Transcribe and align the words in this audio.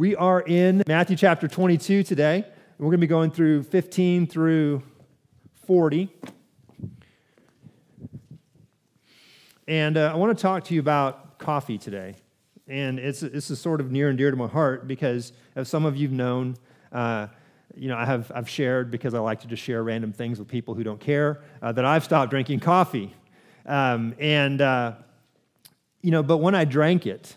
We 0.00 0.14
are 0.14 0.40
in 0.42 0.84
Matthew 0.86 1.16
chapter 1.16 1.48
22 1.48 2.04
today. 2.04 2.46
We're 2.78 2.84
going 2.84 2.92
to 2.92 2.98
be 2.98 3.08
going 3.08 3.32
through 3.32 3.64
15 3.64 4.28
through 4.28 4.84
40. 5.66 6.08
And 9.66 9.96
uh, 9.96 10.12
I 10.14 10.16
want 10.16 10.38
to 10.38 10.40
talk 10.40 10.62
to 10.66 10.74
you 10.74 10.78
about 10.78 11.40
coffee 11.40 11.78
today. 11.78 12.14
And 12.68 13.00
it's, 13.00 13.18
this 13.18 13.50
is 13.50 13.60
sort 13.60 13.80
of 13.80 13.90
near 13.90 14.08
and 14.08 14.16
dear 14.16 14.30
to 14.30 14.36
my 14.36 14.46
heart 14.46 14.86
because, 14.86 15.32
as 15.56 15.68
some 15.68 15.84
of 15.84 15.96
you've 15.96 16.12
known, 16.12 16.56
uh, 16.92 17.26
you 17.74 17.88
know, 17.88 17.96
I 17.96 18.04
have, 18.04 18.30
I've 18.32 18.48
shared 18.48 18.92
because 18.92 19.14
I 19.14 19.18
like 19.18 19.40
to 19.40 19.48
just 19.48 19.64
share 19.64 19.82
random 19.82 20.12
things 20.12 20.38
with 20.38 20.46
people 20.46 20.74
who 20.74 20.84
don't 20.84 21.00
care 21.00 21.40
uh, 21.60 21.72
that 21.72 21.84
I've 21.84 22.04
stopped 22.04 22.30
drinking 22.30 22.60
coffee. 22.60 23.12
Um, 23.66 24.14
and, 24.20 24.60
uh, 24.60 24.92
you 26.02 26.12
know, 26.12 26.22
but 26.22 26.36
when 26.36 26.54
I 26.54 26.66
drank 26.66 27.04
it, 27.04 27.34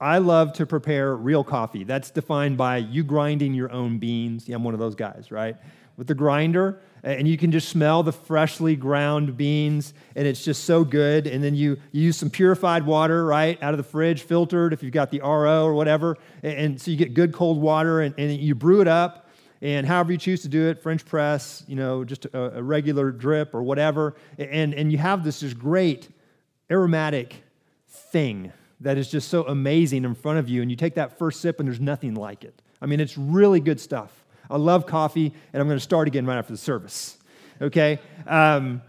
I 0.00 0.18
love 0.18 0.52
to 0.54 0.66
prepare 0.66 1.16
real 1.16 1.42
coffee. 1.42 1.84
That's 1.84 2.10
defined 2.10 2.58
by 2.58 2.78
you 2.78 3.02
grinding 3.02 3.54
your 3.54 3.72
own 3.72 3.98
beans. 3.98 4.46
Yeah, 4.46 4.56
I'm 4.56 4.64
one 4.64 4.74
of 4.74 4.80
those 4.80 4.94
guys, 4.94 5.30
right? 5.30 5.56
With 5.96 6.06
the 6.06 6.14
grinder, 6.14 6.80
and 7.02 7.26
you 7.26 7.38
can 7.38 7.50
just 7.50 7.70
smell 7.70 8.02
the 8.02 8.12
freshly 8.12 8.76
ground 8.76 9.38
beans, 9.38 9.94
and 10.14 10.26
it's 10.26 10.44
just 10.44 10.64
so 10.64 10.84
good. 10.84 11.26
And 11.26 11.42
then 11.42 11.54
you, 11.54 11.78
you 11.92 12.02
use 12.02 12.18
some 12.18 12.28
purified 12.28 12.84
water, 12.84 13.24
right, 13.24 13.62
out 13.62 13.72
of 13.72 13.78
the 13.78 13.84
fridge, 13.84 14.22
filtered 14.22 14.74
if 14.74 14.82
you've 14.82 14.92
got 14.92 15.10
the 15.10 15.20
RO 15.20 15.64
or 15.64 15.72
whatever. 15.72 16.18
And, 16.42 16.78
so 16.78 16.90
you 16.90 16.98
get 16.98 17.14
good 17.14 17.32
cold 17.32 17.58
water, 17.58 18.02
and, 18.02 18.14
and 18.18 18.32
you 18.32 18.54
brew 18.54 18.82
it 18.82 18.88
up 18.88 19.22
and 19.62 19.86
however 19.86 20.12
you 20.12 20.18
choose 20.18 20.42
to 20.42 20.48
do 20.48 20.68
it 20.68 20.82
french 20.82 21.02
press 21.06 21.64
you 21.66 21.76
know 21.76 22.04
just 22.04 22.26
a, 22.26 22.58
a, 22.58 22.62
regular 22.62 23.10
drip 23.10 23.54
or 23.54 23.62
whatever 23.62 24.14
and, 24.36 24.74
and 24.74 24.92
you 24.92 24.98
have 24.98 25.24
this 25.24 25.40
just 25.40 25.58
great 25.58 26.10
aromatic 26.70 27.42
thing 27.88 28.52
that 28.80 28.98
is 28.98 29.10
just 29.10 29.28
so 29.28 29.44
amazing 29.46 30.04
in 30.04 30.14
front 30.14 30.38
of 30.38 30.48
you 30.48 30.62
and 30.62 30.70
you 30.70 30.76
take 30.76 30.94
that 30.94 31.18
first 31.18 31.40
sip 31.40 31.60
and 31.60 31.68
there's 31.68 31.80
nothing 31.80 32.14
like 32.14 32.44
it. 32.44 32.60
I 32.80 32.86
mean 32.86 33.00
it's 33.00 33.16
really 33.16 33.60
good 33.60 33.80
stuff. 33.80 34.24
I 34.48 34.56
love 34.56 34.86
coffee 34.86 35.32
and 35.52 35.60
i'm 35.60 35.66
going 35.66 35.78
to 35.78 35.82
start 35.82 36.06
again 36.06 36.24
right 36.24 36.38
after 36.38 36.52
the 36.52 36.58
service 36.58 37.18
okay? 37.60 37.98
Um, 38.26 38.82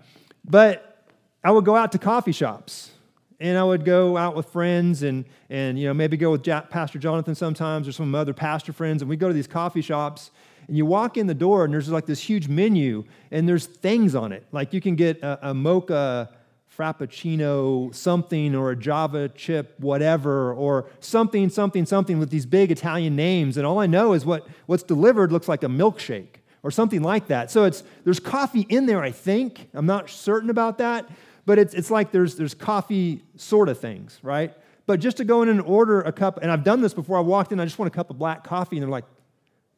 but 0.45 1.05
i 1.43 1.51
would 1.51 1.65
go 1.65 1.75
out 1.75 1.91
to 1.91 1.97
coffee 1.97 2.31
shops 2.31 2.91
and 3.39 3.57
i 3.57 3.63
would 3.63 3.85
go 3.85 4.17
out 4.17 4.35
with 4.35 4.47
friends 4.49 5.03
and, 5.03 5.25
and 5.49 5.79
you 5.79 5.87
know 5.87 5.93
maybe 5.93 6.17
go 6.17 6.31
with 6.31 6.43
pastor 6.43 6.99
jonathan 6.99 7.35
sometimes 7.35 7.87
or 7.87 7.91
some 7.91 8.13
other 8.15 8.33
pastor 8.33 8.73
friends 8.73 9.01
and 9.01 9.09
we 9.09 9.15
go 9.15 9.27
to 9.27 9.33
these 9.33 9.47
coffee 9.47 9.81
shops 9.81 10.31
and 10.67 10.75
you 10.75 10.85
walk 10.85 11.15
in 11.15 11.27
the 11.27 11.33
door, 11.33 11.63
and 11.63 11.73
there's 11.73 11.89
like 11.89 12.05
this 12.05 12.19
huge 12.19 12.49
menu, 12.49 13.05
and 13.31 13.47
there's 13.47 13.65
things 13.65 14.15
on 14.15 14.33
it. 14.33 14.45
Like 14.51 14.73
you 14.73 14.81
can 14.81 14.95
get 14.95 15.21
a, 15.21 15.51
a 15.51 15.53
mocha 15.53 16.29
frappuccino 16.75 17.93
something 17.93 18.53
or 18.53 18.71
a 18.71 18.75
java 18.75 19.29
chip 19.29 19.73
whatever 19.79 20.53
or 20.53 20.89
something 20.99 21.49
something 21.49 21.85
something 21.85 22.19
with 22.19 22.29
these 22.29 22.45
big 22.45 22.71
italian 22.71 23.15
names 23.15 23.57
and 23.57 23.65
all 23.65 23.79
i 23.79 23.87
know 23.87 24.13
is 24.13 24.25
what, 24.25 24.47
what's 24.67 24.83
delivered 24.83 25.31
looks 25.31 25.47
like 25.47 25.63
a 25.63 25.67
milkshake 25.67 26.35
or 26.63 26.69
something 26.69 27.01
like 27.01 27.27
that 27.27 27.49
so 27.49 27.63
it's 27.63 27.83
there's 28.03 28.19
coffee 28.19 28.65
in 28.69 28.85
there 28.85 29.01
i 29.01 29.11
think 29.11 29.69
i'm 29.73 29.85
not 29.85 30.09
certain 30.09 30.49
about 30.49 30.77
that 30.77 31.09
but 31.45 31.57
it's, 31.57 31.73
it's 31.73 31.89
like 31.89 32.11
there's, 32.11 32.35
there's 32.35 32.53
coffee 32.53 33.23
sort 33.35 33.69
of 33.69 33.79
things 33.79 34.19
right 34.21 34.53
but 34.85 34.99
just 34.99 35.17
to 35.17 35.23
go 35.23 35.41
in 35.41 35.49
and 35.49 35.61
order 35.61 36.01
a 36.01 36.11
cup 36.11 36.37
and 36.41 36.51
i've 36.51 36.63
done 36.63 36.81
this 36.81 36.93
before 36.93 37.17
i 37.17 37.21
walked 37.21 37.51
in 37.51 37.59
i 37.59 37.65
just 37.65 37.79
want 37.79 37.91
a 37.91 37.95
cup 37.95 38.09
of 38.09 38.19
black 38.19 38.43
coffee 38.43 38.75
and 38.75 38.83
they're 38.83 38.89
like 38.89 39.05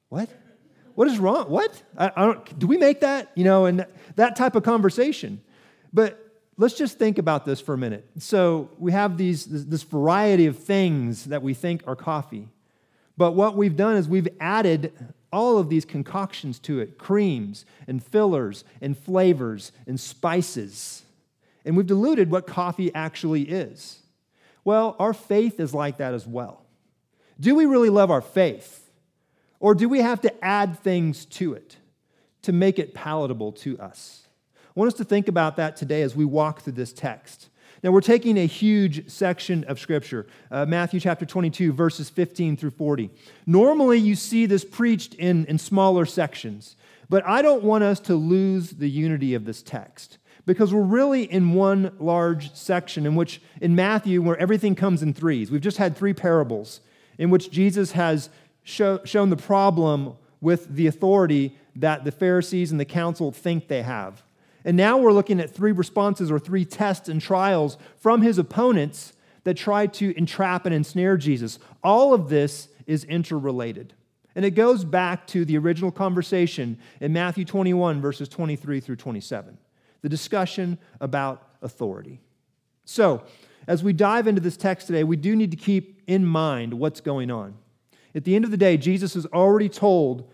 what 0.09 0.29
what 0.99 1.07
is 1.07 1.17
wrong? 1.17 1.49
What? 1.49 1.81
I, 1.97 2.11
I 2.13 2.25
don't, 2.25 2.59
do 2.59 2.67
we 2.67 2.75
make 2.75 2.99
that? 2.99 3.31
You 3.33 3.45
know, 3.45 3.67
and 3.67 3.85
that 4.17 4.35
type 4.35 4.55
of 4.55 4.63
conversation. 4.63 5.41
But 5.93 6.28
let's 6.59 6.75
just 6.75 6.99
think 6.99 7.17
about 7.17 7.45
this 7.45 7.59
for 7.59 7.73
a 7.73 7.77
minute. 7.77 8.05
So 8.19 8.69
we 8.77 8.91
have 8.91 9.17
these, 9.17 9.45
this, 9.45 9.81
variety 9.83 10.45
of 10.45 10.59
things 10.59 11.25
that 11.25 11.41
we 11.41 11.53
think 11.53 11.81
are 11.87 11.95
coffee. 11.95 12.49
But 13.17 13.31
what 13.31 13.55
we've 13.55 13.75
done 13.75 13.95
is 13.95 14.07
we've 14.07 14.27
added 14.39 14.93
all 15.31 15.57
of 15.57 15.69
these 15.69 15.85
concoctions 15.85 16.59
to 16.59 16.79
it 16.79 16.97
creams 16.97 17.65
and 17.87 18.03
fillers 18.03 18.65
and 18.81 18.97
flavors 18.97 19.71
and 19.87 19.99
spices. 19.99 21.03
And 21.65 21.77
we've 21.77 21.87
diluted 21.87 22.29
what 22.29 22.45
coffee 22.45 22.93
actually 22.93 23.43
is. 23.43 23.99
Well, 24.65 24.95
our 24.99 25.13
faith 25.13 25.59
is 25.59 25.73
like 25.73 25.97
that 25.97 26.13
as 26.13 26.27
well. 26.27 26.65
Do 27.39 27.55
we 27.55 27.65
really 27.65 27.89
love 27.89 28.11
our 28.11 28.21
faith? 28.21 28.89
Or 29.61 29.73
do 29.73 29.87
we 29.87 30.01
have 30.01 30.21
to 30.21 30.43
add 30.43 30.79
things 30.79 31.25
to 31.25 31.53
it 31.53 31.77
to 32.41 32.51
make 32.51 32.79
it 32.79 32.93
palatable 32.93 33.53
to 33.53 33.79
us? 33.79 34.25
Want 34.79 34.93
us 34.93 34.97
to 34.99 35.03
think 35.03 35.27
about 35.27 35.57
that 35.57 35.75
today 35.75 36.03
as 36.03 36.15
we 36.15 36.23
walk 36.23 36.61
through 36.61 36.71
this 36.71 36.93
text. 36.93 37.49
Now, 37.83 37.91
we're 37.91 37.99
taking 37.99 38.37
a 38.37 38.45
huge 38.45 39.11
section 39.11 39.65
of 39.65 39.77
Scripture, 39.77 40.25
uh, 40.51 40.65
Matthew 40.67 41.01
chapter 41.01 41.25
22, 41.25 41.73
verses 41.73 42.09
15 42.09 42.55
through 42.55 42.69
40. 42.69 43.09
Normally, 43.45 43.97
you 43.97 44.15
see 44.15 44.45
this 44.45 44.63
preached 44.63 45.15
in, 45.15 45.45
in 45.47 45.57
smaller 45.57 46.05
sections, 46.05 46.77
but 47.09 47.27
I 47.27 47.41
don't 47.41 47.61
want 47.61 47.83
us 47.83 47.99
to 47.99 48.15
lose 48.15 48.69
the 48.69 48.89
unity 48.89 49.33
of 49.33 49.43
this 49.43 49.61
text 49.61 50.17
because 50.45 50.73
we're 50.73 50.81
really 50.81 51.29
in 51.29 51.51
one 51.51 51.91
large 51.99 52.53
section 52.53 53.05
in 53.05 53.15
which, 53.15 53.41
in 53.59 53.75
Matthew, 53.75 54.21
where 54.21 54.37
everything 54.37 54.75
comes 54.75 55.03
in 55.03 55.13
threes. 55.13 55.51
We've 55.51 55.59
just 55.59 55.75
had 55.75 55.97
three 55.97 56.13
parables 56.13 56.79
in 57.17 57.29
which 57.29 57.51
Jesus 57.51 57.91
has 57.91 58.29
show, 58.63 59.01
shown 59.03 59.29
the 59.29 59.35
problem 59.35 60.13
with 60.39 60.73
the 60.73 60.87
authority 60.87 61.57
that 61.75 62.05
the 62.05 62.13
Pharisees 62.13 62.71
and 62.71 62.79
the 62.79 62.85
council 62.85 63.33
think 63.33 63.67
they 63.67 63.81
have. 63.81 64.23
And 64.65 64.75
now 64.75 64.97
we're 64.97 65.13
looking 65.13 65.39
at 65.39 65.49
three 65.49 65.71
responses 65.71 66.29
or 66.29 66.39
three 66.39 66.65
tests 66.65 67.07
and 67.07 67.21
trials 67.21 67.77
from 67.97 68.21
his 68.21 68.37
opponents 68.37 69.13
that 69.43 69.55
try 69.55 69.87
to 69.87 70.17
entrap 70.17 70.65
and 70.65 70.75
ensnare 70.75 71.17
Jesus. 71.17 71.59
All 71.83 72.13
of 72.13 72.29
this 72.29 72.67
is 72.85 73.03
interrelated. 73.05 73.93
And 74.35 74.45
it 74.45 74.51
goes 74.51 74.83
back 74.83 75.27
to 75.27 75.45
the 75.45 75.57
original 75.57 75.91
conversation 75.91 76.77
in 76.99 77.13
Matthew 77.13 77.45
21, 77.45 78.01
verses 78.01 78.29
23 78.29 78.79
through 78.79 78.95
27, 78.97 79.57
the 80.01 80.09
discussion 80.09 80.77
about 81.01 81.47
authority. 81.61 82.19
So, 82.85 83.23
as 83.67 83.83
we 83.83 83.93
dive 83.93 84.27
into 84.27 84.41
this 84.41 84.57
text 84.57 84.87
today, 84.87 85.03
we 85.03 85.15
do 85.15 85.35
need 85.35 85.51
to 85.51 85.57
keep 85.57 86.01
in 86.07 86.25
mind 86.25 86.73
what's 86.73 87.01
going 87.01 87.29
on. 87.29 87.55
At 88.15 88.23
the 88.23 88.35
end 88.35 88.45
of 88.45 88.51
the 88.51 88.57
day, 88.57 88.77
Jesus 88.77 89.13
has 89.13 89.25
already 89.27 89.69
told 89.69 90.29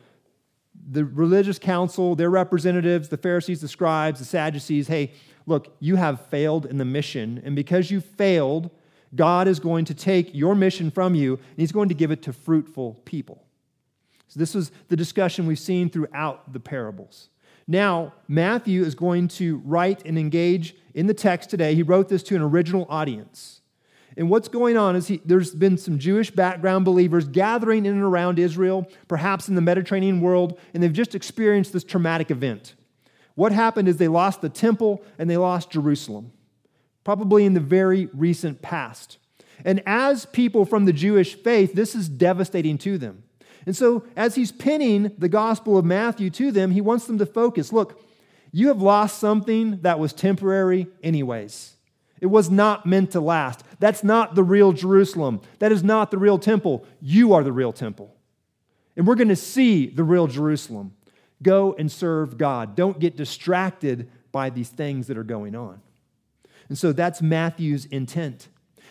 the 0.90 1.06
religious 1.06 1.60
council, 1.60 2.16
their 2.16 2.30
representatives, 2.30 3.10
the 3.10 3.18
Pharisees, 3.18 3.62
the 3.62 3.68
scribes, 3.68 4.20
the 4.20 4.26
Sadducees, 4.26 4.88
hey, 4.88 5.12
look, 5.46 5.76
you 5.80 5.96
have 5.96 6.26
failed 6.28 6.66
in 6.66 6.78
the 6.78 6.86
mission. 6.86 7.42
And 7.44 7.56
because 7.56 7.90
you 7.92 8.02
failed, 8.02 8.70
God 9.16 9.48
is 9.48 9.60
going 9.60 9.86
to 9.86 9.94
take 9.94 10.34
your 10.34 10.56
mission 10.56 10.92
from 10.92 11.16
you 11.16 11.34
and 11.36 11.58
he's 11.58 11.72
going 11.72 11.90
to 11.90 11.96
give 11.96 12.12
it 12.12 12.22
to 12.24 12.34
fruitful 12.34 13.02
people. 13.06 13.44
So, 14.28 14.40
this 14.40 14.56
is 14.56 14.72
the 14.90 14.96
discussion 14.96 15.46
we've 15.46 15.60
seen 15.60 15.90
throughout 15.90 16.52
the 16.52 16.60
parables. 16.60 17.30
Now, 17.68 18.14
Matthew 18.28 18.84
is 18.84 18.94
going 18.94 19.28
to 19.30 19.58
write 19.66 20.06
and 20.06 20.20
engage 20.20 20.76
in 20.94 21.08
the 21.08 21.14
text 21.14 21.50
today. 21.50 21.74
He 21.74 21.84
wrote 21.84 22.10
this 22.10 22.24
to 22.24 22.36
an 22.36 22.42
original 22.42 22.86
audience. 22.90 23.62
And 24.18 24.30
what's 24.30 24.48
going 24.48 24.78
on 24.78 24.96
is 24.96 25.08
he, 25.08 25.22
there's 25.26 25.54
been 25.54 25.78
some 25.78 26.00
Jewish 26.00 26.32
background 26.32 26.86
believers 26.86 27.28
gathering 27.28 27.86
in 27.86 27.94
and 27.94 28.04
around 28.04 28.40
Israel, 28.40 28.88
perhaps 29.08 29.50
in 29.50 29.56
the 29.56 29.62
Mediterranean 29.62 30.22
world, 30.22 30.58
and 30.74 30.82
they've 30.82 30.94
just 30.94 31.16
experienced 31.16 31.74
this 31.74 31.84
traumatic 31.84 32.32
event. 32.32 32.76
What 33.36 33.52
happened 33.52 33.90
is 33.90 33.98
they 33.98 34.08
lost 34.08 34.42
the 34.42 34.50
temple 34.50 35.04
and 35.20 35.30
they 35.30 35.36
lost 35.36 35.72
Jerusalem, 35.72 36.32
probably 37.04 37.46
in 37.46 37.54
the 37.54 37.60
very 37.60 38.08
recent 38.14 38.62
past. 38.62 39.18
And 39.66 39.84
as 39.86 40.26
people 40.26 40.66
from 40.66 40.86
the 40.86 40.94
Jewish 40.94 41.36
faith, 41.36 41.74
this 41.74 41.94
is 41.96 42.08
devastating 42.08 42.78
to 42.80 42.98
them. 42.98 43.24
And 43.66 43.76
so, 43.76 44.04
as 44.16 44.36
he's 44.36 44.52
pinning 44.52 45.12
the 45.18 45.30
Gospel 45.30 45.78
of 45.78 45.86
Matthew 45.86 46.30
to 46.32 46.52
them, 46.52 46.72
he 46.72 46.82
wants 46.82 47.08
them 47.08 47.18
to 47.18 47.26
focus 47.26 47.74
look, 47.74 48.02
you 48.52 48.70
have 48.70 48.82
lost 48.82 49.20
something 49.20 49.82
that 49.82 50.00
was 50.00 50.14
temporary, 50.14 50.88
anyways. 51.04 51.75
It 52.26 52.32
was 52.32 52.50
not 52.50 52.88
meant 52.88 53.12
to 53.12 53.22
last. 53.22 53.64
That's 53.80 54.04
not 54.04 54.34
the 54.34 54.44
real 54.44 54.74
Jerusalem. 54.74 55.42
That 55.60 55.72
is 55.72 55.84
not 55.84 56.10
the 56.10 56.18
real 56.18 56.40
temple. 56.40 56.84
You 57.00 57.34
are 57.34 57.44
the 57.44 57.52
real 57.52 57.72
temple. 57.72 58.16
And 58.98 59.06
we're 59.06 59.14
going 59.14 59.28
to 59.28 59.36
see 59.36 59.86
the 59.86 60.04
real 60.04 60.26
Jerusalem. 60.26 60.96
Go 61.44 61.76
and 61.78 61.92
serve 61.92 62.40
God. 62.40 62.76
Don't 62.76 62.98
get 62.98 63.16
distracted 63.16 64.10
by 64.32 64.50
these 64.50 64.70
things 64.70 65.06
that 65.06 65.20
are 65.20 65.24
going 65.24 65.56
on. 65.56 65.82
And 66.68 66.76
so 66.76 66.92
that's 66.94 67.22
Matthew's 67.22 67.86
intent. 67.86 68.48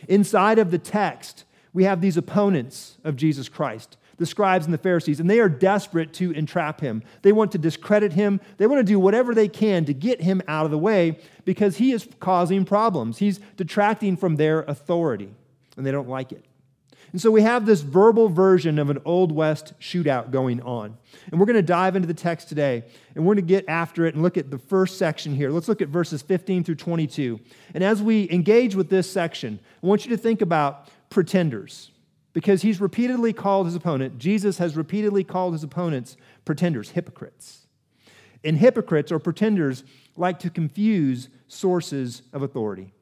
Inside 0.06 0.60
of 0.60 0.70
the 0.70 0.78
text, 0.78 1.42
we 1.72 1.82
have 1.82 2.00
these 2.00 2.16
opponents 2.16 2.98
of 3.02 3.16
Jesus 3.16 3.48
Christ 3.48 3.96
the 4.16 4.26
scribes 4.26 4.64
and 4.64 4.74
the 4.74 4.78
Pharisees, 4.78 5.20
and 5.20 5.28
they 5.28 5.40
are 5.40 5.48
desperate 5.48 6.12
to 6.14 6.30
entrap 6.32 6.80
him. 6.80 7.02
They 7.22 7.32
want 7.32 7.52
to 7.52 7.58
discredit 7.58 8.12
him. 8.12 8.40
They 8.56 8.66
want 8.66 8.80
to 8.80 8.84
do 8.84 8.98
whatever 8.98 9.34
they 9.34 9.48
can 9.48 9.84
to 9.86 9.94
get 9.94 10.20
him 10.20 10.42
out 10.48 10.64
of 10.64 10.70
the 10.70 10.78
way 10.78 11.18
because 11.44 11.76
he 11.76 11.92
is 11.92 12.08
causing 12.20 12.64
problems. 12.64 13.18
He's 13.18 13.38
detracting 13.56 14.16
from 14.16 14.36
their 14.36 14.62
authority, 14.62 15.34
and 15.76 15.86
they 15.86 15.92
don't 15.92 16.08
like 16.08 16.32
it. 16.32 16.44
And 17.14 17.20
so 17.20 17.30
we 17.30 17.42
have 17.42 17.64
this 17.64 17.80
verbal 17.82 18.28
version 18.28 18.76
of 18.76 18.90
an 18.90 18.98
Old 19.04 19.30
West 19.30 19.72
shootout 19.78 20.32
going 20.32 20.60
on. 20.62 20.98
And 21.30 21.38
we're 21.38 21.46
going 21.46 21.54
to 21.54 21.62
dive 21.62 21.94
into 21.94 22.08
the 22.08 22.12
text 22.12 22.48
today, 22.48 22.82
and 23.14 23.24
we're 23.24 23.36
going 23.36 23.46
to 23.46 23.54
get 23.54 23.64
after 23.68 24.04
it 24.04 24.14
and 24.14 24.22
look 24.22 24.36
at 24.36 24.50
the 24.50 24.58
first 24.58 24.98
section 24.98 25.32
here. 25.32 25.50
Let's 25.50 25.68
look 25.68 25.80
at 25.80 25.86
verses 25.86 26.22
15 26.22 26.64
through 26.64 26.74
22. 26.74 27.38
And 27.72 27.84
as 27.84 28.02
we 28.02 28.28
engage 28.32 28.74
with 28.74 28.90
this 28.90 29.08
section, 29.08 29.60
I 29.80 29.86
want 29.86 30.04
you 30.04 30.10
to 30.10 30.16
think 30.16 30.42
about 30.42 30.88
pretenders. 31.08 31.92
Because 32.34 32.62
he's 32.62 32.80
repeatedly 32.80 33.32
called 33.32 33.64
his 33.66 33.76
opponent, 33.76 34.18
Jesus 34.18 34.58
has 34.58 34.76
repeatedly 34.76 35.24
called 35.24 35.54
his 35.54 35.62
opponents 35.62 36.18
pretenders, 36.44 36.90
hypocrites. 36.90 37.66
And 38.42 38.58
hypocrites 38.58 39.10
or 39.10 39.18
pretenders 39.18 39.84
like 40.16 40.38
to 40.40 40.50
confuse 40.50 41.30
sources 41.48 42.22
of 42.34 42.42
authority. 42.42 42.92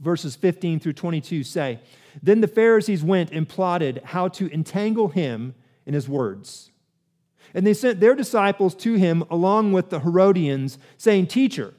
Verses 0.00 0.36
15 0.36 0.80
through 0.80 0.92
22 0.92 1.44
say, 1.44 1.80
Then 2.22 2.42
the 2.42 2.48
Pharisees 2.48 3.02
went 3.02 3.30
and 3.30 3.48
plotted 3.48 4.02
how 4.04 4.28
to 4.28 4.52
entangle 4.52 5.08
him 5.08 5.54
in 5.86 5.94
his 5.94 6.08
words. 6.08 6.72
And 7.54 7.66
they 7.66 7.72
sent 7.72 8.00
their 8.00 8.14
disciples 8.14 8.74
to 8.76 8.94
him 8.94 9.22
along 9.30 9.72
with 9.72 9.88
the 9.88 10.00
Herodians, 10.00 10.78
saying, 10.98 11.28
Teacher, 11.28 11.72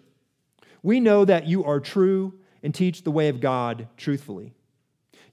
we 0.81 0.99
know 0.99 1.25
that 1.25 1.45
you 1.45 1.63
are 1.65 1.79
true 1.79 2.33
and 2.63 2.73
teach 2.73 3.03
the 3.03 3.11
way 3.11 3.27
of 3.27 3.41
God 3.41 3.87
truthfully. 3.97 4.55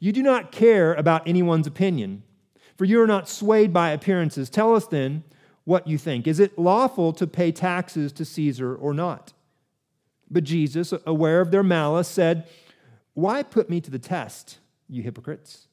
You 0.04 0.12
do 0.12 0.22
not 0.22 0.52
care 0.52 0.92
about 0.92 1.26
anyone's 1.26 1.66
opinion, 1.66 2.24
for 2.76 2.84
you 2.84 3.00
are 3.00 3.06
not 3.06 3.26
swayed 3.26 3.72
by 3.72 3.88
appearances. 3.88 4.50
Tell 4.50 4.74
us 4.74 4.86
then 4.86 5.24
what 5.64 5.86
you 5.86 5.96
think. 5.96 6.26
Is 6.26 6.38
it 6.38 6.58
lawful 6.58 7.14
to 7.14 7.26
pay 7.26 7.50
taxes 7.50 8.12
to 8.12 8.26
Caesar 8.26 8.76
or 8.76 8.92
not? 8.92 9.32
But 10.30 10.44
Jesus, 10.44 10.92
aware 11.06 11.40
of 11.40 11.50
their 11.50 11.62
malice, 11.62 12.06
said, 12.06 12.46
Why 13.14 13.42
put 13.42 13.70
me 13.70 13.80
to 13.80 13.90
the 13.90 13.98
test, 13.98 14.58
you 14.90 15.02
hypocrites? 15.02 15.68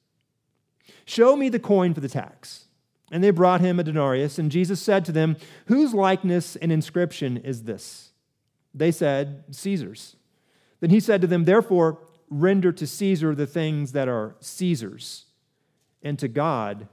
Show 1.03 1.35
me 1.35 1.49
the 1.49 1.59
coin 1.59 1.93
for 1.93 1.99
the 1.99 2.07
tax. 2.07 2.67
And 3.11 3.21
they 3.21 3.31
brought 3.31 3.59
him 3.59 3.81
a 3.81 3.83
denarius, 3.83 4.39
and 4.39 4.49
Jesus 4.49 4.81
said 4.81 5.03
to 5.03 5.11
them, 5.11 5.35
Whose 5.65 5.93
likeness 5.93 6.55
and 6.55 6.71
inscription 6.71 7.35
is 7.35 7.63
this? 7.63 8.13
They 8.73 8.93
said, 8.93 9.43
Caesar's. 9.51 10.15
Then 10.79 10.89
he 10.89 11.01
said 11.01 11.19
to 11.19 11.27
them, 11.27 11.43
Therefore, 11.43 11.99
render 12.31 12.71
to 12.71 12.87
Caesar 12.87 13.35
the 13.35 13.45
things 13.45 13.91
that 13.91 14.07
are 14.07 14.35
Caesar's, 14.39 15.25
and 16.01 16.17
to 16.17 16.27
God 16.27 16.87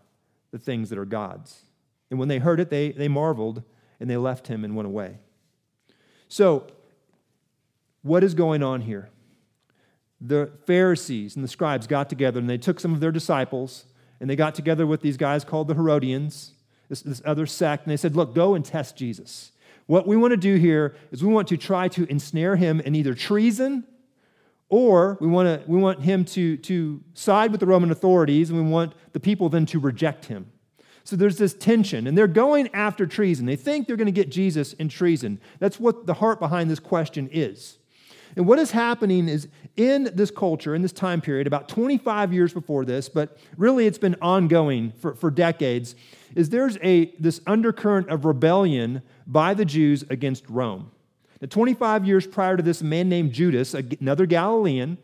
the 0.51 0.59
things 0.59 0.91
that 0.91 0.99
are 0.99 1.07
God's. 1.07 1.63
And 2.11 2.19
when 2.19 2.29
they 2.29 2.39
heard 2.39 2.61
it, 2.61 2.69
they, 2.69 2.91
they 2.91 3.09
marveled, 3.09 3.63
and 4.01 4.11
they 4.11 4.17
left 4.17 4.49
him 4.49 4.65
and 4.65 4.75
went 4.75 4.87
away. 4.87 5.19
So, 6.27 6.67
what 8.03 8.25
is 8.25 8.35
going 8.35 8.63
on 8.63 8.83
here? 8.83 9.11
The 10.21 10.51
Pharisees 10.67 11.37
and 11.37 11.45
the 11.45 11.49
scribes 11.49 11.87
got 11.87 12.09
together, 12.09 12.41
and 12.41 12.51
they 12.51 12.59
took 12.59 12.81
some 12.81 12.93
of 12.93 13.01
their 13.01 13.13
disciples, 13.13 13.85
and 14.21 14.29
they 14.29 14.37
got 14.37 14.55
together 14.55 14.87
with 14.87 15.01
these 15.01 15.17
guys 15.17 15.45
called 15.45 15.69
the 15.69 15.75
Herodians, 15.75 16.53
this, 16.89 17.03
this 17.03 17.23
other 17.25 17.47
sect, 17.47 17.85
and 17.85 17.93
they 17.93 17.97
said, 17.97 18.17
Look, 18.17 18.35
go 18.35 18.55
and 18.55 18.65
test 18.65 18.97
Jesus. 18.97 19.53
What 19.87 20.07
we 20.07 20.17
want 20.17 20.33
to 20.33 20.37
do 20.37 20.57
here 20.57 20.97
is 21.13 21.23
we 21.23 21.33
want 21.33 21.49
to 21.49 21.57
try 21.57 21.89
to 21.89 22.11
ensnare 22.11 22.57
him 22.57 22.81
in 22.81 22.95
either 22.95 23.15
treason 23.15 23.85
or 24.69 25.17
we 25.21 25.27
want, 25.27 25.47
to, 25.47 25.71
we 25.71 25.79
want 25.79 26.03
him 26.03 26.25
to, 26.25 26.57
to 26.59 27.03
side 27.15 27.51
with 27.51 27.61
the 27.61 27.67
Roman 27.67 27.91
authorities, 27.91 28.51
and 28.51 28.63
we 28.63 28.71
want 28.71 28.93
the 29.13 29.21
people 29.21 29.49
then 29.49 29.67
to 29.67 29.79
reject 29.79 30.27
him. 30.27 30.51
So 31.05 31.17
there's 31.17 31.39
this 31.39 31.55
tension, 31.55 32.07
and 32.07 32.19
they're 32.19 32.27
going 32.27 32.69
after 32.75 33.07
treason. 33.07 33.47
They 33.47 33.57
think 33.57 33.87
they're 33.87 33.97
going 33.97 34.07
to 34.07 34.13
get 34.13 34.29
Jesus 34.29 34.75
in 34.75 34.91
treason. 34.91 35.41
That's 35.59 35.81
what 35.81 36.07
the 36.07 36.15
heart 36.15 36.39
behind 36.39 36.71
this 36.71 36.81
question 36.81 37.31
is. 37.33 37.79
And 38.37 38.47
what 38.47 38.59
is 38.59 38.73
happening 38.73 39.27
is 39.27 39.49
in 39.77 40.11
this 40.15 40.31
culture, 40.31 40.75
in 40.75 40.83
this 40.83 40.93
time 40.93 41.23
period, 41.23 41.47
about 41.47 41.69
25 41.69 42.33
years 42.33 42.53
before 42.53 42.85
this, 42.85 43.09
but 43.09 43.39
really 43.57 43.87
it's 43.87 43.99
been 43.99 44.17
ongoing 44.21 44.93
for, 44.93 45.15
for 45.15 45.31
decades, 45.31 45.97
is 46.35 46.51
there's 46.51 46.77
a, 46.83 47.07
this 47.19 47.41
undercurrent 47.47 48.11
of 48.11 48.27
rebellion 48.27 49.01
by 49.27 49.55
the 49.55 49.65
Jews 49.65 50.05
against 50.11 50.49
Rome. 50.49 50.91
Now, 51.41 51.49
25 51.49 52.07
years 52.07 52.27
prior 52.27 52.57
to 52.57 52.63
this, 52.63 52.81
a 52.81 52.85
man 52.85 53.09
named 53.09 53.33
Judas, 53.33 53.75
another 53.75 54.27
Galilean, 54.27 54.99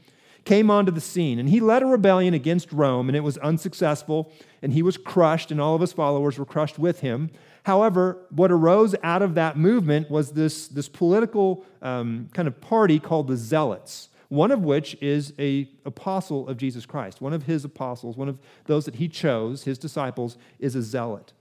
came 0.45 0.71
onto 0.71 0.93
the 0.93 1.01
scene, 1.01 1.39
and 1.39 1.49
he 1.49 1.61
led 1.61 1.83
a 1.83 1.87
rebellion 1.87 2.35
against 2.35 2.73
Rome, 2.73 3.09
and 3.09 3.17
it 3.17 3.21
was 3.21 3.39
unsuccessful, 3.39 4.31
and 4.63 4.73
he 4.73 4.83
was 4.83 4.97
crushed, 4.97 5.51
and 5.51 5.61
all 5.61 5.75
of 5.75 5.81
his 5.81 5.93
followers 5.93 6.39
were 6.39 6.45
crushed 6.45 6.79
with 6.79 7.01
him. 7.01 7.31
However, 7.65 8.19
what 8.31 8.53
arose 8.53 8.95
out 9.03 9.23
of 9.23 9.35
that 9.37 9.57
movement 9.57 10.11
was 10.11 10.33
this, 10.33 10.69
this 10.69 10.89
political 10.89 11.65
um, 11.81 12.29
kind 12.35 12.47
of 12.47 12.61
party 12.61 12.99
called 12.99 13.29
the 13.29 13.37
Zealots, 13.37 14.11
one 14.29 14.51
of 14.51 14.63
which 14.63 14.97
is 15.01 15.33
a 15.39 15.69
apostle 15.87 16.47
of 16.49 16.59
Jesus 16.59 16.85
Christ. 16.85 17.21
One 17.23 17.33
of 17.33 17.45
his 17.45 17.65
apostles, 17.65 18.17
one 18.17 18.29
of 18.29 18.39
those 18.67 18.85
that 18.85 18.97
he 18.97 19.09
chose, 19.09 19.65
his 19.65 19.79
disciples, 19.79 20.37
is 20.59 20.75
a 20.75 20.83
zealot. 20.83 21.33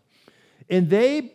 And 0.69 0.89
they, 0.89 1.33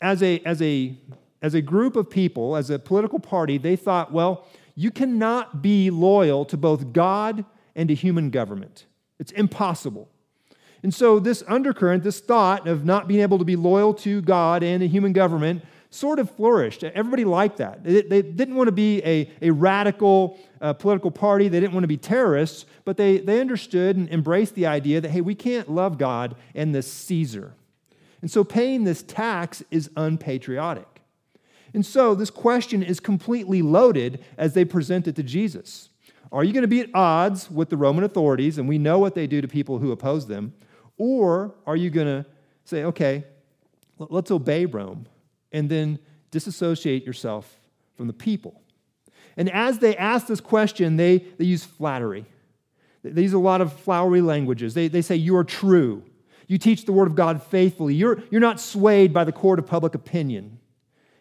as 0.00 0.22
a, 0.22 0.40
as 0.40 0.62
a 0.62 0.96
as 1.42 1.54
a 1.54 1.62
group 1.62 1.96
of 1.96 2.10
people, 2.10 2.56
as 2.56 2.70
a 2.70 2.78
political 2.78 3.18
party, 3.18 3.58
they 3.58 3.76
thought, 3.76 4.12
well, 4.12 4.46
you 4.74 4.90
cannot 4.90 5.62
be 5.62 5.90
loyal 5.90 6.44
to 6.46 6.56
both 6.56 6.92
God 6.92 7.44
and 7.74 7.88
to 7.88 7.94
human 7.94 8.30
government. 8.30 8.86
It's 9.18 9.32
impossible. 9.32 10.08
And 10.82 10.94
so, 10.94 11.18
this 11.18 11.42
undercurrent, 11.46 12.02
this 12.02 12.20
thought 12.20 12.66
of 12.66 12.84
not 12.84 13.06
being 13.06 13.20
able 13.20 13.38
to 13.38 13.44
be 13.44 13.56
loyal 13.56 13.92
to 13.94 14.22
God 14.22 14.62
and 14.62 14.82
a 14.82 14.86
human 14.86 15.12
government, 15.12 15.62
sort 15.90 16.18
of 16.18 16.30
flourished. 16.30 16.84
Everybody 16.84 17.24
liked 17.24 17.58
that. 17.58 17.84
They, 17.84 18.02
they 18.02 18.22
didn't 18.22 18.54
want 18.54 18.68
to 18.68 18.72
be 18.72 19.02
a, 19.04 19.30
a 19.42 19.50
radical 19.50 20.38
uh, 20.60 20.72
political 20.72 21.10
party, 21.10 21.48
they 21.48 21.60
didn't 21.60 21.72
want 21.74 21.84
to 21.84 21.88
be 21.88 21.96
terrorists, 21.96 22.64
but 22.84 22.96
they, 22.96 23.18
they 23.18 23.40
understood 23.40 23.96
and 23.96 24.08
embraced 24.10 24.54
the 24.54 24.66
idea 24.66 25.00
that, 25.00 25.10
hey, 25.10 25.20
we 25.20 25.34
can't 25.34 25.70
love 25.70 25.98
God 25.98 26.36
and 26.54 26.74
this 26.74 26.90
Caesar. 26.90 27.54
And 28.22 28.30
so, 28.30 28.44
paying 28.44 28.84
this 28.84 29.02
tax 29.02 29.62
is 29.70 29.90
unpatriotic. 29.96 30.86
And 31.72 31.84
so 31.84 32.14
this 32.14 32.30
question 32.30 32.82
is 32.82 33.00
completely 33.00 33.62
loaded 33.62 34.24
as 34.36 34.54
they 34.54 34.64
present 34.64 35.06
it 35.06 35.16
to 35.16 35.22
Jesus. 35.22 35.88
Are 36.32 36.44
you 36.44 36.52
going 36.52 36.62
to 36.62 36.68
be 36.68 36.80
at 36.80 36.90
odds 36.94 37.50
with 37.50 37.70
the 37.70 37.76
Roman 37.76 38.04
authorities, 38.04 38.58
and 38.58 38.68
we 38.68 38.78
know 38.78 38.98
what 38.98 39.14
they 39.14 39.26
do 39.26 39.40
to 39.40 39.48
people 39.48 39.78
who 39.78 39.90
oppose 39.90 40.26
them? 40.26 40.54
Or 40.96 41.54
are 41.66 41.76
you 41.76 41.90
going 41.90 42.06
to 42.06 42.26
say, 42.64 42.84
okay, 42.84 43.24
let's 43.98 44.30
obey 44.30 44.66
Rome 44.66 45.06
and 45.52 45.68
then 45.68 45.98
disassociate 46.30 47.04
yourself 47.04 47.58
from 47.96 48.06
the 48.06 48.12
people? 48.12 48.60
And 49.36 49.50
as 49.50 49.78
they 49.78 49.96
ask 49.96 50.26
this 50.26 50.40
question, 50.40 50.96
they, 50.96 51.18
they 51.38 51.46
use 51.46 51.64
flattery. 51.64 52.26
They 53.02 53.22
use 53.22 53.32
a 53.32 53.38
lot 53.38 53.60
of 53.60 53.72
flowery 53.72 54.20
languages. 54.20 54.74
They, 54.74 54.88
they 54.88 55.02
say, 55.02 55.16
You 55.16 55.36
are 55.36 55.44
true. 55.44 56.04
You 56.46 56.58
teach 56.58 56.84
the 56.84 56.92
word 56.92 57.06
of 57.06 57.14
God 57.14 57.42
faithfully. 57.42 57.94
You're, 57.94 58.22
you're 58.30 58.40
not 58.40 58.60
swayed 58.60 59.12
by 59.12 59.24
the 59.24 59.32
court 59.32 59.58
of 59.58 59.66
public 59.66 59.94
opinion. 59.94 60.59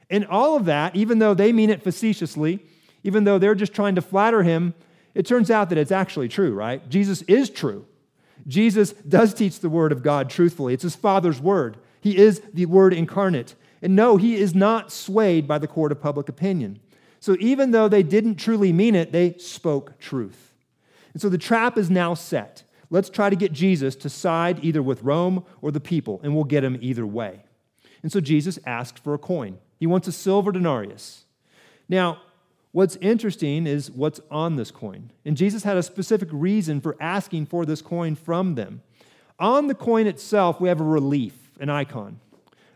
And 0.10 0.26
all 0.26 0.56
of 0.56 0.66
that, 0.66 0.96
even 0.96 1.20
though 1.20 1.34
they 1.34 1.54
mean 1.54 1.70
it 1.70 1.84
facetiously, 1.84 2.60
even 3.04 3.24
though 3.24 3.38
they're 3.38 3.56
just 3.56 3.74
trying 3.74 3.96
to 3.96 4.02
flatter 4.02 4.44
him, 4.44 4.74
it 5.14 5.26
turns 5.26 5.52
out 5.52 5.70
that 5.70 5.78
it's 5.78 5.92
actually 5.92 6.28
true, 6.28 6.54
right? 6.54 6.88
Jesus 6.90 7.22
is 7.24 7.50
true. 7.50 7.86
Jesus 8.48 8.94
does 8.94 9.34
teach 9.34 9.60
the 9.60 9.70
word 9.70 9.92
of 9.92 10.04
God 10.04 10.30
truthfully. 10.30 10.74
It's 10.74 10.84
his 10.84 10.96
Father's 10.96 11.40
word. 11.40 11.78
He 12.02 12.18
is 12.18 12.42
the 12.54 12.66
word 12.66 12.94
incarnate. 12.94 13.56
And 13.82 13.96
no, 13.96 14.18
he 14.18 14.36
is 14.36 14.56
not 14.56 14.92
swayed 14.92 15.48
by 15.48 15.58
the 15.58 15.68
court 15.68 15.92
of 15.92 16.02
public 16.02 16.30
opinion. 16.30 16.80
So 17.20 17.36
even 17.40 17.72
though 17.72 17.88
they 17.88 18.04
didn't 18.04 18.36
truly 18.36 18.72
mean 18.74 18.96
it, 18.96 19.12
they 19.12 19.34
spoke 19.38 20.00
truth. 20.00 20.54
And 21.14 21.22
so 21.22 21.30
the 21.30 21.38
trap 21.38 21.78
is 21.78 21.90
now 21.90 22.14
set. 22.14 22.64
Let's 22.90 23.10
try 23.10 23.30
to 23.30 23.36
get 23.36 23.52
Jesus 23.52 23.96
to 23.98 24.10
side 24.10 24.64
either 24.64 24.82
with 24.82 25.04
Rome 25.04 25.46
or 25.62 25.72
the 25.72 25.80
people, 25.80 26.20
and 26.24 26.34
we'll 26.34 26.44
get 26.44 26.64
him 26.64 26.78
either 26.82 27.06
way. 27.06 27.44
And 28.02 28.12
so 28.12 28.20
Jesus 28.20 28.58
asked 28.66 29.00
for 29.00 29.14
a 29.14 29.18
coin. 29.18 29.58
He 29.80 29.88
wants 29.88 30.08
a 30.08 30.12
silver 30.12 30.52
denarius. 30.52 31.26
Now, 31.88 32.22
what's 32.72 32.98
interesting 32.98 33.66
is 33.66 33.90
what's 33.90 34.20
on 34.30 34.56
this 34.56 34.72
coin. 34.72 35.12
And 35.26 35.38
Jesus 35.38 35.64
had 35.64 35.78
a 35.78 35.84
specific 35.84 36.30
reason 36.32 36.82
for 36.82 36.96
asking 37.00 37.48
for 37.48 37.66
this 37.66 37.82
coin 37.82 38.16
from 38.16 38.56
them. 38.56 38.82
On 39.40 39.68
the 39.68 39.76
coin 39.76 40.06
itself, 40.06 40.60
we 40.60 40.68
have 40.68 40.82
a 40.82 40.84
relief, 40.86 41.34
an 41.60 41.70
icon 41.70 42.20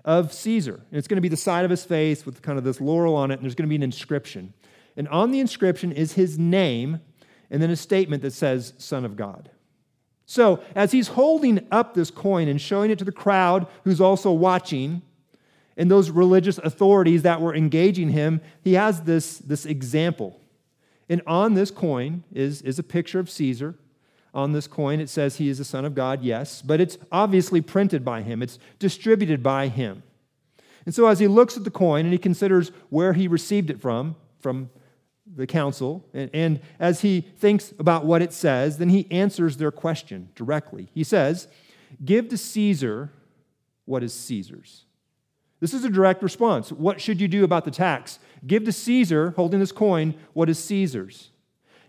of 0.05 0.33
Caesar. 0.33 0.75
And 0.75 0.98
it's 0.98 1.07
going 1.07 1.17
to 1.17 1.22
be 1.22 1.29
the 1.29 1.38
side 1.38 1.65
of 1.65 1.72
his 1.72 1.83
face 1.83 2.25
with 2.25 2.41
kind 2.41 2.57
of 2.57 2.63
this 2.63 2.81
laurel 2.81 3.15
on 3.15 3.31
it, 3.31 3.36
and 3.36 3.43
there's 3.43 3.55
going 3.55 3.67
to 3.67 3.69
be 3.69 3.75
an 3.75 3.83
inscription. 3.83 4.53
And 4.95 5.07
on 5.10 5.31
the 5.31 5.39
inscription 5.39 5.91
is 5.91 6.13
his 6.13 6.38
name, 6.38 7.01
and 7.50 7.62
then 7.62 7.69
a 7.69 7.75
statement 7.75 8.22
that 8.24 8.31
says, 8.31 8.74
Son 8.77 9.05
of 9.05 9.15
God. 9.15 9.50
So, 10.25 10.63
as 10.74 10.91
he's 10.91 11.10
holding 11.10 11.67
up 11.72 11.93
this 11.93 12.10
coin 12.10 12.48
and 12.48 12.60
showing 12.60 12.91
it 12.91 13.00
to 13.00 13.05
the 13.05 13.12
crowd 13.12 13.67
who's 13.83 14.00
also 14.00 14.31
watching, 14.31 15.01
and 15.77 15.89
those 15.89 16.10
religious 16.10 16.58
authorities 16.60 17.24
that 17.24 17.42
were 17.42 17.56
engaging 17.56 18.10
him, 18.10 18.42
he 18.62 18.74
has 18.74 19.01
this, 19.01 19.39
this 19.39 19.65
example. 19.65 20.39
And 21.10 21.22
on 21.27 21.53
this 21.53 21.72
coin 21.72 22.24
is, 22.32 22.62
is 22.62 22.80
a 22.80 22.84
picture 22.84 23.20
of 23.20 23.30
Caesar. 23.30 23.75
On 24.34 24.51
this 24.51 24.68
coin, 24.68 25.00
it 25.00 25.10
says 25.10 25.38
he 25.38 25.50
is 25.50 25.60
the 25.60 25.63
Son 25.63 25.86
of 25.86 25.94
God, 25.94 26.24
yes, 26.24 26.62
but 26.62 26.82
it's 26.82 26.98
obviously 27.12 27.62
printed 27.62 28.03
by 28.03 28.24
him, 28.24 28.42
it's 28.42 28.58
distributed 28.80 29.44
by 29.44 29.68
him. 29.68 30.01
And 30.86 30.94
so, 30.94 31.06
as 31.06 31.20
he 31.20 31.27
looks 31.27 31.56
at 31.56 31.63
the 31.63 31.72
coin 31.72 32.06
and 32.06 32.12
he 32.12 32.18
considers 32.18 32.72
where 32.89 33.13
he 33.13 33.27
received 33.27 33.70
it 33.70 33.80
from, 33.80 34.15
from 34.39 34.70
the 35.25 35.48
council, 35.48 36.03
and, 36.13 36.30
and 36.34 36.60
as 36.80 37.01
he 37.01 37.22
thinks 37.22 37.74
about 37.80 38.06
what 38.06 38.22
it 38.22 38.34
says, 38.34 38.80
then 38.80 38.89
he 38.89 39.08
answers 39.12 39.58
their 39.58 39.72
question 39.72 40.30
directly. 40.36 40.89
He 40.94 41.03
says, 41.03 41.48
Give 42.03 42.27
to 42.30 42.38
Caesar 42.38 43.12
what 43.86 44.03
is 44.03 44.13
Caesar's 44.13 44.86
this 45.63 45.74
is 45.74 45.86
a 45.86 45.89
direct 45.89 46.22
response. 46.22 46.74
What 46.74 47.00
should 47.00 47.22
you 47.22 47.29
do 47.29 47.46
about 47.46 47.63
the 47.63 47.72
tax? 47.72 48.20
Give 48.46 48.65
to 48.65 48.74
Caesar, 48.74 49.29
holding 49.38 49.62
this 49.62 49.72
coin, 49.72 50.13
what 50.34 50.50
is 50.50 50.62
Caesar's. 50.62 51.29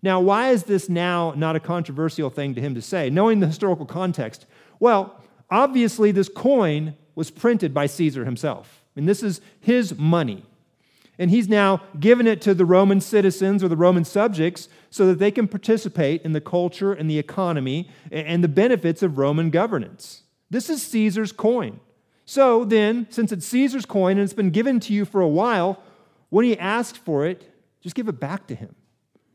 Now, 0.00 0.21
why 0.21 0.50
is 0.50 0.62
this 0.62 0.88
now 0.88 1.35
not 1.37 1.57
a 1.57 1.61
controversial 1.61 2.31
thing 2.31 2.54
to 2.54 2.61
him 2.61 2.76
to 2.76 2.81
say? 2.81 3.11
Knowing 3.11 3.40
the 3.40 3.49
historical 3.49 3.85
context, 3.85 4.47
Well, 4.78 5.21
obviously, 5.50 6.12
this 6.12 6.28
coin 6.28 6.95
was 7.16 7.33
printed 7.33 7.75
by 7.75 7.87
Caesar 7.87 8.25
himself. 8.25 8.85
And 8.95 9.09
this 9.09 9.25
is 9.25 9.40
his 9.59 9.99
money. 9.99 10.45
And 11.19 11.33
he's 11.33 11.49
now 11.49 11.83
given 11.99 12.28
it 12.28 12.40
to 12.43 12.54
the 12.54 12.64
Roman 12.64 13.00
citizens 13.00 13.64
or 13.64 13.69
the 13.69 13.76
Roman 13.76 14.04
subjects 14.04 14.69
so 14.88 15.04
that 15.07 15.19
they 15.19 15.33
can 15.33 15.49
participate 15.49 16.23
in 16.23 16.31
the 16.31 16.40
culture 16.40 16.93
and 16.93 17.11
the 17.11 17.19
economy 17.19 17.90
and 18.12 18.45
the 18.45 18.49
benefits 18.49 19.02
of 19.02 19.19
Roman 19.19 19.50
governance. 19.50 20.23
This 20.49 20.71
is 20.71 20.81
Caesar's 20.87 21.33
coin. 21.33 21.81
So 22.25 22.64
then, 22.64 23.07
since 23.11 23.33
it's 23.33 23.47
Caesar's 23.47 23.87
coin 23.87 24.12
and 24.12 24.21
it's 24.21 24.33
been 24.33 24.50
given 24.50 24.81
to 24.81 24.93
you 24.93 25.04
for 25.04 25.21
a 25.21 25.28
while, 25.28 25.83
when 26.31 26.45
he 26.45 26.59
asks 26.59 26.99
for 26.99 27.26
it, 27.26 27.50
just 27.81 27.95
give 27.95 28.09
it 28.09 28.19
back 28.19 28.47
to 28.47 28.54
him. 28.54 28.75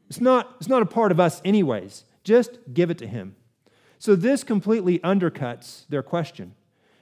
It's 0.10 0.20
not, 0.20 0.56
it's 0.60 0.70
not 0.70 0.82
a 0.82 0.88
part 0.88 1.12
of 1.12 1.20
us, 1.20 1.42
anyways. 1.46 2.04
Just 2.24 2.58
give 2.74 2.90
it 2.90 2.98
to 2.98 3.08
him. 3.08 3.36
So 4.00 4.16
this 4.16 4.44
completely 4.44 5.00
undercuts 5.00 5.86
their 5.90 6.02
question. 6.02 6.56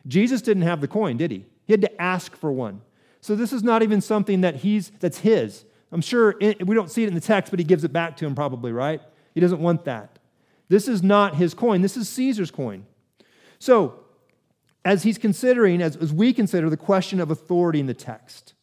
Jesus 0.07 0.41
didn't 0.41 0.63
have 0.63 0.81
the 0.81 0.87
coin, 0.87 1.15
did 1.17 1.31
he? 1.31 1.45
He 1.65 1.73
had 1.73 1.81
to 1.81 2.01
ask 2.01 2.35
for 2.35 2.51
one. 2.51 2.81
So 3.21 3.35
this 3.35 3.53
is 3.53 3.63
not 3.63 3.83
even 3.83 4.01
something 4.01 4.41
that 4.41 4.57
he's 4.57 4.91
that's 4.99 5.19
his. 5.19 5.65
I'm 5.91 6.01
sure 6.01 6.35
it, 6.41 6.65
we 6.65 6.75
don't 6.75 6.91
see 6.91 7.03
it 7.03 7.07
in 7.07 7.13
the 7.13 7.21
text, 7.21 7.51
but 7.51 7.59
he 7.59 7.65
gives 7.65 7.83
it 7.83 7.93
back 7.93 8.17
to 8.17 8.25
him 8.25 8.35
probably, 8.35 8.71
right? 8.71 9.01
He 9.33 9.39
doesn't 9.39 9.59
want 9.59 9.85
that. 9.85 10.19
This 10.69 10.87
is 10.87 11.01
not 11.01 11.35
his 11.35 11.53
coin. 11.53 11.81
This 11.81 11.95
is 11.95 12.09
Caesar's 12.09 12.51
coin. 12.51 12.85
So, 13.59 13.99
as 14.85 15.03
he's 15.03 15.17
considering, 15.17 15.81
as, 15.81 15.95
as 15.97 16.13
we 16.13 16.33
consider 16.33 16.69
the 16.69 16.77
question 16.77 17.19
of 17.19 17.29
authority 17.31 17.79
in 17.79 17.87
the 17.87 17.93
text, 17.93 18.53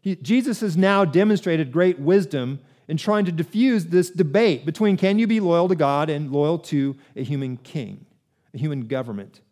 he, 0.00 0.16
Jesus 0.16 0.60
has 0.60 0.76
now 0.76 1.04
demonstrated 1.04 1.72
great 1.72 1.98
wisdom 1.98 2.60
in 2.88 2.96
trying 2.96 3.26
to 3.26 3.32
diffuse 3.32 3.86
this 3.86 4.10
debate 4.10 4.64
between 4.64 4.96
can 4.96 5.18
you 5.18 5.26
be 5.26 5.40
loyal 5.40 5.68
to 5.68 5.76
God 5.76 6.08
and 6.08 6.32
loyal 6.32 6.58
to 6.58 6.96
a 7.14 7.22
human 7.22 7.58
king, 7.58 8.06
a 8.54 8.58
human 8.58 8.86
government. 8.86 9.42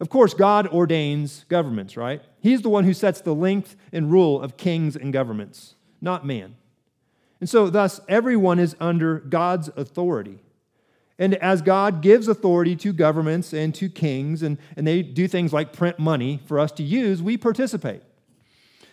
Of 0.00 0.08
course, 0.08 0.34
God 0.34 0.66
ordains 0.68 1.44
governments, 1.48 1.96
right? 1.96 2.22
He's 2.40 2.62
the 2.62 2.68
one 2.68 2.84
who 2.84 2.92
sets 2.92 3.20
the 3.20 3.34
length 3.34 3.76
and 3.92 4.10
rule 4.10 4.40
of 4.40 4.56
kings 4.56 4.96
and 4.96 5.12
governments, 5.12 5.74
not 6.00 6.26
man. 6.26 6.56
And 7.40 7.48
so, 7.48 7.68
thus, 7.68 8.00
everyone 8.08 8.58
is 8.58 8.76
under 8.80 9.18
God's 9.18 9.68
authority. 9.76 10.40
And 11.18 11.34
as 11.36 11.62
God 11.62 12.02
gives 12.02 12.28
authority 12.28 12.76
to 12.76 12.92
governments 12.92 13.54
and 13.54 13.74
to 13.76 13.88
kings, 13.88 14.42
and, 14.42 14.58
and 14.76 14.86
they 14.86 15.02
do 15.02 15.26
things 15.26 15.52
like 15.52 15.72
print 15.72 15.98
money 15.98 16.40
for 16.46 16.58
us 16.58 16.72
to 16.72 16.82
use, 16.82 17.22
we 17.22 17.36
participate. 17.36 18.02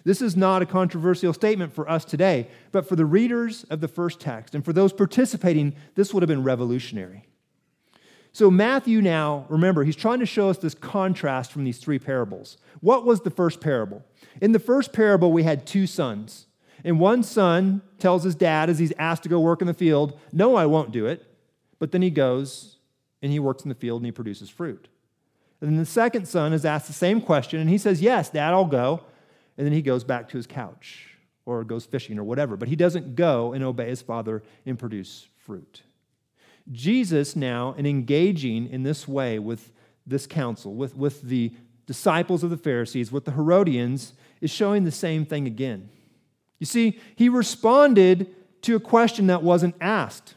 This 0.05 0.21
is 0.21 0.35
not 0.35 0.61
a 0.61 0.65
controversial 0.65 1.33
statement 1.33 1.73
for 1.73 1.89
us 1.89 2.03
today, 2.03 2.49
but 2.71 2.87
for 2.87 2.95
the 2.95 3.05
readers 3.05 3.63
of 3.65 3.79
the 3.79 3.87
first 3.87 4.19
text 4.19 4.53
and 4.53 4.63
for 4.63 4.73
those 4.73 4.91
participating, 4.91 5.75
this 5.95 6.13
would 6.13 6.23
have 6.23 6.27
been 6.27 6.43
revolutionary. 6.43 7.25
So, 8.33 8.49
Matthew 8.49 9.01
now, 9.01 9.45
remember, 9.47 9.83
he's 9.83 9.95
trying 9.95 10.19
to 10.19 10.25
show 10.25 10.49
us 10.49 10.57
this 10.57 10.73
contrast 10.73 11.51
from 11.51 11.65
these 11.65 11.77
three 11.77 11.99
parables. 11.99 12.57
What 12.81 13.05
was 13.05 13.21
the 13.21 13.29
first 13.29 13.61
parable? 13.61 14.03
In 14.41 14.53
the 14.53 14.59
first 14.59 14.91
parable, 14.91 15.31
we 15.31 15.43
had 15.43 15.67
two 15.67 15.85
sons. 15.85 16.47
And 16.83 16.99
one 16.99 17.21
son 17.23 17.81
tells 17.99 18.23
his 18.23 18.35
dad 18.35 18.69
as 18.69 18.79
he's 18.79 18.91
asked 18.97 19.23
to 19.23 19.29
go 19.29 19.39
work 19.39 19.61
in 19.61 19.67
the 19.67 19.73
field, 19.73 20.19
No, 20.31 20.55
I 20.55 20.65
won't 20.65 20.91
do 20.91 21.05
it. 21.05 21.32
But 21.83 21.91
then 21.91 22.01
he 22.01 22.11
goes 22.11 22.77
and 23.21 23.29
he 23.29 23.39
works 23.39 23.63
in 23.63 23.67
the 23.67 23.75
field 23.75 23.99
and 23.99 24.05
he 24.05 24.13
produces 24.13 24.49
fruit. 24.49 24.87
And 25.59 25.69
then 25.69 25.77
the 25.77 25.85
second 25.85 26.29
son 26.29 26.53
is 26.53 26.63
asked 26.63 26.87
the 26.87 26.93
same 26.93 27.19
question 27.19 27.59
and 27.59 27.69
he 27.69 27.77
says, 27.77 28.01
Yes, 28.01 28.29
dad, 28.29 28.53
I'll 28.53 28.63
go. 28.63 29.01
And 29.57 29.67
then 29.67 29.73
he 29.73 29.81
goes 29.81 30.05
back 30.05 30.29
to 30.29 30.37
his 30.37 30.47
couch 30.47 31.09
or 31.45 31.65
goes 31.65 31.85
fishing 31.85 32.17
or 32.17 32.23
whatever. 32.23 32.55
But 32.55 32.69
he 32.69 32.77
doesn't 32.77 33.17
go 33.17 33.51
and 33.51 33.65
obey 33.65 33.89
his 33.89 34.01
father 34.01 34.43
and 34.65 34.79
produce 34.79 35.27
fruit. 35.35 35.81
Jesus, 36.71 37.35
now, 37.35 37.73
in 37.73 37.85
engaging 37.85 38.69
in 38.69 38.83
this 38.83 39.05
way 39.05 39.37
with 39.37 39.73
this 40.07 40.25
council, 40.25 40.73
with, 40.73 40.95
with 40.95 41.23
the 41.23 41.51
disciples 41.85 42.45
of 42.45 42.49
the 42.49 42.55
Pharisees, 42.55 43.11
with 43.11 43.25
the 43.25 43.31
Herodians, 43.31 44.13
is 44.39 44.51
showing 44.51 44.85
the 44.85 44.89
same 44.89 45.25
thing 45.25 45.47
again. 45.47 45.89
You 46.59 46.65
see, 46.65 47.01
he 47.17 47.27
responded 47.27 48.33
to 48.61 48.77
a 48.77 48.79
question 48.79 49.27
that 49.27 49.43
wasn't 49.43 49.75
asked. 49.81 50.35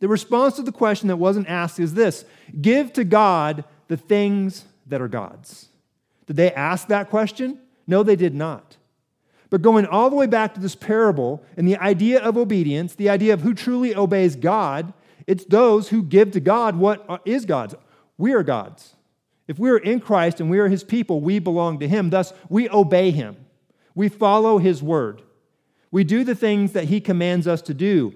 The 0.00 0.08
response 0.08 0.56
to 0.56 0.62
the 0.62 0.72
question 0.72 1.08
that 1.08 1.16
wasn't 1.16 1.48
asked 1.48 1.78
is 1.78 1.94
this 1.94 2.24
Give 2.60 2.92
to 2.94 3.04
God 3.04 3.64
the 3.88 3.96
things 3.96 4.64
that 4.86 5.00
are 5.00 5.08
God's. 5.08 5.68
Did 6.26 6.36
they 6.36 6.52
ask 6.52 6.88
that 6.88 7.10
question? 7.10 7.58
No, 7.86 8.02
they 8.02 8.16
did 8.16 8.34
not. 8.34 8.76
But 9.50 9.62
going 9.62 9.84
all 9.84 10.10
the 10.10 10.16
way 10.16 10.26
back 10.26 10.54
to 10.54 10.60
this 10.60 10.76
parable 10.76 11.44
and 11.56 11.66
the 11.66 11.76
idea 11.76 12.20
of 12.20 12.36
obedience, 12.36 12.94
the 12.94 13.10
idea 13.10 13.34
of 13.34 13.40
who 13.40 13.52
truly 13.52 13.94
obeys 13.94 14.36
God, 14.36 14.92
it's 15.26 15.44
those 15.44 15.88
who 15.88 16.02
give 16.02 16.30
to 16.32 16.40
God 16.40 16.76
what 16.76 17.20
is 17.24 17.44
God's. 17.44 17.74
We 18.16 18.32
are 18.32 18.44
God's. 18.44 18.94
If 19.48 19.58
we 19.58 19.70
are 19.70 19.78
in 19.78 19.98
Christ 19.98 20.40
and 20.40 20.48
we 20.48 20.60
are 20.60 20.68
his 20.68 20.84
people, 20.84 21.20
we 21.20 21.40
belong 21.40 21.80
to 21.80 21.88
him. 21.88 22.10
Thus, 22.10 22.32
we 22.48 22.70
obey 22.70 23.10
him. 23.10 23.36
We 23.96 24.08
follow 24.08 24.58
his 24.58 24.80
word. 24.82 25.22
We 25.90 26.04
do 26.04 26.22
the 26.22 26.36
things 26.36 26.72
that 26.72 26.84
he 26.84 27.00
commands 27.00 27.48
us 27.48 27.60
to 27.62 27.74
do. 27.74 28.14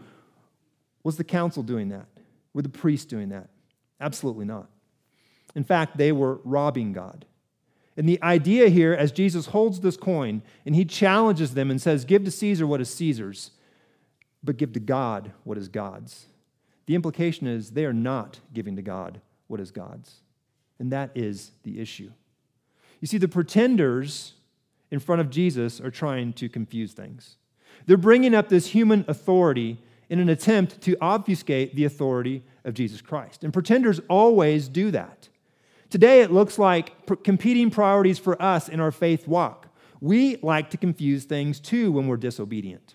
Was 1.05 1.17
the 1.17 1.25
council 1.25 1.63
doing 1.63 1.91
that? 1.91 2.07
Were 2.53 2.63
the 2.63 2.69
priests 2.69 3.07
doing 3.07 3.29
that? 3.29 3.49
Absolutely 4.01 4.47
not. 4.47 4.69
In 5.55 5.63
fact, 5.63 5.97
they 5.97 6.11
were 6.11 6.41
robbing 6.45 6.93
God. 6.93 7.27
And 7.97 8.09
the 8.09 8.21
idea 8.23 8.69
here, 8.69 8.93
as 8.93 9.13
Jesus 9.13 9.47
holds 9.47 9.81
this 9.81 9.97
coin 9.97 10.43
and 10.67 10.75
he 10.75 10.85
challenges 10.85 11.55
them 11.55 11.71
and 11.71 11.81
says, 11.81 12.05
Give 12.05 12.25
to 12.25 12.31
Caesar 12.31 12.67
what 12.67 12.81
is 12.81 12.93
Caesar's, 12.93 13.53
but 14.43 14.57
give 14.57 14.73
to 14.73 14.81
God 14.81 15.31
what 15.45 15.57
is 15.59 15.69
God's. 15.69 16.27
The 16.87 16.95
implication 16.95 17.47
is 17.47 17.71
they 17.71 17.85
are 17.85 17.93
not 17.93 18.41
giving 18.53 18.77
to 18.77 18.83
God 18.83 19.21
what 19.47 19.61
is 19.61 19.71
God's. 19.71 20.17
And 20.79 20.91
that 20.93 21.11
is 21.15 21.53
the 21.63 21.81
issue. 21.81 22.11
You 23.01 23.07
see, 23.07 23.19
the 23.19 23.29
pretenders 23.29 24.35
in 24.91 24.99
front 24.99 25.21
of 25.21 25.31
Jesus 25.31 25.81
are 25.81 25.91
trying 25.91 26.33
to 26.35 26.49
confuse 26.49 26.93
things. 26.93 27.37
They're 27.87 27.97
bringing 27.97 28.35
up 28.35 28.49
this 28.49 28.69
human 28.69 29.05
authority 29.09 29.79
in 30.15 30.21
an 30.21 30.29
attempt 30.29 30.81
to 30.83 30.97
obfuscate 31.01 31.75
the 31.75 31.85
authority 31.85 32.45
of 32.65 32.73
Jesus 32.73 33.01
Christ. 33.01 33.43
And 33.43 33.53
pretenders 33.53 34.01
always 34.09 34.69
do 34.69 34.93
that. 34.93 35.29
Today, 35.91 36.21
it 36.21 36.31
looks 36.31 36.57
like 36.57 37.25
competing 37.25 37.69
priorities 37.69 38.21
for 38.21 38.41
us 38.41 38.69
in 38.69 38.79
our 38.79 38.93
faith 38.93 39.27
walk. 39.27 39.67
We 40.01 40.37
like 40.37 40.71
to 40.71 40.77
confuse 40.77 41.25
things 41.25 41.59
too 41.59 41.91
when 41.91 42.07
we're 42.07 42.17
disobedient. 42.17 42.95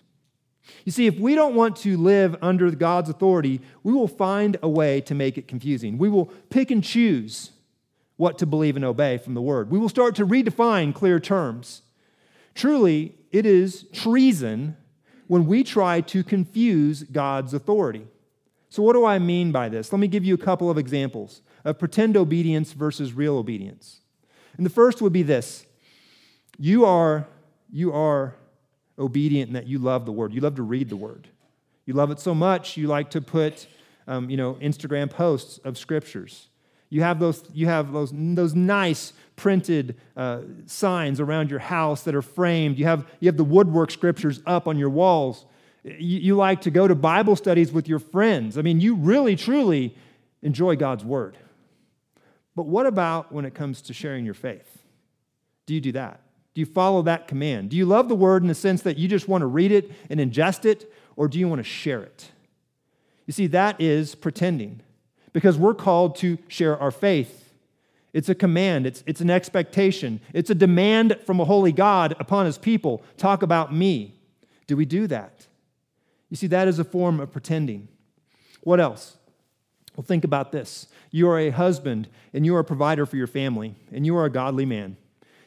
You 0.86 0.92
see, 0.92 1.06
if 1.06 1.18
we 1.18 1.34
don't 1.34 1.54
want 1.54 1.76
to 1.76 1.98
live 1.98 2.36
under 2.40 2.70
God's 2.70 3.10
authority, 3.10 3.60
we 3.82 3.92
will 3.92 4.08
find 4.08 4.56
a 4.62 4.68
way 4.68 5.02
to 5.02 5.14
make 5.14 5.36
it 5.36 5.46
confusing. 5.46 5.98
We 5.98 6.08
will 6.08 6.26
pick 6.48 6.70
and 6.70 6.82
choose 6.82 7.50
what 8.16 8.38
to 8.38 8.46
believe 8.46 8.76
and 8.76 8.84
obey 8.84 9.18
from 9.18 9.34
the 9.34 9.42
Word. 9.42 9.70
We 9.70 9.78
will 9.78 9.90
start 9.90 10.14
to 10.14 10.26
redefine 10.26 10.94
clear 10.94 11.20
terms. 11.20 11.82
Truly, 12.54 13.14
it 13.30 13.44
is 13.44 13.84
treason 13.92 14.76
when 15.30 15.46
we 15.46 15.62
try 15.62 16.00
to 16.00 16.24
confuse 16.24 17.04
God's 17.04 17.54
authority. 17.54 18.04
So, 18.68 18.82
what 18.82 18.94
do 18.94 19.04
I 19.04 19.20
mean 19.20 19.52
by 19.52 19.68
this? 19.68 19.92
Let 19.92 20.00
me 20.00 20.08
give 20.08 20.24
you 20.24 20.34
a 20.34 20.38
couple 20.38 20.68
of 20.68 20.76
examples 20.76 21.42
of 21.64 21.78
pretend 21.78 22.16
obedience 22.16 22.72
versus 22.72 23.12
real 23.12 23.36
obedience. 23.36 24.00
And 24.56 24.66
the 24.66 24.70
first 24.70 25.00
would 25.00 25.12
be 25.12 25.22
this 25.22 25.66
you 26.58 26.84
are, 26.84 27.28
you 27.70 27.92
are 27.92 28.34
obedient 28.98 29.50
in 29.50 29.54
that 29.54 29.68
you 29.68 29.78
love 29.78 30.04
the 30.04 30.10
word. 30.10 30.34
You 30.34 30.40
love 30.40 30.56
to 30.56 30.64
read 30.64 30.88
the 30.88 30.96
word. 30.96 31.28
You 31.86 31.94
love 31.94 32.10
it 32.10 32.18
so 32.18 32.34
much, 32.34 32.76
you 32.76 32.88
like 32.88 33.10
to 33.10 33.20
put 33.20 33.68
um, 34.08 34.30
you 34.30 34.36
know, 34.36 34.54
Instagram 34.54 35.08
posts 35.08 35.58
of 35.58 35.78
scriptures. 35.78 36.48
You 36.90 37.02
have 37.02 37.20
those, 37.20 37.44
you 37.54 37.66
have 37.66 37.92
those, 37.92 38.12
those 38.12 38.54
nice 38.54 39.12
printed 39.36 39.96
uh, 40.16 40.40
signs 40.66 41.20
around 41.20 41.48
your 41.48 41.60
house 41.60 42.02
that 42.02 42.14
are 42.14 42.22
framed. 42.22 42.78
You 42.78 42.84
have, 42.84 43.06
you 43.20 43.28
have 43.28 43.36
the 43.36 43.44
woodwork 43.44 43.90
scriptures 43.90 44.40
up 44.44 44.66
on 44.66 44.76
your 44.76 44.90
walls. 44.90 45.46
You, 45.84 46.18
you 46.18 46.36
like 46.36 46.60
to 46.62 46.70
go 46.70 46.86
to 46.88 46.94
Bible 46.94 47.36
studies 47.36 47.72
with 47.72 47.88
your 47.88 48.00
friends. 48.00 48.58
I 48.58 48.62
mean, 48.62 48.80
you 48.80 48.96
really, 48.96 49.36
truly 49.36 49.96
enjoy 50.42 50.76
God's 50.76 51.04
word. 51.04 51.38
But 52.56 52.66
what 52.66 52.86
about 52.86 53.32
when 53.32 53.44
it 53.44 53.54
comes 53.54 53.80
to 53.82 53.94
sharing 53.94 54.24
your 54.24 54.34
faith? 54.34 54.82
Do 55.66 55.74
you 55.74 55.80
do 55.80 55.92
that? 55.92 56.20
Do 56.52 56.60
you 56.60 56.66
follow 56.66 57.02
that 57.02 57.28
command? 57.28 57.70
Do 57.70 57.76
you 57.76 57.86
love 57.86 58.08
the 58.08 58.16
word 58.16 58.42
in 58.42 58.48
the 58.48 58.54
sense 58.54 58.82
that 58.82 58.98
you 58.98 59.06
just 59.06 59.28
want 59.28 59.42
to 59.42 59.46
read 59.46 59.70
it 59.70 59.92
and 60.10 60.18
ingest 60.18 60.64
it, 60.64 60.92
or 61.14 61.28
do 61.28 61.38
you 61.38 61.46
want 61.46 61.60
to 61.60 61.64
share 61.64 62.02
it? 62.02 62.30
You 63.26 63.32
see, 63.32 63.46
that 63.46 63.80
is 63.80 64.16
pretending 64.16 64.82
because 65.32 65.58
we're 65.58 65.74
called 65.74 66.16
to 66.16 66.38
share 66.48 66.78
our 66.78 66.90
faith. 66.90 67.52
It's 68.12 68.28
a 68.28 68.34
command, 68.34 68.86
it's, 68.86 69.04
it's 69.06 69.20
an 69.20 69.30
expectation, 69.30 70.20
it's 70.32 70.50
a 70.50 70.54
demand 70.54 71.16
from 71.24 71.38
a 71.38 71.44
holy 71.44 71.72
God 71.72 72.16
upon 72.18 72.46
his 72.46 72.58
people. 72.58 73.04
Talk 73.16 73.42
about 73.42 73.72
me. 73.72 74.14
Do 74.66 74.76
we 74.76 74.84
do 74.84 75.06
that? 75.06 75.46
You 76.28 76.36
see, 76.36 76.48
that 76.48 76.66
is 76.66 76.78
a 76.78 76.84
form 76.84 77.20
of 77.20 77.30
pretending. 77.30 77.88
What 78.62 78.80
else? 78.80 79.16
Well, 79.96 80.04
think 80.04 80.24
about 80.24 80.52
this. 80.52 80.88
You 81.10 81.28
are 81.28 81.38
a 81.38 81.50
husband 81.50 82.08
and 82.32 82.44
you 82.44 82.54
are 82.56 82.60
a 82.60 82.64
provider 82.64 83.06
for 83.06 83.16
your 83.16 83.26
family, 83.26 83.74
and 83.92 84.06
you 84.06 84.16
are 84.16 84.24
a 84.24 84.30
godly 84.30 84.64
man 84.64 84.96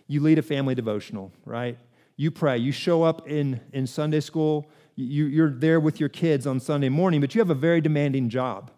you 0.07 0.19
lead 0.19 0.37
a 0.37 0.43
family 0.43 0.75
devotional, 0.75 1.31
right? 1.45 1.77
You 2.17 2.31
pray. 2.31 2.57
You 2.57 2.71
show 2.71 3.03
up 3.03 3.27
in, 3.27 3.59
in 3.71 3.87
Sunday 3.87 4.19
school. 4.19 4.69
You, 4.95 5.25
you're 5.25 5.49
there 5.49 5.79
with 5.79 5.99
your 5.99 6.09
kids 6.09 6.45
on 6.45 6.59
Sunday 6.59 6.89
morning, 6.89 7.21
but 7.21 7.33
you 7.33 7.41
have 7.41 7.49
a 7.49 7.55
very 7.55 7.81
demanding 7.81 8.29
job. 8.29 8.69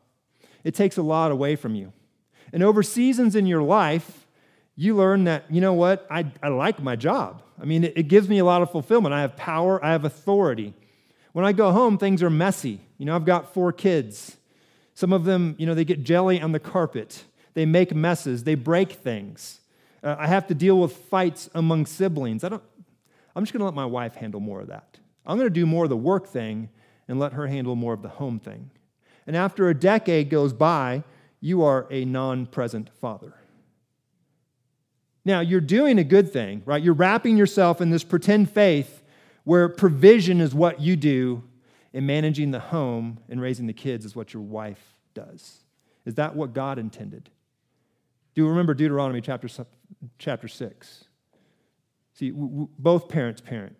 It 0.66 0.76
takes 0.76 0.98
a 0.98 1.02
lot 1.02 1.32
away 1.32 1.56
from 1.56 1.76
you. 1.76 1.94
And 2.52 2.62
over 2.62 2.84
seasons 2.84 3.36
in 3.36 3.46
your 3.46 3.62
life, 3.62 4.26
you 4.76 4.96
learn 4.96 5.24
that, 5.26 5.46
you 5.50 5.62
know 5.62 5.74
what, 5.74 6.06
I, 6.10 6.26
I 6.44 6.50
like 6.50 6.82
my 6.82 6.98
job. 6.98 7.42
I 7.62 7.66
mean, 7.66 7.86
it, 7.86 7.94
it 7.96 8.04
gives 8.10 8.28
me 8.28 8.40
a 8.40 8.46
lot 8.46 8.62
of 8.62 8.72
fulfillment. 8.72 9.14
I 9.14 9.22
have 9.22 9.38
power, 9.38 9.84
I 9.86 9.92
have 9.92 10.04
authority. 10.04 10.74
When 11.32 11.46
I 11.46 11.54
go 11.54 11.72
home, 11.72 11.98
things 11.98 12.22
are 12.24 12.30
messy. 12.30 12.82
You 12.98 13.06
know, 13.06 13.16
I've 13.16 13.26
got 13.26 13.54
four 13.54 13.72
kids. 13.72 14.38
Some 14.96 15.14
of 15.14 15.24
them, 15.24 15.56
you 15.58 15.66
know, 15.66 15.76
they 15.76 15.86
get 15.86 16.04
jelly 16.04 16.42
on 16.42 16.52
the 16.52 16.60
carpet, 16.60 17.24
they 17.54 17.66
make 17.66 17.94
messes, 17.94 18.44
they 18.44 18.56
break 18.56 18.92
things. 18.94 19.62
Uh, 20.04 20.16
I 20.18 20.28
have 20.28 20.48
to 20.48 20.56
deal 20.56 20.80
with 20.80 20.94
fights 20.94 21.50
among 21.54 21.86
siblings. 21.86 22.44
I 22.44 22.50
don't, 22.50 22.64
I'm 23.36 23.44
just 23.44 23.54
going 23.54 23.60
to 23.60 23.66
let 23.66 23.74
my 23.74 23.86
wife 23.86 24.16
handle 24.16 24.40
more 24.40 24.62
of 24.62 24.68
that. 24.68 24.98
I'm 25.26 25.38
going 25.38 25.48
to 25.48 25.54
do 25.54 25.66
more 25.66 25.84
of 25.86 25.90
the 25.90 25.98
work 25.98 26.28
thing 26.28 26.70
and 27.08 27.20
let 27.20 27.34
her 27.34 27.48
handle 27.48 27.76
more 27.76 27.94
of 27.94 28.02
the 28.02 28.10
home 28.10 28.40
thing. 28.40 28.72
And 29.28 29.36
after 29.36 29.70
a 29.70 29.74
decade 29.74 30.30
goes 30.30 30.54
by, 30.54 31.04
you 31.40 31.64
are 31.64 31.88
a 31.90 32.06
non 32.06 32.46
present 32.46 32.90
father. 32.90 33.34
Now, 35.24 35.40
you're 35.40 35.62
doing 35.62 35.98
a 35.98 36.04
good 36.04 36.32
thing, 36.32 36.62
right? 36.66 36.82
You're 36.82 36.94
wrapping 36.94 37.36
yourself 37.36 37.82
in 37.82 37.90
this 37.90 38.04
pretend 38.04 38.52
faith 38.52 39.02
where 39.44 39.68
provision 39.70 40.40
is 40.40 40.54
what 40.54 40.82
you 40.82 40.96
do 40.96 41.44
and 41.94 42.06
managing 42.06 42.52
the 42.52 42.60
home 42.60 43.20
and 43.30 43.42
raising 43.42 43.66
the 43.66 43.74
kids 43.74 44.06
is 44.06 44.16
what 44.16 44.34
your 44.34 44.44
wife 44.44 44.96
does. 45.14 45.60
Is 46.06 46.16
that 46.16 46.36
what 46.36 46.54
God 46.54 46.78
intended? 46.78 47.30
Do 48.36 48.42
you 48.42 48.50
remember 48.50 48.74
Deuteronomy 48.74 49.22
chapter, 49.22 49.48
chapter 50.20 50.48
6? 50.48 51.06
See, 52.14 52.30
w- 52.30 52.50
w- 52.50 52.70
both 52.78 53.08
parents 53.08 53.42
parent. 53.42 53.76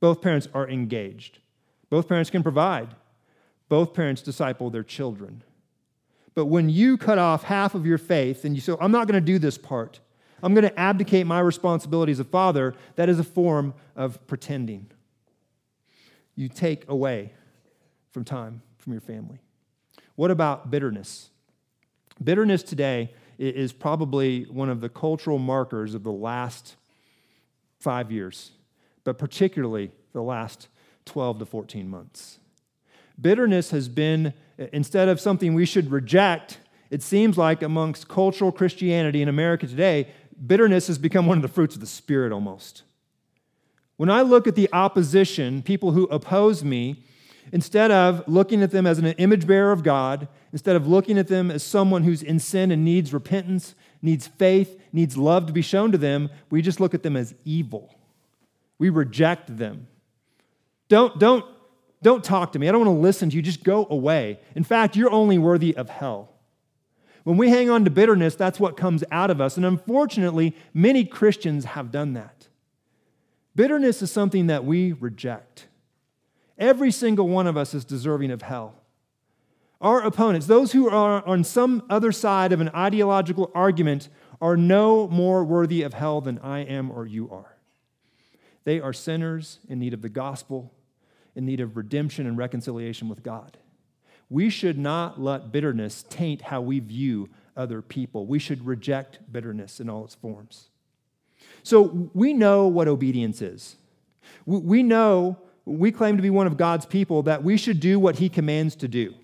Both 0.00 0.20
parents 0.20 0.48
are 0.54 0.68
engaged. 0.68 1.38
Both 1.88 2.08
parents 2.08 2.30
can 2.30 2.42
provide. 2.42 2.94
Both 3.68 3.94
parents 3.94 4.22
disciple 4.22 4.70
their 4.70 4.82
children. 4.82 5.42
But 6.34 6.46
when 6.46 6.68
you 6.68 6.96
cut 6.96 7.18
off 7.18 7.44
half 7.44 7.74
of 7.74 7.86
your 7.86 7.98
faith 7.98 8.44
and 8.44 8.54
you 8.54 8.60
say, 8.60 8.74
I'm 8.80 8.92
not 8.92 9.06
going 9.06 9.20
to 9.20 9.26
do 9.26 9.38
this 9.38 9.58
part, 9.58 10.00
I'm 10.42 10.54
going 10.54 10.68
to 10.68 10.78
abdicate 10.78 11.26
my 11.26 11.40
responsibility 11.40 12.12
as 12.12 12.20
a 12.20 12.24
father, 12.24 12.74
that 12.96 13.08
is 13.08 13.18
a 13.18 13.24
form 13.24 13.74
of 13.96 14.24
pretending. 14.26 14.86
You 16.34 16.48
take 16.48 16.88
away 16.88 17.32
from 18.10 18.24
time 18.24 18.62
from 18.76 18.92
your 18.92 19.00
family. 19.00 19.40
What 20.14 20.30
about 20.30 20.70
bitterness? 20.70 21.30
Bitterness 22.22 22.62
today 22.62 23.12
is 23.38 23.72
probably 23.72 24.44
one 24.44 24.68
of 24.68 24.80
the 24.80 24.88
cultural 24.88 25.38
markers 25.38 25.94
of 25.94 26.02
the 26.02 26.12
last 26.12 26.76
five 27.80 28.12
years, 28.12 28.52
but 29.04 29.18
particularly 29.18 29.90
the 30.12 30.22
last 30.22 30.68
12 31.06 31.40
to 31.40 31.46
14 31.46 31.88
months. 31.88 32.38
Bitterness 33.20 33.70
has 33.70 33.88
been, 33.88 34.34
instead 34.72 35.08
of 35.08 35.20
something 35.20 35.54
we 35.54 35.66
should 35.66 35.90
reject, 35.90 36.58
it 36.90 37.02
seems 37.02 37.36
like 37.36 37.62
amongst 37.62 38.08
cultural 38.08 38.52
Christianity 38.52 39.22
in 39.22 39.28
America 39.28 39.66
today, 39.66 40.08
bitterness 40.46 40.86
has 40.86 40.98
become 40.98 41.26
one 41.26 41.38
of 41.38 41.42
the 41.42 41.48
fruits 41.48 41.74
of 41.74 41.80
the 41.80 41.86
Spirit 41.86 42.32
almost. 42.32 42.82
When 43.96 44.10
I 44.10 44.22
look 44.22 44.46
at 44.46 44.54
the 44.54 44.68
opposition, 44.72 45.62
people 45.62 45.92
who 45.92 46.04
oppose 46.04 46.62
me, 46.62 47.02
instead 47.52 47.90
of 47.90 48.26
looking 48.28 48.62
at 48.62 48.70
them 48.70 48.86
as 48.86 48.98
an 48.98 49.06
image 49.06 49.46
bearer 49.46 49.72
of 49.72 49.82
God, 49.82 50.28
instead 50.52 50.76
of 50.76 50.86
looking 50.86 51.18
at 51.18 51.28
them 51.28 51.50
as 51.50 51.62
someone 51.62 52.02
who's 52.02 52.22
in 52.22 52.38
sin 52.38 52.70
and 52.70 52.84
needs 52.84 53.14
repentance, 53.14 53.74
needs 54.02 54.26
faith, 54.26 54.78
needs 54.92 55.16
love 55.16 55.46
to 55.46 55.52
be 55.52 55.62
shown 55.62 55.92
to 55.92 55.98
them, 55.98 56.28
we 56.50 56.60
just 56.60 56.80
look 56.80 56.92
at 56.92 57.02
them 57.02 57.16
as 57.16 57.34
evil. 57.44 57.94
We 58.78 58.90
reject 58.90 59.56
them. 59.56 59.86
Don't, 60.88 61.18
don't, 61.18 61.44
don't 62.02 62.22
talk 62.22 62.52
to 62.52 62.58
me. 62.58 62.68
I 62.68 62.72
don't 62.72 62.86
want 62.86 62.96
to 62.96 63.00
listen 63.00 63.30
to 63.30 63.36
you. 63.36 63.42
Just 63.42 63.64
go 63.64 63.86
away. 63.88 64.38
In 64.54 64.64
fact, 64.64 64.96
you're 64.96 65.10
only 65.10 65.38
worthy 65.38 65.76
of 65.76 65.88
hell. 65.88 66.30
When 67.24 67.36
we 67.36 67.50
hang 67.50 67.70
on 67.70 67.84
to 67.84 67.90
bitterness, 67.90 68.36
that's 68.36 68.60
what 68.60 68.76
comes 68.76 69.02
out 69.10 69.30
of 69.30 69.40
us. 69.40 69.56
And 69.56 69.66
unfortunately, 69.66 70.54
many 70.72 71.04
Christians 71.04 71.64
have 71.64 71.90
done 71.90 72.12
that. 72.12 72.46
Bitterness 73.56 74.02
is 74.02 74.12
something 74.12 74.46
that 74.46 74.64
we 74.64 74.92
reject. 74.92 75.66
Every 76.58 76.92
single 76.92 77.28
one 77.28 77.46
of 77.46 77.56
us 77.56 77.74
is 77.74 77.84
deserving 77.84 78.30
of 78.30 78.42
hell. 78.42 78.74
Our 79.80 80.02
opponents, 80.02 80.46
those 80.46 80.72
who 80.72 80.88
are 80.88 81.26
on 81.26 81.42
some 81.42 81.82
other 81.90 82.12
side 82.12 82.52
of 82.52 82.60
an 82.60 82.70
ideological 82.70 83.50
argument, 83.54 84.08
are 84.40 84.56
no 84.56 85.08
more 85.08 85.44
worthy 85.44 85.82
of 85.82 85.94
hell 85.94 86.20
than 86.20 86.38
I 86.38 86.60
am 86.60 86.90
or 86.90 87.06
you 87.06 87.30
are. 87.30 87.56
They 88.64 88.80
are 88.80 88.92
sinners 88.92 89.58
in 89.68 89.78
need 89.78 89.94
of 89.94 90.02
the 90.02 90.08
gospel, 90.08 90.72
in 91.36 91.46
need 91.46 91.60
of 91.60 91.76
redemption 91.76 92.26
and 92.26 92.36
reconciliation 92.36 93.08
with 93.08 93.22
God. 93.22 93.58
We 94.28 94.50
should 94.50 94.78
not 94.78 95.20
let 95.20 95.52
bitterness 95.52 96.04
taint 96.08 96.42
how 96.42 96.60
we 96.62 96.80
view 96.80 97.28
other 97.56 97.80
people. 97.82 98.26
We 98.26 98.40
should 98.40 98.66
reject 98.66 99.20
bitterness 99.30 99.78
in 99.78 99.88
all 99.88 100.04
its 100.04 100.16
forms. 100.16 100.70
So 101.62 102.10
we 102.12 102.32
know 102.32 102.66
what 102.66 102.88
obedience 102.88 103.40
is. 103.40 103.76
We 104.46 104.82
know, 104.82 105.38
we 105.64 105.92
claim 105.92 106.16
to 106.16 106.22
be 106.22 106.30
one 106.30 106.46
of 106.46 106.56
God's 106.56 106.86
people, 106.86 107.22
that 107.24 107.44
we 107.44 107.56
should 107.56 107.78
do 107.78 108.00
what 108.00 108.16
He 108.16 108.28
commands 108.28 108.74
to 108.76 108.88
do. 108.88 109.14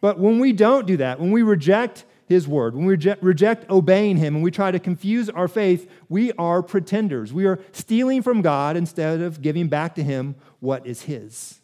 But 0.00 0.18
when 0.18 0.38
we 0.38 0.52
don't 0.52 0.86
do 0.86 0.98
that, 0.98 1.20
when 1.20 1.32
we 1.32 1.42
reject 1.42 2.04
his 2.26 2.48
word, 2.48 2.74
when 2.74 2.86
we 2.86 2.96
reject, 3.20 3.70
obeying 3.70 4.16
him 4.16 4.34
and 4.34 4.44
we 4.44 4.50
try 4.50 4.70
to 4.70 4.78
confuse 4.78 5.30
our 5.30 5.48
faith, 5.48 5.88
we 6.08 6.32
are 6.32 6.62
pretenders. 6.62 7.32
We 7.32 7.46
are 7.46 7.60
stealing 7.72 8.22
from 8.22 8.42
God 8.42 8.76
instead 8.76 9.20
of 9.20 9.40
giving 9.40 9.68
back 9.68 9.94
to 9.94 10.02
him 10.02 10.34
what 10.60 10.86
is 10.86 11.02
his. 11.02 11.60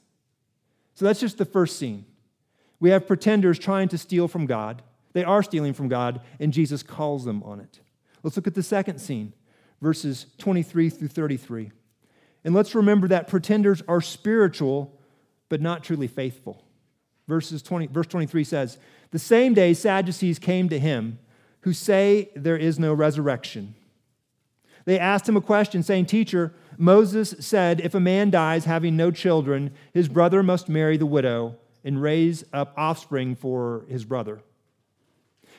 So 0.94 1.04
that's 1.04 1.20
just 1.20 1.38
the 1.38 1.44
first 1.44 1.78
scene. 1.78 2.04
We 2.78 2.90
have 2.90 3.06
pretenders 3.06 3.58
trying 3.58 3.88
to 3.88 3.98
steal 3.98 4.28
from 4.28 4.46
God. 4.46 4.82
They 5.12 5.24
are 5.24 5.42
stealing 5.42 5.74
from 5.74 5.88
God, 5.88 6.20
and 6.40 6.52
Jesus 6.52 6.82
calls 6.82 7.24
them 7.24 7.42
on 7.42 7.60
it. 7.60 7.80
Let's 8.22 8.36
look 8.36 8.46
at 8.46 8.54
the 8.54 8.62
second 8.62 8.98
scene, 8.98 9.32
verses 9.80 10.26
23 10.38 10.90
through 10.90 11.08
33. 11.08 11.72
And 12.44 12.54
let's 12.54 12.74
remember 12.74 13.08
that 13.08 13.28
pretenders 13.28 13.82
are 13.88 14.00
spiritual, 14.00 14.98
but 15.48 15.60
not 15.60 15.84
truly 15.84 16.06
faithful. 16.08 16.64
Verses 17.28 17.62
20, 17.62 17.86
verse 17.88 18.06
23 18.06 18.44
says, 18.44 18.78
The 19.12 19.18
same 19.18 19.54
day 19.54 19.74
Sadducees 19.74 20.38
came 20.38 20.68
to 20.68 20.78
him 20.78 21.18
who 21.60 21.72
say 21.72 22.30
there 22.34 22.56
is 22.56 22.78
no 22.78 22.92
resurrection. 22.92 23.74
They 24.84 24.98
asked 24.98 25.28
him 25.28 25.36
a 25.36 25.40
question, 25.40 25.82
saying, 25.82 26.06
Teacher, 26.06 26.52
Moses 26.76 27.34
said, 27.38 27.80
If 27.80 27.94
a 27.94 28.00
man 28.00 28.30
dies 28.30 28.64
having 28.64 28.96
no 28.96 29.10
children, 29.10 29.70
his 29.92 30.08
brother 30.08 30.42
must 30.42 30.68
marry 30.68 30.96
the 30.96 31.06
widow 31.06 31.56
and 31.84 32.02
raise 32.02 32.44
up 32.52 32.72
offspring 32.76 33.36
for 33.36 33.84
his 33.88 34.04
brother. 34.04 34.42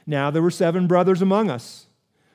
Now 0.05 0.29
there 0.29 0.41
were 0.41 0.51
seven 0.51 0.87
brothers 0.87 1.21
among 1.21 1.49
us. 1.49 1.87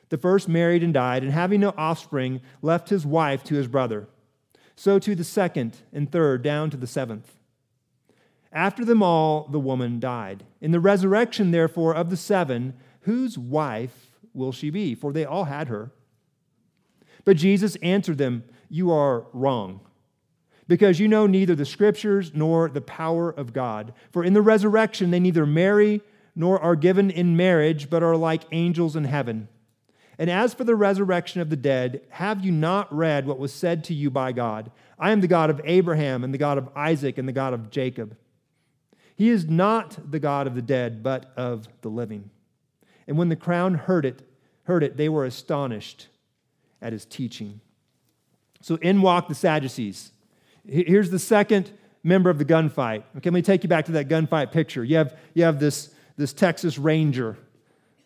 The 0.09 0.16
first 0.16 0.48
married 0.48 0.83
and 0.83 0.94
died, 0.94 1.22
and 1.22 1.33
having 1.33 1.61
no 1.61 1.74
offspring, 1.76 2.40
left 2.62 2.88
his 2.88 3.04
wife 3.04 3.44
to 3.44 3.54
his 3.54 3.68
brother. 3.68 4.09
So 4.74 4.98
to 5.00 5.14
the 5.14 5.24
second 5.24 5.76
and 5.92 6.11
third, 6.11 6.42
down 6.42 6.70
to 6.70 6.78
the 6.78 6.87
seventh. 6.87 7.38
After 8.52 8.84
them 8.84 9.02
all, 9.02 9.46
the 9.50 9.61
woman 9.61 10.00
died. 10.00 10.44
In 10.61 10.70
the 10.70 10.80
resurrection, 10.80 11.50
therefore, 11.50 11.94
of 11.94 12.11
the 12.11 12.16
seven, 12.16 12.74
whose 13.02 13.37
wife 13.37 14.16
will 14.32 14.52
she 14.52 14.70
be? 14.70 14.94
For 14.94 15.12
they 15.12 15.24
all 15.24 15.44
had 15.44 15.68
her. 15.68 15.92
But 17.24 17.37
Jesus 17.37 17.76
answered 17.76 18.18
them, 18.18 18.44
You 18.70 18.90
are 18.90 19.26
wrong, 19.32 19.80
because 20.66 20.98
you 20.98 21.08
know 21.08 21.26
neither 21.26 21.54
the 21.54 21.66
scriptures 21.66 22.32
nor 22.34 22.68
the 22.68 22.80
power 22.80 23.30
of 23.30 23.52
God. 23.52 23.92
For 24.11 24.24
in 24.24 24.32
the 24.32 24.42
resurrection, 24.42 25.11
they 25.11 25.20
neither 25.20 25.44
marry 25.44 26.00
nor 26.34 26.58
are 26.61 26.76
given 26.76 27.11
in 27.11 27.37
marriage, 27.37 27.90
but 27.90 28.02
are 28.02 28.16
like 28.16 28.44
angels 28.52 28.96
in 28.96 29.04
heaven. 29.04 29.48
And 30.18 30.30
as 30.30 30.54
for 30.54 30.64
the 30.64 30.74
resurrection 30.74 31.40
of 31.40 31.50
the 31.50 31.56
dead, 31.56 32.00
have 32.11 32.44
you 32.44 32.50
not 32.50 32.94
read 32.94 33.26
what 33.26 33.38
was 33.38 33.52
said 33.52 33.84
to 33.84 33.94
you 33.94 34.11
by 34.11 34.32
God? 34.32 34.70
I 34.98 35.12
am 35.12 35.20
the 35.20 35.28
God 35.28 35.50
of 35.50 35.61
Abraham, 35.64 36.24
and 36.24 36.32
the 36.32 36.38
God 36.38 36.58
of 36.58 36.70
Isaac, 36.74 37.18
and 37.18 37.28
the 37.28 37.32
God 37.32 37.52
of 37.52 37.70
Jacob. 37.70 38.16
He 39.18 39.31
is 39.31 39.48
not 39.48 40.12
the 40.12 40.20
God 40.20 40.46
of 40.46 40.54
the 40.54 40.62
dead, 40.62 41.02
but 41.02 41.33
of 41.37 41.66
the 41.81 41.88
living. 41.88 42.31
And 43.09 43.18
when 43.18 43.31
the 43.31 43.35
crowd 43.35 43.74
heard 43.74 44.04
it, 44.04 44.22
heard 44.62 44.85
it, 44.85 44.96
they 44.96 45.09
were 45.09 45.24
astonished 45.24 46.07
at 46.81 46.92
his 46.92 47.04
teaching. 47.04 47.61
So 48.61 48.76
in 48.76 49.02
walked 49.02 49.28
the 49.28 49.35
Sadducees. 49.35 50.12
Here's 50.64 51.11
the 51.11 51.18
second 51.18 51.72
member 52.04 52.31
of 52.31 52.38
the 52.38 52.44
gunfight. 52.44 53.02
Okay, 53.16 53.31
let 53.31 53.33
me 53.33 53.42
take 53.42 53.64
you 53.64 53.68
back 53.68 53.87
to 53.87 53.92
that 53.92 54.09
gunfight 54.09 54.52
picture. 54.52 54.85
You 54.85 54.98
have, 54.98 55.18
you 55.35 55.42
have 55.42 55.59
this, 55.59 55.92
this 56.16 56.33
Texas 56.33 56.78
Ranger, 56.78 57.37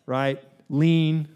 right? 0.07 0.43
Lean, 0.67 1.27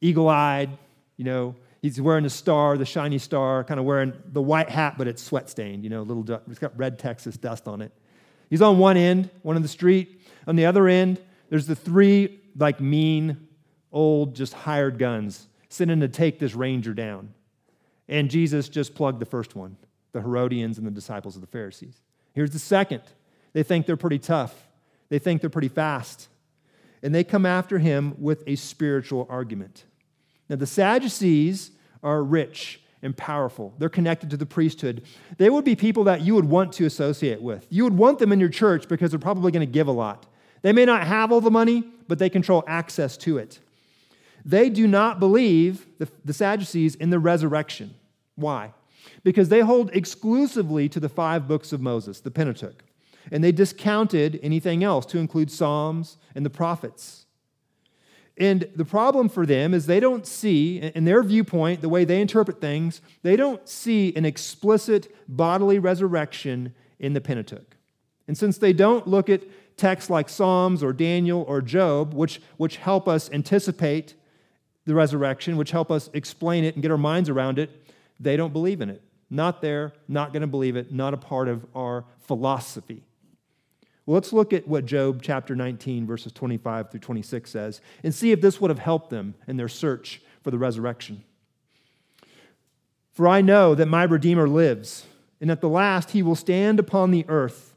eagle 0.00 0.28
eyed, 0.28 0.70
you 1.16 1.24
know, 1.24 1.56
he's 1.82 2.00
wearing 2.00 2.26
a 2.26 2.30
star, 2.30 2.78
the 2.78 2.86
shiny 2.86 3.18
star, 3.18 3.64
kind 3.64 3.80
of 3.80 3.86
wearing 3.86 4.12
the 4.32 4.42
white 4.42 4.70
hat, 4.70 4.94
but 4.96 5.08
it's 5.08 5.20
sweat 5.20 5.50
stained, 5.50 5.82
you 5.82 5.90
know, 5.90 6.02
little, 6.02 6.40
it's 6.48 6.60
got 6.60 6.78
red 6.78 6.96
Texas 7.00 7.36
dust 7.36 7.66
on 7.66 7.82
it. 7.82 7.90
He's 8.50 8.62
on 8.62 8.78
one 8.78 8.96
end, 8.96 9.30
one 9.42 9.56
of 9.56 9.62
the 9.62 9.68
street. 9.68 10.22
On 10.46 10.56
the 10.56 10.66
other 10.66 10.88
end, 10.88 11.20
there's 11.48 11.66
the 11.66 11.74
three, 11.74 12.40
like, 12.56 12.80
mean, 12.80 13.48
old, 13.92 14.34
just 14.34 14.52
hired 14.52 14.98
guns 14.98 15.46
sitting 15.68 16.00
to 16.00 16.08
take 16.08 16.38
this 16.38 16.54
ranger 16.54 16.94
down. 16.94 17.32
And 18.08 18.30
Jesus 18.30 18.68
just 18.68 18.94
plugged 18.94 19.20
the 19.20 19.26
first 19.26 19.56
one 19.56 19.76
the 20.12 20.20
Herodians 20.20 20.78
and 20.78 20.86
the 20.86 20.92
disciples 20.92 21.34
of 21.34 21.40
the 21.40 21.48
Pharisees. 21.48 22.00
Here's 22.34 22.50
the 22.50 22.58
second. 22.58 23.02
They 23.52 23.64
think 23.64 23.86
they're 23.86 23.96
pretty 23.96 24.20
tough, 24.20 24.68
they 25.08 25.18
think 25.18 25.40
they're 25.40 25.50
pretty 25.50 25.68
fast. 25.68 26.28
and 27.04 27.14
they 27.14 27.22
come 27.22 27.44
after 27.44 27.78
him 27.78 28.14
with 28.18 28.42
a 28.46 28.56
spiritual 28.56 29.26
argument. 29.28 29.84
Now, 30.48 30.56
the 30.56 30.66
Sadducees 30.66 31.70
are 32.02 32.24
rich 32.24 32.80
and 33.04 33.16
powerful. 33.16 33.74
They're 33.78 33.88
connected 33.88 34.30
to 34.30 34.36
the 34.36 34.46
priesthood. 34.46 35.04
They 35.36 35.50
would 35.50 35.64
be 35.64 35.76
people 35.76 36.04
that 36.04 36.22
you 36.22 36.34
would 36.34 36.46
want 36.46 36.72
to 36.74 36.86
associate 36.86 37.40
with. 37.40 37.66
You 37.70 37.84
would 37.84 37.96
want 37.96 38.18
them 38.18 38.32
in 38.32 38.40
your 38.40 38.48
church 38.48 38.88
because 38.88 39.10
they're 39.10 39.20
probably 39.20 39.52
going 39.52 39.66
to 39.66 39.72
give 39.72 39.86
a 39.86 39.92
lot. 39.92 40.26
They 40.62 40.72
may 40.72 40.84
not 40.84 41.06
have 41.06 41.30
all 41.30 41.40
the 41.40 41.50
money, 41.50 41.84
but 42.08 42.18
they 42.18 42.30
control 42.30 42.64
access 42.66 43.16
to 43.18 43.38
it. 43.38 43.60
They 44.44 44.70
do 44.70 44.86
not 44.86 45.20
believe, 45.20 45.86
the, 45.98 46.08
the 46.24 46.32
Sadducees, 46.32 46.94
in 46.94 47.10
the 47.10 47.18
resurrection. 47.18 47.94
Why? 48.34 48.72
Because 49.22 49.48
they 49.48 49.60
hold 49.60 49.90
exclusively 49.94 50.88
to 50.88 51.00
the 51.00 51.08
five 51.08 51.46
books 51.46 51.72
of 51.72 51.80
Moses, 51.80 52.20
the 52.20 52.30
Pentateuch, 52.30 52.82
and 53.30 53.42
they 53.42 53.52
discounted 53.52 54.40
anything 54.42 54.84
else 54.84 55.06
to 55.06 55.18
include 55.18 55.50
Psalms 55.50 56.18
and 56.34 56.44
the 56.44 56.50
prophets. 56.50 57.23
And 58.36 58.68
the 58.74 58.84
problem 58.84 59.28
for 59.28 59.46
them 59.46 59.72
is 59.74 59.86
they 59.86 60.00
don't 60.00 60.26
see, 60.26 60.78
in 60.78 61.04
their 61.04 61.22
viewpoint, 61.22 61.82
the 61.82 61.88
way 61.88 62.04
they 62.04 62.20
interpret 62.20 62.60
things, 62.60 63.00
they 63.22 63.36
don't 63.36 63.68
see 63.68 64.14
an 64.16 64.24
explicit 64.24 65.14
bodily 65.28 65.78
resurrection 65.78 66.74
in 66.98 67.12
the 67.12 67.20
Pentateuch. 67.20 67.76
And 68.26 68.36
since 68.36 68.58
they 68.58 68.72
don't 68.72 69.06
look 69.06 69.28
at 69.28 69.42
texts 69.76 70.10
like 70.10 70.28
Psalms 70.28 70.82
or 70.82 70.92
Daniel 70.92 71.44
or 71.46 71.60
Job, 71.60 72.14
which, 72.14 72.40
which 72.56 72.76
help 72.76 73.08
us 73.08 73.30
anticipate 73.30 74.14
the 74.84 74.94
resurrection, 74.94 75.56
which 75.56 75.70
help 75.70 75.90
us 75.90 76.10
explain 76.12 76.64
it 76.64 76.74
and 76.74 76.82
get 76.82 76.90
our 76.90 76.98
minds 76.98 77.28
around 77.28 77.58
it, 77.58 77.70
they 78.18 78.36
don't 78.36 78.52
believe 78.52 78.80
in 78.80 78.90
it. 78.90 79.02
Not 79.30 79.62
there, 79.62 79.92
not 80.08 80.32
going 80.32 80.42
to 80.42 80.46
believe 80.46 80.76
it, 80.76 80.92
not 80.92 81.14
a 81.14 81.16
part 81.16 81.48
of 81.48 81.64
our 81.74 82.04
philosophy. 82.20 83.02
Let's 84.06 84.32
look 84.32 84.52
at 84.52 84.68
what 84.68 84.84
Job 84.84 85.22
chapter 85.22 85.56
19, 85.56 86.06
verses 86.06 86.32
25 86.32 86.90
through 86.90 87.00
26 87.00 87.50
says, 87.50 87.80
and 88.02 88.14
see 88.14 88.32
if 88.32 88.40
this 88.40 88.60
would 88.60 88.70
have 88.70 88.78
helped 88.78 89.10
them 89.10 89.34
in 89.46 89.56
their 89.56 89.68
search 89.68 90.20
for 90.42 90.50
the 90.50 90.58
resurrection. 90.58 91.24
For 93.12 93.26
I 93.26 93.40
know 93.40 93.74
that 93.74 93.86
my 93.86 94.02
Redeemer 94.02 94.48
lives, 94.48 95.06
and 95.40 95.50
at 95.50 95.60
the 95.60 95.68
last 95.68 96.10
he 96.10 96.22
will 96.22 96.34
stand 96.34 96.78
upon 96.78 97.10
the 97.10 97.24
earth. 97.28 97.74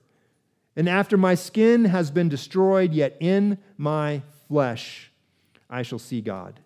And 0.75 0.89
after 0.89 1.15
my 1.15 1.35
skin 1.35 1.85
has 1.85 2.11
been 2.11 2.27
destroyed, 2.27 2.93
yet 2.93 3.15
in 3.19 3.57
my 3.77 4.21
flesh 4.47 5.11
I 5.69 5.83
shall 5.83 5.99
see 5.99 6.21
God. 6.21 6.59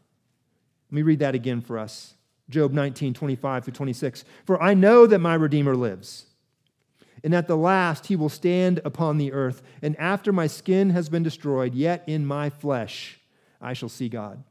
Let 0.90 0.96
me 0.96 1.02
read 1.04 1.20
that 1.20 1.36
again 1.36 1.62
for 1.62 1.78
us. 1.78 2.16
Job 2.50 2.74
19, 2.74 3.14
25 3.14 3.64
through 3.64 3.74
26. 3.74 4.26
For 4.46 4.62
I 4.62 4.74
know 4.74 5.06
that 5.06 5.20
my 5.20 5.36
Redeemer 5.36 5.76
lives, 5.76 6.26
and 7.24 7.34
at 7.36 7.48
the 7.48 7.58
last 7.58 8.08
he 8.08 8.16
will 8.16 8.30
stand 8.30 8.80
upon 8.84 9.18
the 9.18 9.32
earth. 9.32 9.62
And 9.82 9.98
after 10.00 10.32
my 10.32 10.48
skin 10.48 10.90
has 10.92 11.10
been 11.10 11.24
destroyed, 11.24 11.76
yet 11.76 12.04
in 12.08 12.26
my 12.26 12.50
flesh 12.50 13.20
I 13.62 13.74
shall 13.74 13.90
see 13.90 14.10
God. 14.10 14.44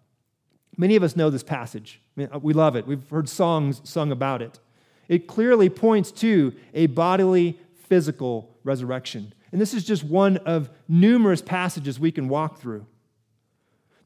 Many 0.77 0.97
of 0.97 1.03
us 1.03 1.17
know 1.17 1.31
this 1.31 1.43
passage. 1.43 2.01
Uh, 2.19 2.39
we 2.39 2.53
love 2.53 2.77
it. 2.77 2.87
We've 2.87 3.09
heard 3.11 3.29
songs 3.29 3.81
sung 3.85 4.13
about 4.13 4.41
it. 4.41 4.59
It 5.09 5.27
clearly 5.27 5.69
points 5.69 6.13
to 6.13 6.55
a 6.73 6.87
bodily, 6.87 7.59
physical 7.89 8.57
resurrection. 8.63 9.35
And 9.53 9.61
this 9.61 9.75
is 9.75 9.85
just 9.85 10.05
one 10.05 10.37
of 10.39 10.71
numerous 10.89 11.43
passages 11.43 11.99
we 11.99 12.13
can 12.13 12.29
walk 12.29 12.61
through. 12.61 12.87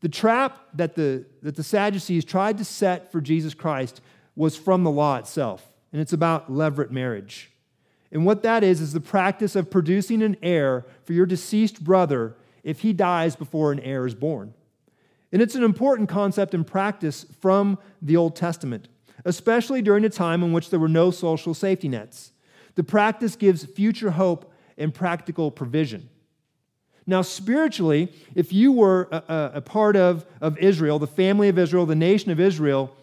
The 0.00 0.08
trap 0.08 0.58
that 0.74 0.94
the, 0.94 1.26
that 1.42 1.56
the 1.56 1.62
Sadducees 1.62 2.24
tried 2.24 2.58
to 2.58 2.64
set 2.64 3.12
for 3.12 3.20
Jesus 3.20 3.54
Christ 3.54 4.00
was 4.36 4.56
from 4.56 4.84
the 4.84 4.90
law 4.90 5.16
itself, 5.16 5.70
and 5.92 6.00
it's 6.00 6.12
about 6.12 6.50
levirate 6.50 6.90
marriage. 6.90 7.50
And 8.14 8.24
what 8.24 8.44
that 8.44 8.62
is, 8.62 8.80
is 8.80 8.92
the 8.92 9.00
practice 9.00 9.56
of 9.56 9.70
producing 9.70 10.22
an 10.22 10.36
heir 10.40 10.86
for 11.04 11.12
your 11.12 11.26
deceased 11.26 11.82
brother 11.82 12.36
if 12.62 12.80
he 12.80 12.92
dies 12.92 13.34
before 13.34 13.72
an 13.72 13.80
heir 13.80 14.06
is 14.06 14.14
born. 14.14 14.54
And 15.32 15.42
it's 15.42 15.56
an 15.56 15.64
important 15.64 16.08
concept 16.08 16.54
and 16.54 16.64
practice 16.64 17.26
from 17.40 17.76
the 18.00 18.16
Old 18.16 18.36
Testament, 18.36 18.86
especially 19.24 19.82
during 19.82 20.04
a 20.04 20.08
time 20.08 20.44
in 20.44 20.52
which 20.52 20.70
there 20.70 20.78
were 20.78 20.88
no 20.88 21.10
social 21.10 21.54
safety 21.54 21.88
nets. 21.88 22.30
The 22.76 22.84
practice 22.84 23.34
gives 23.34 23.64
future 23.64 24.12
hope 24.12 24.52
and 24.78 24.94
practical 24.94 25.50
provision. 25.50 26.08
Now, 27.06 27.22
spiritually, 27.22 28.12
if 28.36 28.52
you 28.52 28.70
were 28.70 29.08
a, 29.10 29.52
a, 29.56 29.60
part 29.60 29.96
of, 29.96 30.24
of 30.40 30.56
Israel, 30.58 31.00
the 31.00 31.06
family 31.08 31.48
of 31.48 31.58
Israel, 31.58 31.84
the 31.84 31.96
nation 31.96 32.30
of 32.30 32.38
Israel, 32.38 32.96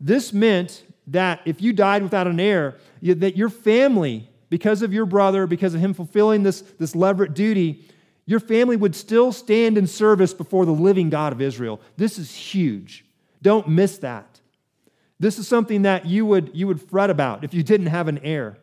this 0.00 0.32
meant 0.32 0.84
that 1.06 1.40
if 1.44 1.62
you 1.62 1.72
died 1.72 2.02
without 2.02 2.26
an 2.26 2.40
heir, 2.40 2.76
you, 3.00 3.14
that 3.14 3.36
your 3.36 3.48
family, 3.48 4.28
because 4.50 4.82
of 4.82 4.92
your 4.92 5.06
brother, 5.06 5.46
because 5.46 5.74
of 5.74 5.80
him 5.80 5.94
fulfilling 5.94 6.42
this, 6.42 6.60
this 6.78 6.94
levirate 6.94 7.34
duty, 7.34 7.84
your 8.26 8.40
family 8.40 8.76
would 8.76 8.94
still 8.94 9.32
stand 9.32 9.78
in 9.78 9.86
service 9.86 10.34
before 10.34 10.66
the 10.66 10.72
living 10.72 11.10
God 11.10 11.32
of 11.32 11.40
Israel. 11.40 11.80
This 11.96 12.18
is 12.18 12.34
huge. 12.34 13.04
Don't 13.40 13.68
miss 13.68 13.98
that. 13.98 14.40
This 15.20 15.38
is 15.38 15.48
something 15.48 15.82
that 15.82 16.06
you 16.06 16.26
would, 16.26 16.50
you 16.54 16.66
would 16.66 16.80
fret 16.80 17.10
about 17.10 17.42
if 17.42 17.54
you 17.54 17.62
didn't 17.62 17.86
have 17.86 18.08
an 18.08 18.18
heir. 18.18 18.58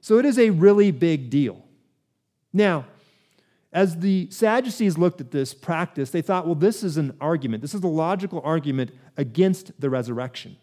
So 0.00 0.18
it 0.18 0.24
is 0.24 0.38
a 0.38 0.50
really 0.50 0.90
big 0.90 1.30
deal. 1.30 1.62
Now, 2.52 2.86
as 3.72 3.98
the 3.98 4.30
Sadducees 4.30 4.96
looked 4.96 5.20
at 5.20 5.30
this 5.30 5.52
practice, 5.52 6.10
they 6.10 6.22
thought, 6.22 6.46
well, 6.46 6.54
this 6.54 6.82
is 6.82 6.96
an 6.96 7.16
argument. 7.20 7.60
This 7.60 7.74
is 7.74 7.82
a 7.82 7.88
logical 7.88 8.40
argument 8.42 8.92
against 9.16 9.78
the 9.80 9.90
resurrection. 9.90 10.56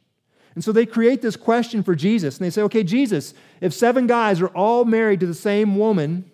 And 0.56 0.64
so 0.64 0.72
they 0.72 0.86
create 0.86 1.22
this 1.22 1.36
question 1.36 1.84
for 1.84 1.96
Jesus. 1.96 2.38
And 2.38 2.46
they 2.46 2.50
say, 2.50 2.62
okay, 2.64 2.84
Jesus, 2.84 3.34
if 3.62 3.74
seven 3.74 4.08
guys 4.08 4.42
are 4.42 4.48
all 4.48 4.86
married 4.86 5.20
to 5.20 5.28
the 5.28 5.34
same 5.34 5.78
woman, 5.78 6.32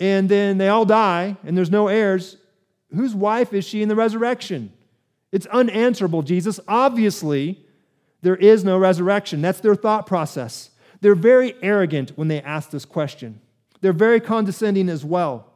and 0.00 0.28
then 0.28 0.58
they 0.58 0.68
all 0.68 0.84
die, 0.84 1.36
and 1.44 1.56
there's 1.56 1.70
no 1.70 1.88
heirs, 1.88 2.36
whose 2.94 3.14
wife 3.14 3.52
is 3.52 3.64
she 3.64 3.82
in 3.82 3.88
the 3.88 3.96
resurrection? 3.96 4.72
It's 5.30 5.46
unanswerable, 5.46 6.22
Jesus. 6.22 6.58
Obviously, 6.66 7.64
there 8.22 8.36
is 8.36 8.64
no 8.64 8.78
resurrection. 8.78 9.40
That's 9.40 9.60
their 9.60 9.74
thought 9.74 10.06
process. 10.06 10.70
They're 11.00 11.14
very 11.14 11.54
arrogant 11.62 12.12
when 12.16 12.28
they 12.28 12.42
ask 12.42 12.70
this 12.70 12.84
question. 12.84 13.40
They're 13.80 13.92
very 13.92 14.20
condescending 14.20 14.88
as 14.88 15.04
well. 15.04 15.52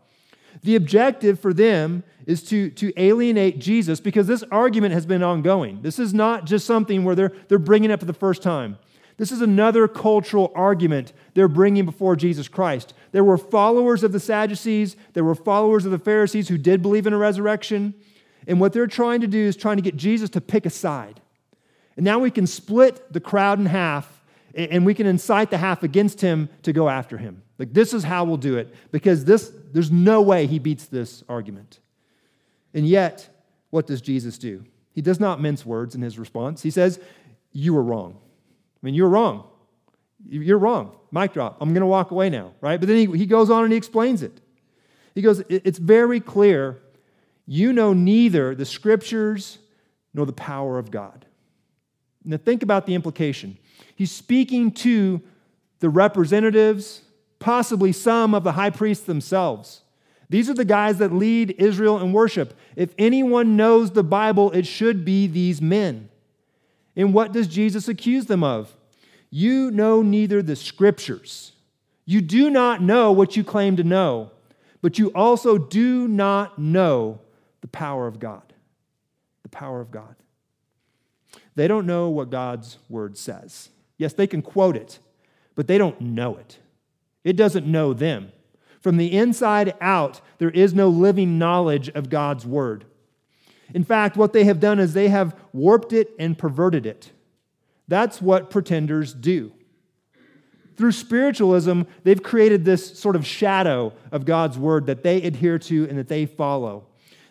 The 0.63 0.77
objective 0.77 1.41
for 1.41 1.53
them 1.53 2.05
is 2.27 2.43
to, 2.45 2.71
to 2.71 2.93
alienate 2.97 3.59
Jesus 3.59 4.01
because 4.01 4.27
this 4.27 4.45
argument 4.51 4.95
has 4.95 5.07
been 5.07 5.23
ongoing. 5.23 5.83
This 5.83 5.99
is 5.99 6.15
not 6.15 6.45
just 6.45 6.67
something 6.67 7.05
where 7.05 7.15
they're, 7.15 7.33
they're 7.49 7.59
bringing 7.59 7.91
it 7.91 7.95
up 7.95 8.01
for 8.01 8.07
the 8.07 8.13
first 8.13 8.43
time. 8.43 8.79
This 9.17 9.31
is 9.31 9.41
another 9.41 9.87
cultural 9.89 10.51
argument 10.55 11.13
they're 11.35 11.49
bringing 11.49 11.85
before 11.85 12.17
Jesus 12.17 12.49
Christ. 12.49 12.95
There 13.13 13.25
were 13.25 13.39
followers 13.39 14.03
of 14.03 14.13
the 14.13 14.21
Sadducees, 14.21 14.97
there 15.13 15.25
were 15.25 15.35
followers 15.35 15.85
of 15.85 15.91
the 15.93 15.99
Pharisees 15.99 16.49
who 16.49 16.59
did 16.59 16.83
believe 16.83 17.07
in 17.07 17.13
a 17.13 17.19
resurrection. 17.19 17.95
And 18.47 18.59
what 18.59 18.73
they're 18.73 18.87
trying 18.87 19.21
to 19.21 19.29
do 19.29 19.39
is 19.39 19.57
trying 19.57 19.77
to 19.77 19.83
get 19.83 19.97
Jesus 19.97 20.31
to 20.31 20.41
pick 20.41 20.67
a 20.67 20.71
side. 20.71 21.21
And 21.97 22.05
now 22.05 22.19
we 22.19 22.31
can 22.31 22.47
split 22.47 23.13
the 23.13 23.21
crowd 23.21 23.59
in 23.59 23.67
half 23.67 24.23
and 24.55 24.85
we 24.85 24.95
can 24.95 25.07
incite 25.07 25.51
the 25.51 25.59
half 25.59 25.83
against 25.83 26.21
him 26.21 26.49
to 26.63 26.73
go 26.73 26.89
after 26.89 27.17
him. 27.17 27.43
Like, 27.59 27.73
this 27.73 27.95
is 27.95 28.05
how 28.05 28.25
we'll 28.25 28.37
do 28.37 28.57
it 28.57 28.75
because 28.91 29.25
this, 29.25 29.53
there's 29.73 29.91
no 29.91 30.21
way 30.21 30.47
he 30.47 30.59
beats 30.59 30.87
this 30.87 31.23
argument. 31.29 31.79
And 32.75 32.87
yet, 32.87 33.29
what 33.71 33.87
does 33.87 34.01
Jesus 34.01 34.39
do? 34.39 34.65
He 34.93 35.01
does 35.01 35.21
not 35.21 35.41
mince 35.41 35.65
words 35.65 35.95
in 35.95 36.03
his 36.03 36.19
response. 36.19 36.63
He 36.63 36.71
says, 36.71 37.01
You 37.53 37.75
were 37.75 37.83
wrong. 37.83 38.19
I 38.19 38.87
mean, 38.87 38.95
you're 38.95 39.09
wrong. 39.09 39.45
You're 40.29 40.59
wrong. 40.59 40.97
Mic 41.11 41.33
drop. 41.33 41.59
I'm 41.61 41.71
going 41.71 41.81
to 41.81 41.87
walk 41.87 42.11
away 42.11 42.31
now, 42.31 42.53
right? 42.61 42.79
But 42.79 42.89
then 42.89 42.97
he, 42.97 43.19
he 43.19 43.27
goes 43.27 43.51
on 43.51 43.65
and 43.65 43.73
he 43.73 43.77
explains 43.77 44.23
it. 44.23 44.41
He 45.15 45.23
goes, 45.23 45.43
It's 45.49 45.79
very 45.79 46.21
clear 46.21 46.81
you 47.47 47.73
know 47.73 47.93
neither 47.93 48.55
the 48.55 48.65
scriptures 48.65 49.59
nor 50.15 50.27
the 50.27 50.33
power 50.33 50.79
of 50.79 50.91
God. 50.91 51.27
Now, 52.25 52.37
think 52.37 52.63
about 52.63 52.87
the 52.87 52.95
implication. 52.95 53.59
He's 53.97 54.13
speaking 54.13 54.71
to 54.73 55.21
the 55.81 55.89
representatives, 55.89 57.03
possibly 57.41 57.93
some 57.93 58.35
of 58.35 58.45
the 58.45 58.53
high 58.53 58.71
priests 58.71 59.05
themselves. 59.05 59.83
These 60.33 60.49
are 60.49 60.55
the 60.55 60.65
guys 60.65 60.97
that 60.97 61.13
lead 61.13 61.57
Israel 61.59 62.01
in 62.01 62.15
worship. 62.15 62.55
If 62.75 62.95
anyone 62.97 63.55
knows 63.55 63.91
the 63.91 64.03
Bible, 64.03 64.51
it 64.53 64.67
should 64.67 65.05
be 65.05 65.27
these 65.27 65.61
men. 65.61 66.09
And 66.97 67.13
what 67.13 67.33
does 67.33 67.47
Jesus 67.47 67.87
accuse 67.87 68.25
them 68.25 68.43
of? 68.43 68.75
You 69.29 69.71
know 69.71 70.01
neither 70.01 70.41
the 70.41 70.57
scriptures. 70.57 71.53
You 72.07 72.23
do 72.23 72.49
not 72.49 72.81
know 72.81 73.13
what 73.13 73.37
you 73.37 73.45
claim 73.45 73.77
to 73.77 73.85
know, 73.85 74.31
but 74.81 74.99
you 74.99 75.13
also 75.15 75.59
do 75.59 76.09
not 76.09 76.59
know 76.59 77.21
the 77.61 77.69
power 77.69 78.07
of 78.07 78.19
God. 78.19 78.55
The 79.43 79.51
power 79.51 79.83
of 79.83 79.91
God. 79.91 80.17
They 81.57 81.69
don't 81.69 81.85
know 81.85 82.09
what 82.09 82.31
God's 82.31 82.79
word 82.89 83.19
says. 83.19 83.69
Yes, 83.99 84.15
they 84.15 84.27
can 84.27 84.41
quote 84.41 84.77
it, 84.77 84.99
but 85.57 85.67
they 85.67 85.77
don't 85.77 86.01
know 86.01 86.37
it. 86.37 86.57
It 87.23 87.37
doesn't 87.37 87.67
know 87.67 87.93
them. 87.93 88.33
From 88.83 88.97
the 88.97 89.13
inside 89.13 89.75
out, 89.81 90.21
there 90.39 90.51
is 90.51 90.75
no 90.75 90.89
living 90.89 91.39
knowledge 91.39 91.89
of 91.91 92.11
God's 92.11 92.45
word. 92.45 92.85
In 93.73 93.85
fact, 93.85 94.17
what 94.17 94.33
they 94.35 94.45
have 94.45 94.61
done 94.61 94.79
is 94.79 94.93
they 94.93 95.09
have 95.09 95.35
warped 95.53 95.93
it 95.93 96.11
and 96.19 96.37
perverted 96.37 96.85
it. 96.85 97.13
That's 97.89 98.21
what 98.21 98.51
pretenders 98.51 99.15
do. 99.15 99.53
through 100.77 100.93
spiritualism, 100.93 101.83
they've 102.03 102.23
created 102.23 102.65
this 102.65 102.99
sort 102.99 103.15
of 103.15 103.27
shadow 103.27 103.93
of 104.11 104.25
God's 104.25 104.59
word 104.59 104.87
that 104.87 105.03
they 105.03 105.23
adhere 105.23 105.59
to 105.61 105.89
and 105.89 105.99
that 105.99 106.09
they 106.09 106.27
follow. 106.27 106.87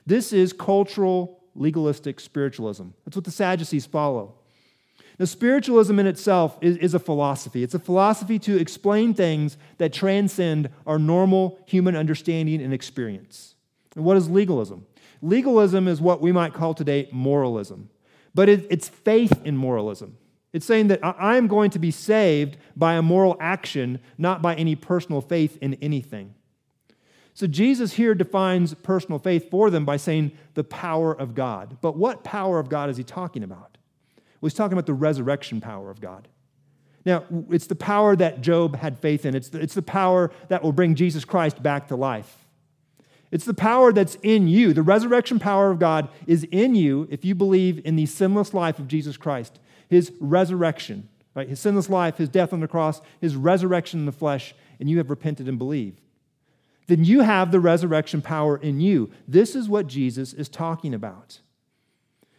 This 0.05 0.31
is 0.31 0.53
cultural 0.53 1.41
legalistic 1.55 2.19
spiritualism. 2.19 2.87
That's 3.03 3.17
what 3.17 3.25
the 3.25 3.31
Sadducees 3.31 3.85
follow. 3.85 4.35
Now, 5.21 5.25
spiritualism 5.25 5.99
in 5.99 6.07
itself 6.07 6.57
is, 6.61 6.77
is, 6.77 6.95
a 6.95 6.99
philosophy. 6.99 7.61
It's 7.61 7.75
a 7.75 7.79
philosophy 7.79 8.39
to 8.39 8.57
explain 8.57 9.13
things 9.13 9.55
that 9.77 9.93
transcend 9.93 10.71
our 10.87 10.97
normal 10.97 11.59
human 11.67 11.95
understanding 11.95 12.59
and 12.59 12.73
experience. 12.73 13.53
And 13.95 14.03
what 14.03 14.17
is 14.17 14.31
legalism? 14.31 14.87
Legalism 15.21 15.87
is 15.87 16.01
what 16.01 16.21
we 16.21 16.31
might 16.31 16.55
call 16.55 16.73
today 16.73 17.07
moralism, 17.11 17.91
but 18.33 18.49
it, 18.49 18.65
it's 18.71 18.89
faith 18.89 19.39
in 19.45 19.55
moralism. 19.55 20.17
It's 20.53 20.65
saying 20.65 20.87
that 20.87 21.01
I 21.03 21.37
am 21.37 21.45
going 21.45 21.69
to 21.69 21.79
be 21.79 21.91
saved 21.91 22.57
by 22.75 22.95
a 22.95 23.03
moral 23.03 23.37
action, 23.39 23.99
not 24.17 24.41
by 24.41 24.55
any 24.55 24.75
personal 24.75 25.21
faith 25.21 25.55
in 25.61 25.75
anything. 25.83 26.33
So 27.35 27.45
Jesus 27.45 27.93
here 27.93 28.15
defines 28.15 28.73
personal 28.73 29.19
faith 29.19 29.51
for 29.51 29.69
them 29.69 29.85
by 29.85 29.97
saying 29.97 30.31
the 30.55 30.63
power 30.63 31.13
of 31.13 31.35
God. 31.35 31.77
But 31.79 31.95
what 31.95 32.23
power 32.23 32.57
of 32.57 32.69
God 32.69 32.89
is 32.89 32.97
he 32.97 33.03
talking 33.03 33.43
about? 33.43 33.70
Well, 34.41 34.49
he's 34.49 34.55
talking 34.55 34.73
about 34.73 34.87
the 34.87 34.93
resurrection 34.93 35.61
power 35.61 35.91
of 35.91 36.01
God. 36.01 36.27
Now, 37.05 37.23
it's 37.49 37.67
the 37.67 37.75
power 37.75 38.15
that 38.15 38.41
Job 38.41 38.75
had 38.75 38.99
faith 38.99 39.25
in, 39.25 39.35
it's 39.35 39.49
the, 39.49 39.59
it's 39.59 39.73
the 39.73 39.81
power 39.81 40.31
that 40.49 40.63
will 40.63 40.71
bring 40.73 40.95
Jesus 40.95 41.25
Christ 41.25 41.61
back 41.61 41.87
to 41.87 41.95
life. 41.95 42.37
It's 43.31 43.45
the 43.45 43.53
power 43.53 43.93
that's 43.93 44.15
in 44.21 44.47
you. 44.47 44.73
The 44.73 44.81
resurrection 44.81 45.39
power 45.39 45.71
of 45.71 45.79
God 45.79 46.09
is 46.27 46.43
in 46.51 46.75
you 46.75 47.07
if 47.09 47.23
you 47.23 47.33
believe 47.33 47.83
in 47.85 47.95
the 47.95 48.05
sinless 48.05 48.53
life 48.53 48.77
of 48.77 48.89
Jesus 48.89 49.15
Christ, 49.15 49.59
his 49.89 50.11
resurrection, 50.19 51.07
right? 51.33 51.47
His 51.47 51.59
sinless 51.59 51.89
life, 51.89 52.17
his 52.17 52.27
death 52.27 52.51
on 52.51 52.59
the 52.59 52.67
cross, 52.67 53.01
his 53.21 53.37
resurrection 53.37 54.01
in 54.01 54.05
the 54.05 54.11
flesh, 54.11 54.53
and 54.79 54.89
you 54.89 54.97
have 54.97 55.09
repented 55.09 55.47
and 55.47 55.57
believed. 55.57 56.01
Then 56.87 57.05
you 57.05 57.21
have 57.21 57.51
the 57.51 57.59
resurrection 57.61 58.21
power 58.21 58.57
in 58.57 58.81
you. 58.81 59.09
This 59.27 59.55
is 59.55 59.69
what 59.69 59.87
Jesus 59.87 60.33
is 60.33 60.49
talking 60.49 60.93
about. 60.93 61.39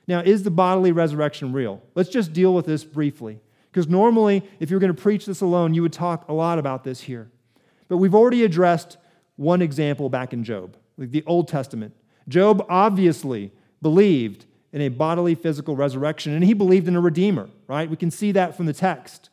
Now, 0.06 0.20
is 0.20 0.42
the 0.42 0.50
bodily 0.50 0.92
resurrection 0.92 1.52
real? 1.52 1.82
Let's 1.94 2.08
just 2.08 2.32
deal 2.32 2.54
with 2.54 2.66
this 2.66 2.84
briefly. 2.84 3.40
Because 3.70 3.88
normally, 3.88 4.42
if 4.60 4.70
you're 4.70 4.80
going 4.80 4.94
to 4.94 5.00
preach 5.00 5.24
this 5.24 5.40
alone, 5.40 5.72
you 5.72 5.82
would 5.82 5.92
talk 5.92 6.28
a 6.28 6.32
lot 6.32 6.58
about 6.58 6.84
this 6.84 7.00
here. 7.00 7.30
But 7.88 7.96
we've 7.96 8.14
already 8.14 8.44
addressed 8.44 8.98
one 9.36 9.62
example 9.62 10.08
back 10.08 10.32
in 10.32 10.44
Job 10.44 10.76
like 10.98 11.10
the 11.10 11.24
Old 11.26 11.48
Testament. 11.48 11.94
Job 12.28 12.64
obviously 12.68 13.52
believed 13.80 14.46
in 14.72 14.80
a 14.80 14.88
bodily 14.88 15.34
physical 15.34 15.76
resurrection, 15.76 16.32
and 16.32 16.44
he 16.44 16.54
believed 16.54 16.88
in 16.88 16.96
a 16.96 17.00
redeemer, 17.00 17.48
right? 17.66 17.90
We 17.90 17.96
can 17.96 18.10
see 18.10 18.32
that 18.32 18.56
from 18.56 18.66
the 18.66 18.72
text. 18.72 19.30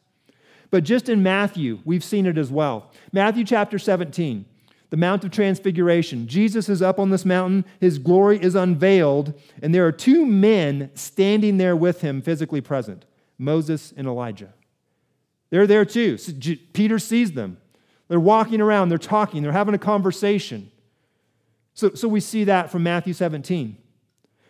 But 0.72 0.84
just 0.84 1.10
in 1.10 1.24
Matthew, 1.24 1.80
we've 1.86 2.04
seen 2.04 2.26
it 2.26 2.38
as 2.38 2.52
well. 2.52 2.92
Matthew 3.12 3.44
chapter 3.44 3.80
17, 3.80 4.46
the 4.90 4.98
Mount 4.98 5.24
of 5.24 5.32
Transfiguration. 5.32 6.28
Jesus 6.28 6.68
is 6.68 6.82
up 6.82 7.00
on 7.00 7.10
this 7.10 7.26
mountain, 7.26 7.66
his 7.80 8.00
glory 8.00 8.42
is 8.42 8.56
unveiled, 8.56 9.40
and 9.62 9.74
there 9.74 9.86
are 9.86 9.92
two 9.92 10.26
men 10.26 10.90
standing 10.96 11.58
there 11.58 11.76
with 11.76 12.02
him, 12.02 12.22
physically 12.22 12.62
present 12.62 13.06
Moses 13.38 13.94
and 13.96 14.08
Elijah. 14.08 14.54
They're 15.52 15.68
there 15.68 15.86
too. 15.86 16.18
Peter 16.74 17.00
sees 17.00 17.34
them. 17.34 17.58
They're 18.08 18.20
walking 18.20 18.60
around, 18.62 18.90
they're 18.90 18.98
talking, 18.98 19.44
they're 19.44 19.52
having 19.52 19.76
a 19.76 19.80
conversation. 19.80 20.72
So, 21.76 21.94
so 21.94 22.08
we 22.08 22.20
see 22.20 22.44
that 22.46 22.72
from 22.72 22.84
Matthew 22.84 23.14
17. 23.14 23.78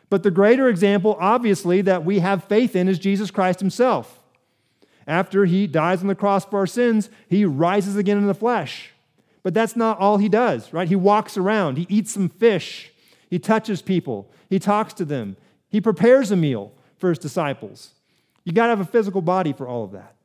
But 0.10 0.24
the 0.24 0.32
greater 0.32 0.70
example, 0.70 1.18
obviously, 1.20 1.82
that 1.82 2.04
we 2.04 2.20
have 2.20 2.46
faith 2.46 2.76
in 2.76 2.88
is 2.88 2.98
Jesus 2.98 3.30
Christ 3.30 3.60
himself. 3.60 4.20
After 5.06 5.46
he 5.46 5.68
dies 5.68 6.02
on 6.02 6.08
the 6.08 6.16
cross 6.16 6.46
for 6.46 6.60
our 6.60 6.68
sins, 6.68 7.10
he 7.28 7.46
rises 7.46 7.96
again 7.96 8.18
in 8.18 8.28
the 8.28 8.34
flesh. 8.34 8.92
But 9.44 9.54
that's 9.54 9.76
not 9.76 10.00
all 10.00 10.18
he 10.18 10.30
does, 10.30 10.74
right? 10.74 10.88
He 10.88 10.96
walks 10.96 11.38
around, 11.38 11.78
he 11.78 11.88
eats 11.90 12.12
some 12.12 12.30
fish, 12.30 12.92
he 13.30 13.40
touches 13.40 13.82
people, 13.82 14.30
he 14.50 14.60
talks 14.60 14.94
to 14.96 15.06
them, 15.06 15.38
he 15.70 15.80
prepares 15.80 16.32
a 16.32 16.36
meal 16.36 16.74
for 16.98 17.10
his 17.10 17.20
disciples. 17.20 17.92
You 18.44 18.52
got 18.52 18.66
to 18.66 18.70
have 18.72 18.80
a 18.82 18.86
physical 18.86 19.22
body 19.22 19.54
for 19.54 19.68
all 19.68 19.84
of 19.84 19.92
that. 19.92 20.16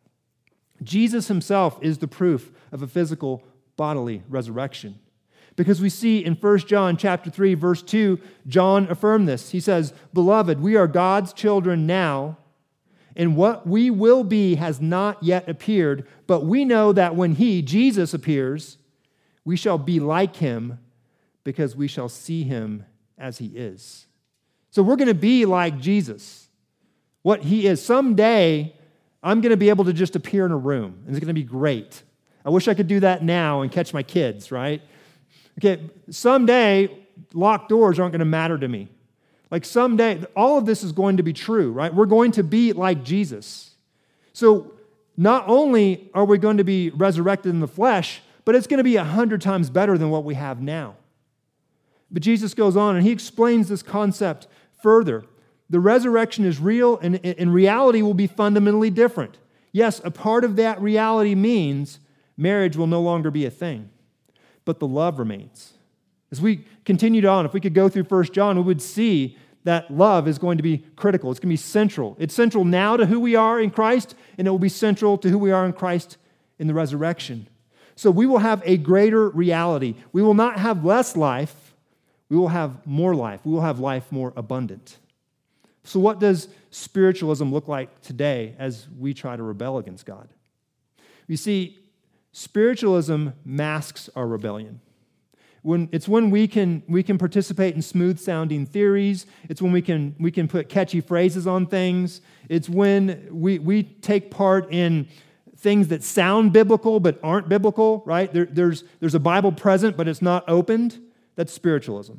Jesus 0.82 1.28
himself 1.28 1.78
is 1.80 1.98
the 1.98 2.08
proof 2.08 2.50
of 2.72 2.82
a 2.82 2.88
physical 2.88 3.42
bodily 3.76 4.22
resurrection. 4.28 4.98
Because 5.56 5.80
we 5.80 5.88
see 5.88 6.24
in 6.24 6.34
1 6.34 6.58
John 6.60 6.96
chapter 6.96 7.30
3 7.30 7.54
verse 7.54 7.82
2, 7.82 8.18
John 8.46 8.88
affirmed 8.90 9.28
this. 9.28 9.50
He 9.50 9.60
says, 9.60 9.92
"Beloved, 10.12 10.60
we 10.60 10.74
are 10.74 10.88
God's 10.88 11.32
children 11.32 11.86
now, 11.86 12.38
and 13.14 13.36
what 13.36 13.66
we 13.66 13.90
will 13.90 14.24
be 14.24 14.56
has 14.56 14.80
not 14.80 15.22
yet 15.22 15.48
appeared, 15.48 16.06
but 16.26 16.44
we 16.44 16.64
know 16.64 16.92
that 16.92 17.14
when 17.14 17.36
he, 17.36 17.62
Jesus 17.62 18.12
appears, 18.12 18.78
we 19.44 19.56
shall 19.56 19.78
be 19.78 20.00
like 20.00 20.36
him 20.36 20.78
because 21.42 21.76
we 21.76 21.88
shall 21.88 22.08
see 22.08 22.42
him 22.42 22.84
as 23.18 23.38
he 23.38 23.46
is." 23.46 24.06
So 24.70 24.82
we're 24.82 24.96
going 24.96 25.08
to 25.08 25.14
be 25.14 25.46
like 25.46 25.78
Jesus. 25.78 26.48
What 27.22 27.42
he 27.42 27.66
is 27.66 27.82
someday 27.82 28.74
I'm 29.24 29.40
going 29.40 29.50
to 29.50 29.56
be 29.56 29.70
able 29.70 29.86
to 29.86 29.92
just 29.94 30.14
appear 30.14 30.44
in 30.44 30.52
a 30.52 30.56
room. 30.56 31.02
And 31.06 31.16
it's 31.16 31.18
going 31.18 31.34
to 31.34 31.40
be 31.40 31.42
great. 31.42 32.02
I 32.44 32.50
wish 32.50 32.68
I 32.68 32.74
could 32.74 32.86
do 32.86 33.00
that 33.00 33.24
now 33.24 33.62
and 33.62 33.72
catch 33.72 33.94
my 33.94 34.02
kids, 34.02 34.52
right? 34.52 34.82
Okay, 35.58 35.82
someday 36.10 36.94
locked 37.32 37.70
doors 37.70 37.98
aren't 37.98 38.12
going 38.12 38.18
to 38.18 38.26
matter 38.26 38.58
to 38.58 38.68
me. 38.68 38.88
Like 39.50 39.64
someday, 39.64 40.22
all 40.36 40.58
of 40.58 40.66
this 40.66 40.82
is 40.82 40.92
going 40.92 41.16
to 41.16 41.22
be 41.22 41.32
true, 41.32 41.72
right? 41.72 41.92
We're 41.92 42.04
going 42.04 42.32
to 42.32 42.42
be 42.42 42.74
like 42.74 43.02
Jesus. 43.02 43.70
So 44.34 44.72
not 45.16 45.48
only 45.48 46.10
are 46.12 46.26
we 46.26 46.36
going 46.36 46.58
to 46.58 46.64
be 46.64 46.90
resurrected 46.90 47.50
in 47.50 47.60
the 47.60 47.68
flesh, 47.68 48.20
but 48.44 48.54
it's 48.54 48.66
going 48.66 48.78
to 48.78 48.84
be 48.84 48.96
a 48.96 49.04
hundred 49.04 49.40
times 49.40 49.70
better 49.70 49.96
than 49.96 50.10
what 50.10 50.24
we 50.24 50.34
have 50.34 50.60
now. 50.60 50.96
But 52.10 52.22
Jesus 52.22 52.54
goes 52.54 52.76
on 52.76 52.96
and 52.96 53.04
he 53.04 53.12
explains 53.12 53.68
this 53.68 53.82
concept 53.82 54.46
further. 54.82 55.24
The 55.70 55.80
resurrection 55.80 56.44
is 56.44 56.60
real 56.60 56.98
and 56.98 57.16
in 57.16 57.50
reality 57.50 58.02
will 58.02 58.14
be 58.14 58.26
fundamentally 58.26 58.90
different. 58.90 59.38
Yes, 59.72 60.00
a 60.04 60.10
part 60.10 60.44
of 60.44 60.56
that 60.56 60.80
reality 60.80 61.34
means 61.34 61.98
marriage 62.36 62.76
will 62.76 62.86
no 62.86 63.00
longer 63.00 63.30
be 63.30 63.46
a 63.46 63.50
thing 63.50 63.90
but 64.64 64.78
the 64.78 64.86
love 64.86 65.18
remains. 65.18 65.74
As 66.32 66.40
we 66.40 66.64
continued 66.84 67.24
on, 67.24 67.46
if 67.46 67.52
we 67.52 67.60
could 67.60 67.74
go 67.74 67.88
through 67.88 68.04
First 68.04 68.32
John, 68.32 68.56
we 68.56 68.62
would 68.62 68.82
see 68.82 69.36
that 69.64 69.90
love 69.90 70.28
is 70.28 70.38
going 70.38 70.56
to 70.58 70.62
be 70.62 70.84
critical. 70.96 71.30
It's 71.30 71.40
going 71.40 71.48
to 71.48 71.52
be 71.52 71.56
central. 71.56 72.16
It's 72.18 72.34
central 72.34 72.64
now 72.64 72.96
to 72.96 73.06
who 73.06 73.20
we 73.20 73.34
are 73.34 73.60
in 73.60 73.70
Christ, 73.70 74.14
and 74.36 74.46
it 74.46 74.50
will 74.50 74.58
be 74.58 74.68
central 74.68 75.16
to 75.18 75.28
who 75.28 75.38
we 75.38 75.52
are 75.52 75.64
in 75.64 75.72
Christ 75.72 76.18
in 76.58 76.66
the 76.66 76.74
resurrection. 76.74 77.48
So 77.96 78.10
we 78.10 78.26
will 78.26 78.38
have 78.38 78.62
a 78.64 78.76
greater 78.76 79.28
reality. 79.28 79.94
We 80.12 80.22
will 80.22 80.34
not 80.34 80.58
have 80.58 80.84
less 80.84 81.16
life, 81.16 81.74
we 82.28 82.36
will 82.36 82.48
have 82.48 82.86
more 82.86 83.14
life. 83.14 83.40
We 83.44 83.52
will 83.52 83.60
have 83.60 83.78
life 83.78 84.10
more 84.10 84.32
abundant. 84.36 84.98
So, 85.84 86.00
what 86.00 86.18
does 86.18 86.48
spiritualism 86.70 87.52
look 87.52 87.68
like 87.68 88.00
today 88.00 88.54
as 88.58 88.88
we 88.98 89.12
try 89.12 89.36
to 89.36 89.42
rebel 89.42 89.78
against 89.78 90.06
God? 90.06 90.28
You 91.28 91.36
see, 91.36 91.84
Spiritualism 92.36 93.28
masks 93.44 94.10
our 94.16 94.26
rebellion. 94.26 94.80
When, 95.62 95.88
it's 95.92 96.08
when 96.08 96.32
we 96.32 96.48
can, 96.48 96.82
we 96.88 97.04
can 97.04 97.16
participate 97.16 97.76
in 97.76 97.80
smooth 97.80 98.18
sounding 98.18 98.66
theories. 98.66 99.26
It's 99.48 99.62
when 99.62 99.70
we 99.70 99.80
can, 99.80 100.16
we 100.18 100.32
can 100.32 100.48
put 100.48 100.68
catchy 100.68 101.00
phrases 101.00 101.46
on 101.46 101.66
things. 101.66 102.20
It's 102.48 102.68
when 102.68 103.28
we, 103.30 103.60
we 103.60 103.84
take 103.84 104.32
part 104.32 104.72
in 104.72 105.06
things 105.64 105.88
that 105.88 106.04
sound 106.04 106.52
biblical 106.52 107.00
but 107.00 107.18
aren't 107.22 107.48
biblical, 107.48 108.02
right? 108.04 108.30
There, 108.32 108.44
there's, 108.44 108.84
there's 109.00 109.14
a 109.14 109.18
Bible 109.18 109.50
present, 109.50 109.96
but 109.96 110.06
it's 110.06 110.20
not 110.20 110.44
opened. 110.46 111.00
That's 111.36 111.52
spiritualism. 111.52 112.12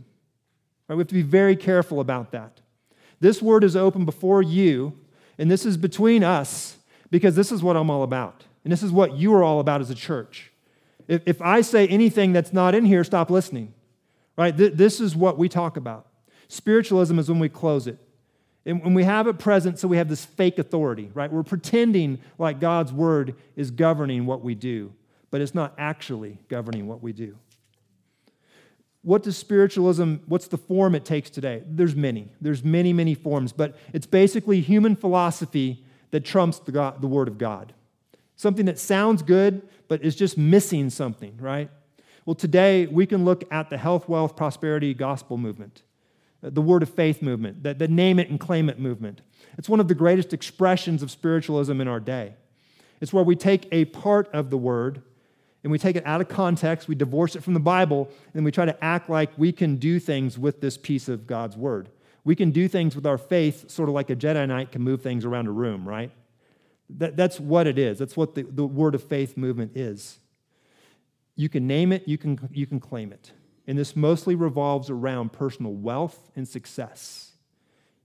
Right? 0.90 0.96
We 0.96 1.02
have 1.02 1.08
to 1.10 1.14
be 1.14 1.22
very 1.22 1.56
careful 1.56 2.00
about 2.00 2.32
that. 2.32 2.60
This 3.20 3.44
word 3.44 3.64
is 3.64 3.76
open 3.76 4.04
before 4.04 4.42
you, 4.42 4.98
and 5.38 5.50
this 5.50 5.64
is 5.64 5.78
between 5.78 6.24
us 6.24 6.78
because 7.12 7.36
this 7.36 7.52
is 7.52 7.62
what 7.62 7.78
I'm 7.78 7.90
all 7.90 8.02
about. 8.02 8.44
And 8.64 8.74
this 8.74 8.82
is 8.82 8.92
what 8.92 9.16
you 9.16 9.32
are 9.36 9.44
all 9.44 9.60
about 9.60 9.80
as 9.80 9.92
a 9.92 9.96
church. 9.96 10.52
If, 11.08 11.22
if 11.28 11.40
I 11.40 11.62
say 11.62 11.88
anything 11.88 12.34
that's 12.34 12.52
not 12.52 12.74
in 12.74 12.84
here, 12.84 13.04
stop 13.04 13.30
listening. 13.30 13.76
Right? 14.36 14.58
Th- 14.58 14.74
this 14.74 15.00
is 15.00 15.16
what 15.16 15.38
we 15.38 15.48
talk 15.50 15.78
about. 15.78 16.08
Spiritualism 16.48 17.20
is 17.20 17.30
when 17.30 17.40
we 17.40 17.50
close 17.50 17.86
it. 17.86 18.00
And 18.66 18.84
when 18.84 18.94
we 18.94 19.04
have 19.04 19.28
it 19.28 19.38
present, 19.38 19.78
so 19.78 19.88
we 19.88 19.98
have 19.98 20.10
this 20.10 20.26
fake 20.26 20.58
authority, 20.58 21.12
right? 21.14 21.32
We're 21.32 21.44
pretending 21.44 22.20
like 22.40 22.60
God's 22.60 22.92
word 22.92 23.36
is 23.56 23.70
governing 23.70 24.26
what 24.26 24.44
we 24.44 24.56
do, 24.56 24.92
but 25.30 25.40
it's 25.42 25.54
not 25.54 25.74
actually 25.78 26.40
governing 26.50 26.88
what 26.88 27.04
we 27.04 27.14
do. 27.14 27.38
What 29.04 29.22
does 29.22 29.38
spiritualism, 29.38 30.16
what's 30.26 30.48
the 30.48 30.58
form 30.58 30.96
it 30.96 31.06
takes 31.06 31.30
today? 31.30 31.62
There's 31.68 31.96
many. 31.96 32.28
There's 32.42 32.64
many, 32.64 32.92
many 32.92 33.14
forms, 33.14 33.52
but 33.52 33.78
it's 33.94 34.08
basically 34.08 34.62
human 34.62 34.96
philosophy 34.96 35.86
that 36.10 36.26
trumps 36.26 36.58
the, 36.58 36.72
God, 36.72 37.02
the 37.02 37.08
word 37.08 37.28
of 37.28 37.38
God. 37.38 37.74
Something 38.36 38.66
that 38.66 38.80
sounds 38.80 39.22
good, 39.22 39.62
but 39.88 40.02
is 40.02 40.16
just 40.16 40.40
missing 40.40 40.90
something, 40.90 41.38
right? 41.40 41.70
Well, 42.26 42.34
today 42.34 42.88
we 42.88 43.06
can 43.06 43.26
look 43.26 43.44
at 43.52 43.70
the 43.70 43.78
health, 43.78 44.10
wealth, 44.10 44.36
prosperity 44.36 44.96
gospel 44.96 45.38
movement, 45.38 45.84
the 46.50 46.62
word 46.62 46.84
of 46.84 46.90
faith 46.90 47.22
movement, 47.22 47.64
the, 47.64 47.74
the 47.74 47.88
name 47.88 48.20
it 48.20 48.30
and 48.30 48.40
claim 48.40 48.70
it 48.70 48.80
movement. 48.80 49.22
It's 49.58 49.70
one 49.70 49.80
of 49.80 49.88
the 49.88 49.96
greatest 49.96 50.34
expressions 50.34 51.02
of 51.02 51.12
spiritualism 51.12 51.80
in 51.80 51.88
our 51.88 52.00
day. 52.00 52.36
It's 53.02 53.14
where 53.14 53.24
we 53.24 53.36
take 53.36 53.68
a 53.72 53.86
part 53.86 54.30
of 54.34 54.50
the 54.50 54.58
word 54.58 55.02
and 55.64 55.72
we 55.72 55.80
take 55.80 55.96
it 55.96 56.06
out 56.06 56.22
of 56.22 56.30
context, 56.30 56.88
we 56.88 56.94
divorce 56.94 57.36
it 57.36 57.44
from 57.44 57.56
the 57.56 57.60
Bible, 57.60 58.08
and 58.36 58.46
we 58.46 58.52
try 58.52 58.66
to 58.66 58.84
act 58.84 59.10
like 59.10 59.32
we 59.36 59.52
can 59.52 59.78
do 59.78 60.00
things 60.00 60.38
with 60.38 60.62
this 60.62 60.78
piece 60.78 61.10
of 61.10 61.26
God's 61.26 61.58
word. 61.58 61.90
We 62.24 62.36
can 62.36 62.52
do 62.52 62.68
things 62.68 62.96
with 62.96 63.08
our 63.08 63.18
faith, 63.18 63.72
sort 63.72 63.90
of 63.90 63.96
like 63.96 64.12
a 64.12 64.16
Jedi 64.16 64.48
Knight 64.48 64.72
can 64.72 64.84
move 64.84 65.02
things 65.02 65.26
around 65.26 65.48
a 65.48 65.52
room, 65.52 65.88
right? 65.88 66.12
That, 66.92 67.18
that's 67.18 67.40
what 67.40 67.66
it 67.66 67.80
is. 67.80 67.98
That's 67.98 68.16
what 68.16 68.36
the, 68.36 68.44
the 68.44 68.66
word 68.66 68.94
of 68.94 69.04
faith 69.04 69.38
movement 69.38 69.76
is. 69.76 70.20
You 71.36 71.50
can 71.50 71.66
name 71.66 71.92
it, 71.92 72.08
you 72.08 72.20
can, 72.20 72.40
you 72.52 72.68
can 72.68 72.80
claim 72.80 73.12
it. 73.12 73.32
And 73.68 73.78
this 73.78 73.96
mostly 73.96 74.36
revolves 74.36 74.90
around 74.90 75.34
personal 75.34 75.74
wealth 75.74 76.32
and 76.36 76.48
success. 76.48 77.32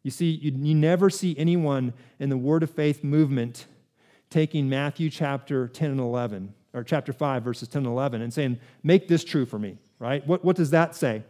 You 0.02 0.10
see, 0.10 0.30
you, 0.30 0.52
you 0.52 0.74
never 0.74 1.10
see 1.10 1.36
anyone 1.36 1.92
in 2.18 2.30
the 2.30 2.36
word 2.36 2.62
of 2.62 2.70
faith 2.70 3.04
movement 3.04 3.66
taking 4.30 4.68
Matthew 4.68 5.10
chapter 5.10 5.68
10 5.68 5.90
and 5.90 6.00
11, 6.00 6.54
or 6.72 6.84
chapter 6.84 7.12
5, 7.12 7.42
verses 7.42 7.68
10 7.68 7.80
and 7.80 7.92
11, 7.92 8.22
and 8.22 8.32
saying, 8.32 8.58
Make 8.82 9.08
this 9.08 9.24
true 9.24 9.44
for 9.44 9.58
me, 9.58 9.76
right? 9.98 10.26
What, 10.26 10.44
what 10.44 10.56
does 10.56 10.70
that 10.70 10.94
say? 10.94 11.22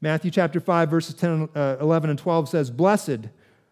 Matthew 0.00 0.30
chapter 0.30 0.60
5, 0.60 0.88
verses 0.88 1.14
10, 1.14 1.50
uh, 1.54 1.76
11 1.80 2.08
and 2.10 2.18
12 2.18 2.48
says, 2.48 2.70
Blessed 2.70 3.28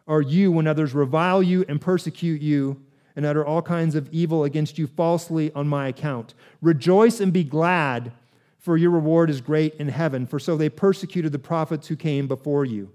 are 0.07 0.21
you 0.21 0.53
when 0.53 0.67
others 0.67 0.93
revile 0.93 1.43
you 1.43 1.65
and 1.69 1.81
persecute 1.81 2.43
you 2.43 2.83
and 3.17 3.25
utter 3.25 3.45
all 3.45 3.63
kinds 3.63 3.95
of 3.95 4.13
evil 4.13 4.45
against 4.45 4.79
you 4.79 4.87
falsely 4.87 5.53
on 5.53 5.67
my 5.67 5.89
account. 5.89 6.35
Rejoice 6.61 7.21
and 7.21 7.33
be 7.33 7.45
glad, 7.45 8.13
for 8.59 8.77
your 8.77 8.91
reward 8.91 9.31
is 9.31 9.41
great 9.41 9.75
in 9.77 9.89
heaven, 9.89 10.27
for 10.27 10.39
so 10.39 10.57
they 10.57 10.69
persecuted 10.69 11.33
the 11.33 11.39
prophets 11.39 11.87
who 11.87 11.97
came 11.97 12.27
before 12.27 12.65
you. 12.65 12.91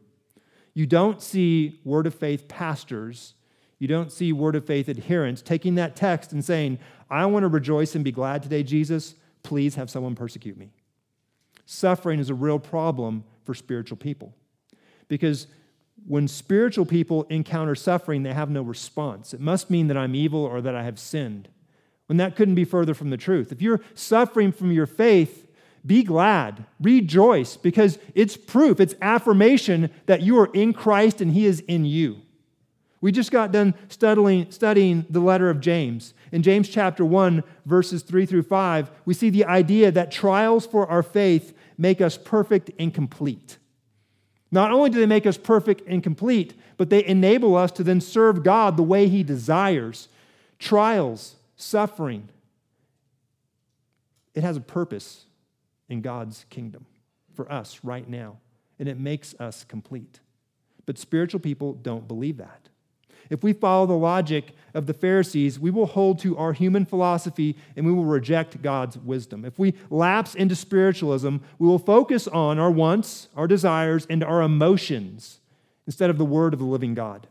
You 0.74 0.86
don't 0.86 1.22
see 1.22 1.80
word 1.84 2.08
of 2.08 2.16
faith 2.16 2.48
pastors, 2.48 3.34
you 3.80 3.88
don't 3.88 4.12
see 4.12 4.32
word 4.32 4.56
of 4.56 4.66
faith 4.66 4.88
adherents 4.88 5.42
taking 5.42 5.76
that 5.76 5.96
text 5.96 6.32
and 6.32 6.44
saying, 6.44 6.80
I 7.10 7.26
want 7.26 7.44
to 7.44 7.48
rejoice 7.48 7.96
and 7.96 8.04
be 8.04 8.12
glad 8.12 8.44
today, 8.44 8.64
Jesus. 8.64 9.16
Please 9.44 9.76
have 9.76 9.90
someone 9.90 10.16
persecute 10.16 10.58
me. 10.58 10.72
Suffering 11.66 12.20
is 12.20 12.30
a 12.30 12.34
real 12.34 12.60
problem 12.60 13.24
for 13.44 13.54
spiritual 13.54 13.98
people 13.98 14.34
because 15.08 15.48
when 16.08 16.28
spiritual 16.28 16.86
people 16.86 17.24
encounter 17.30 17.76
suffering, 17.76 18.24
they 18.24 18.34
have 18.34 18.50
no 18.50 18.62
response. 18.62 19.34
It 19.34 19.40
must 19.40 19.70
mean 19.70 19.88
that 19.88 19.98
I'm 19.98 20.16
evil 20.16 20.44
or 20.44 20.62
that 20.62 20.76
I 20.76 20.84
have 20.84 21.00
sinned. 21.00 21.50
When 22.08 22.18
that 22.18 22.36
couldn't 22.36 22.56
be 22.56 22.66
further 22.66 22.94
from 22.94 23.10
the 23.10 23.18
truth. 23.18 23.52
If 23.52 23.62
you're 23.62 23.82
suffering 23.96 24.52
from 24.52 24.72
your 24.72 24.86
faith, 24.86 25.43
be 25.86 26.04
glad, 26.04 26.66
rejoice, 26.80 27.58
because 27.58 28.00
it's 28.16 28.38
proof, 28.38 28.80
it's 28.80 28.96
affirmation 29.02 29.90
that 30.06 30.22
you 30.22 30.40
are 30.40 30.50
in 30.54 30.74
Christ 30.74 31.20
and 31.20 31.32
He 31.32 31.46
is 31.46 31.60
in 31.62 31.86
you. 31.86 32.22
We 33.02 33.12
just 33.12 33.32
got 33.32 33.52
done 33.52 33.74
studying, 33.90 34.50
studying 34.50 35.06
the 35.10 35.20
letter 35.20 35.50
of 35.50 35.60
James. 35.60 36.14
In 36.32 36.42
James 36.42 36.70
chapter 36.70 37.04
1, 37.04 37.44
verses 37.66 38.02
3 38.02 38.26
through 38.26 38.44
5, 38.44 38.92
we 39.04 39.14
see 39.14 39.30
the 39.30 39.44
idea 39.44 39.92
that 39.92 40.10
trials 40.10 40.66
for 40.66 40.88
our 40.88 41.04
faith 41.04 41.54
make 41.78 42.00
us 42.00 42.18
perfect 42.18 42.72
and 42.80 42.94
complete. 42.94 43.58
Not 44.52 44.72
only 44.72 44.90
do 44.90 45.00
they 45.00 45.06
make 45.06 45.26
us 45.26 45.38
perfect 45.38 45.82
and 45.86 46.02
complete, 46.02 46.54
but 46.78 46.90
they 46.90 47.04
enable 47.04 47.58
us 47.58 47.72
to 47.74 47.84
then 47.84 48.00
serve 48.00 48.44
God 48.44 48.78
the 48.78 48.84
way 48.84 49.10
He 49.10 49.22
desires. 49.22 50.08
Trials, 50.58 51.36
suffering, 51.58 52.30
it 54.34 54.44
has 54.44 54.56
a 54.56 54.62
purpose 54.62 55.26
in 55.94 56.02
God's 56.02 56.46
kingdom 56.50 56.86
for 57.34 57.50
us 57.50 57.80
right 57.84 58.10
now, 58.10 58.38
and 58.78 58.90
it 58.90 59.00
makes 59.00 59.34
us 59.40 59.64
complete. 59.64 60.20
But 60.86 60.98
spiritual 60.98 61.40
people 61.40 61.74
don't 61.74 62.08
believe 62.08 62.38
that. 62.38 62.68
If 63.30 63.42
we 63.42 63.54
follow 63.54 63.86
the 63.86 63.94
logic 63.94 64.52
of 64.74 64.86
the 64.86 64.94
Pharisees, 64.94 65.58
we 65.58 65.72
will 65.72 65.86
hold 65.86 66.20
to 66.20 66.38
our 66.38 66.52
human 66.52 66.86
philosophy 66.86 67.56
and 67.78 67.86
we 67.86 67.94
will 67.94 68.04
reject 68.04 68.62
God's 68.62 68.98
wisdom. 68.98 69.46
If 69.46 69.58
we 69.58 69.76
lapse 69.90 70.36
into 70.36 70.56
spiritualism, 70.56 71.38
we 71.58 71.68
will 71.68 71.80
focus 71.80 72.28
on 72.28 72.60
our 72.60 72.70
wants, 72.70 73.30
our 73.38 73.48
desires, 73.48 74.06
and 74.10 74.24
our 74.26 74.42
emotions 74.42 75.40
instead 75.88 76.10
of 76.10 76.18
the 76.18 76.26
word 76.26 76.52
of 76.54 76.60
the 76.60 76.66
living 76.66 76.96
God. 76.96 77.28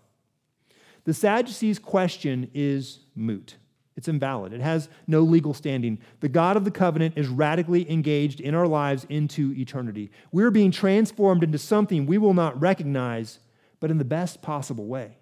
The 1.04 1.12
Sadducees' 1.12 1.78
question 1.78 2.50
is 2.54 3.00
moot. 3.14 3.56
It's 3.96 4.08
invalid. 4.08 4.52
It 4.52 4.60
has 4.60 4.88
no 5.06 5.20
legal 5.20 5.52
standing. 5.52 5.98
The 6.20 6.28
God 6.28 6.56
of 6.56 6.64
the 6.64 6.70
covenant 6.70 7.14
is 7.16 7.28
radically 7.28 7.90
engaged 7.90 8.40
in 8.40 8.54
our 8.54 8.66
lives 8.66 9.06
into 9.08 9.52
eternity. 9.52 10.10
We're 10.30 10.50
being 10.50 10.70
transformed 10.70 11.42
into 11.42 11.58
something 11.58 12.06
we 12.06 12.18
will 12.18 12.34
not 12.34 12.60
recognize, 12.60 13.38
but 13.80 13.90
in 13.90 13.98
the 13.98 14.04
best 14.04 14.40
possible 14.40 14.86
way. 14.86 15.16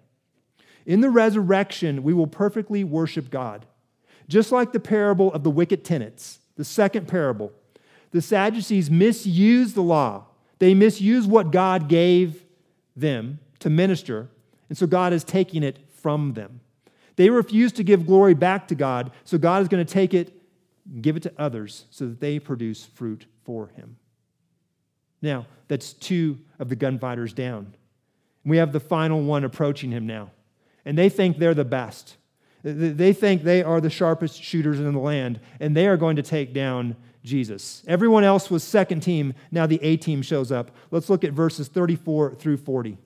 In 0.85 1.01
the 1.01 1.09
resurrection, 1.09 2.01
we 2.01 2.13
will 2.13 2.27
perfectly 2.27 2.83
worship 2.83 3.29
God. 3.29 3.65
Just 4.27 4.51
like 4.51 4.71
the 4.71 4.79
parable 4.79 5.33
of 5.33 5.43
the 5.43 5.49
wicked 5.49 5.83
tenants, 5.83 6.39
the 6.55 6.63
second 6.63 7.07
parable, 7.07 7.51
the 8.11 8.21
Sadducees 8.21 8.89
misuse 8.89 9.73
the 9.73 9.83
law. 9.83 10.25
They 10.59 10.73
misuse 10.73 11.27
what 11.27 11.51
God 11.51 11.89
gave 11.89 12.43
them 12.95 13.39
to 13.59 13.69
minister, 13.69 14.29
and 14.69 14.77
so 14.77 14.87
God 14.87 15.11
is 15.11 15.23
taking 15.23 15.63
it 15.63 15.79
from 15.89 16.33
them. 16.33 16.61
They 17.21 17.29
refuse 17.29 17.71
to 17.73 17.83
give 17.83 18.07
glory 18.07 18.33
back 18.33 18.67
to 18.69 18.75
God, 18.75 19.11
so 19.25 19.37
God 19.37 19.61
is 19.61 19.67
going 19.67 19.85
to 19.85 19.93
take 19.93 20.15
it 20.15 20.33
and 20.91 21.03
give 21.03 21.15
it 21.15 21.23
to 21.23 21.33
others 21.37 21.85
so 21.91 22.07
that 22.07 22.19
they 22.19 22.39
produce 22.39 22.83
fruit 22.83 23.27
for 23.43 23.67
Him. 23.75 23.97
Now, 25.21 25.45
that's 25.67 25.93
two 25.93 26.39
of 26.57 26.69
the 26.69 26.75
gunfighters 26.75 27.33
down. 27.33 27.75
We 28.43 28.57
have 28.57 28.71
the 28.71 28.79
final 28.79 29.21
one 29.21 29.43
approaching 29.43 29.91
him 29.91 30.07
now 30.07 30.31
and 30.85 30.97
they 30.97 31.09
think 31.09 31.37
they're 31.37 31.53
the 31.53 31.65
best. 31.65 32.17
They 32.63 33.13
think 33.13 33.43
they 33.43 33.63
are 33.63 33.81
the 33.81 33.89
sharpest 33.89 34.41
shooters 34.41 34.79
in 34.79 34.93
the 34.93 34.99
land, 34.99 35.39
and 35.59 35.75
they 35.75 35.87
are 35.87 35.97
going 35.97 36.15
to 36.17 36.21
take 36.21 36.53
down 36.53 36.95
Jesus. 37.23 37.83
Everyone 37.87 38.23
else 38.23 38.51
was 38.51 38.63
second 38.63 39.01
team. 39.01 39.33
Now 39.51 39.65
the 39.65 39.81
A 39.83 39.97
team 39.97 40.21
shows 40.21 40.51
up. 40.51 40.71
Let's 40.91 41.09
look 41.09 41.23
at 41.23 41.33
verses 41.33 41.67
34 41.67 42.35
through 42.35 42.57
40. 42.57 42.97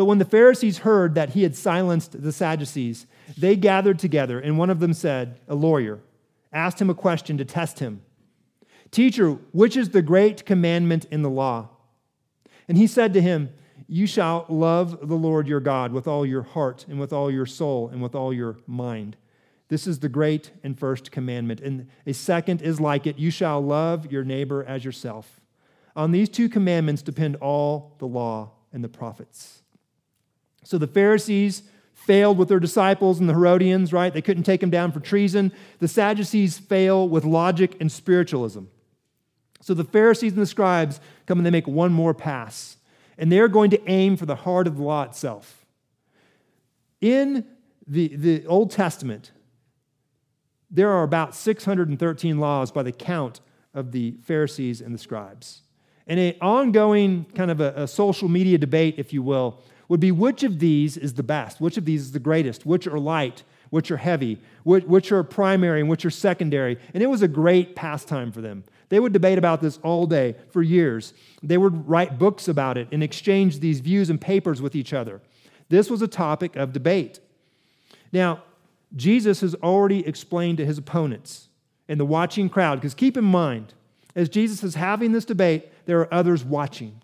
But 0.00 0.06
when 0.06 0.16
the 0.16 0.24
Pharisees 0.24 0.78
heard 0.78 1.14
that 1.16 1.34
he 1.34 1.42
had 1.42 1.54
silenced 1.54 2.22
the 2.22 2.32
Sadducees, 2.32 3.06
they 3.36 3.54
gathered 3.54 3.98
together, 3.98 4.40
and 4.40 4.56
one 4.56 4.70
of 4.70 4.80
them 4.80 4.94
said, 4.94 5.38
a 5.46 5.54
lawyer, 5.54 6.00
asked 6.54 6.80
him 6.80 6.88
a 6.88 6.94
question 6.94 7.36
to 7.36 7.44
test 7.44 7.80
him 7.80 8.00
Teacher, 8.90 9.32
which 9.52 9.76
is 9.76 9.90
the 9.90 10.00
great 10.00 10.46
commandment 10.46 11.04
in 11.10 11.20
the 11.20 11.28
law? 11.28 11.68
And 12.66 12.78
he 12.78 12.86
said 12.86 13.12
to 13.12 13.20
him, 13.20 13.50
you 13.88 14.06
shall 14.06 14.46
love 14.48 15.06
the 15.06 15.16
Lord 15.16 15.46
your 15.46 15.60
God 15.60 15.92
with 15.92 16.08
all 16.08 16.24
your 16.24 16.44
heart 16.44 16.86
and 16.88 16.98
with 16.98 17.12
all 17.12 17.30
your 17.30 17.44
soul 17.44 17.90
and 17.90 18.00
with 18.00 18.14
all 18.14 18.32
your 18.32 18.56
mind. 18.66 19.18
This 19.68 19.86
is 19.86 19.98
the 19.98 20.08
great 20.08 20.50
and 20.64 20.78
first 20.78 21.10
commandment. 21.12 21.60
And 21.60 21.90
a 22.06 22.14
second 22.14 22.62
is 22.62 22.80
like 22.80 23.06
it 23.06 23.18
you 23.18 23.30
shall 23.30 23.60
love 23.60 24.10
your 24.10 24.24
neighbor 24.24 24.64
as 24.64 24.82
yourself. 24.82 25.42
On 25.94 26.10
these 26.10 26.30
two 26.30 26.48
commandments 26.48 27.02
depend 27.02 27.36
all 27.36 27.96
the 27.98 28.06
law 28.06 28.52
and 28.72 28.82
the 28.82 28.88
prophets. 28.88 29.59
So 30.64 30.78
the 30.78 30.86
Pharisees 30.86 31.62
failed 31.94 32.38
with 32.38 32.48
their 32.48 32.60
disciples 32.60 33.20
and 33.20 33.28
the 33.28 33.34
Herodians, 33.34 33.92
right? 33.92 34.12
They 34.12 34.22
couldn't 34.22 34.44
take 34.44 34.62
him 34.62 34.70
down 34.70 34.92
for 34.92 35.00
treason. 35.00 35.52
The 35.78 35.88
Sadducees 35.88 36.58
fail 36.58 37.08
with 37.08 37.24
logic 37.24 37.76
and 37.80 37.90
spiritualism. 37.90 38.64
So 39.60 39.74
the 39.74 39.84
Pharisees 39.84 40.32
and 40.32 40.40
the 40.40 40.46
scribes 40.46 41.00
come 41.26 41.38
and 41.38 41.46
they 41.46 41.50
make 41.50 41.68
one 41.68 41.92
more 41.92 42.14
pass 42.14 42.78
and 43.20 43.30
they're 43.30 43.48
going 43.48 43.70
to 43.70 43.88
aim 43.90 44.16
for 44.16 44.24
the 44.24 44.34
heart 44.34 44.66
of 44.66 44.78
the 44.78 44.82
law 44.82 45.02
itself. 45.02 45.66
In 47.02 47.44
the, 47.86 48.16
the 48.16 48.46
Old 48.46 48.70
Testament, 48.70 49.32
there 50.70 50.90
are 50.90 51.02
about 51.02 51.34
613 51.34 52.38
laws 52.38 52.72
by 52.72 52.82
the 52.82 52.92
count 52.92 53.40
of 53.74 53.92
the 53.92 54.16
Pharisees 54.22 54.80
and 54.80 54.94
the 54.94 54.98
scribes. 54.98 55.62
And 56.06 56.18
an 56.18 56.34
ongoing 56.40 57.26
kind 57.34 57.50
of 57.50 57.60
a, 57.60 57.74
a, 57.76 57.86
social 57.86 58.28
media 58.28 58.56
debate, 58.56 58.94
if 58.96 59.12
you 59.12 59.22
will, 59.22 59.62
would 59.90 59.98
be 59.98 60.12
which 60.12 60.44
of 60.44 60.60
these 60.60 60.96
is 60.96 61.14
the 61.14 61.22
best, 61.22 61.60
which 61.60 61.76
of 61.76 61.84
these 61.84 62.02
is 62.02 62.12
the 62.12 62.20
greatest, 62.20 62.64
which 62.64 62.86
are 62.86 63.00
light, 63.00 63.42
which 63.70 63.90
are 63.90 63.96
heavy, 63.96 64.38
which, 64.62 64.84
which 64.84 65.10
are 65.10 65.24
primary, 65.24 65.80
and 65.80 65.88
which 65.88 66.04
are 66.04 66.10
secondary. 66.10 66.78
And 66.94 67.02
it 67.02 67.08
was 67.08 67.22
a 67.22 67.28
great 67.28 67.74
pastime 67.74 68.30
for 68.30 68.40
them. 68.40 68.62
They 68.88 69.00
would 69.00 69.12
debate 69.12 69.36
about 69.36 69.60
this 69.60 69.80
all 69.82 70.06
day 70.06 70.36
for 70.50 70.62
years. 70.62 71.12
They 71.42 71.58
would 71.58 71.88
write 71.88 72.20
books 72.20 72.46
about 72.46 72.78
it 72.78 72.86
and 72.92 73.02
exchange 73.02 73.58
these 73.58 73.80
views 73.80 74.10
and 74.10 74.20
papers 74.20 74.62
with 74.62 74.76
each 74.76 74.92
other. 74.92 75.20
This 75.70 75.90
was 75.90 76.02
a 76.02 76.08
topic 76.08 76.54
of 76.54 76.72
debate. 76.72 77.18
Now, 78.12 78.44
Jesus 78.94 79.40
has 79.40 79.56
already 79.56 80.06
explained 80.06 80.58
to 80.58 80.66
his 80.66 80.78
opponents 80.78 81.48
and 81.88 81.98
the 81.98 82.04
watching 82.04 82.48
crowd, 82.48 82.76
because 82.76 82.94
keep 82.94 83.16
in 83.16 83.24
mind, 83.24 83.74
as 84.14 84.28
Jesus 84.28 84.62
is 84.62 84.76
having 84.76 85.10
this 85.10 85.24
debate, 85.24 85.68
there 85.86 85.98
are 85.98 86.14
others 86.14 86.44
watching. 86.44 87.00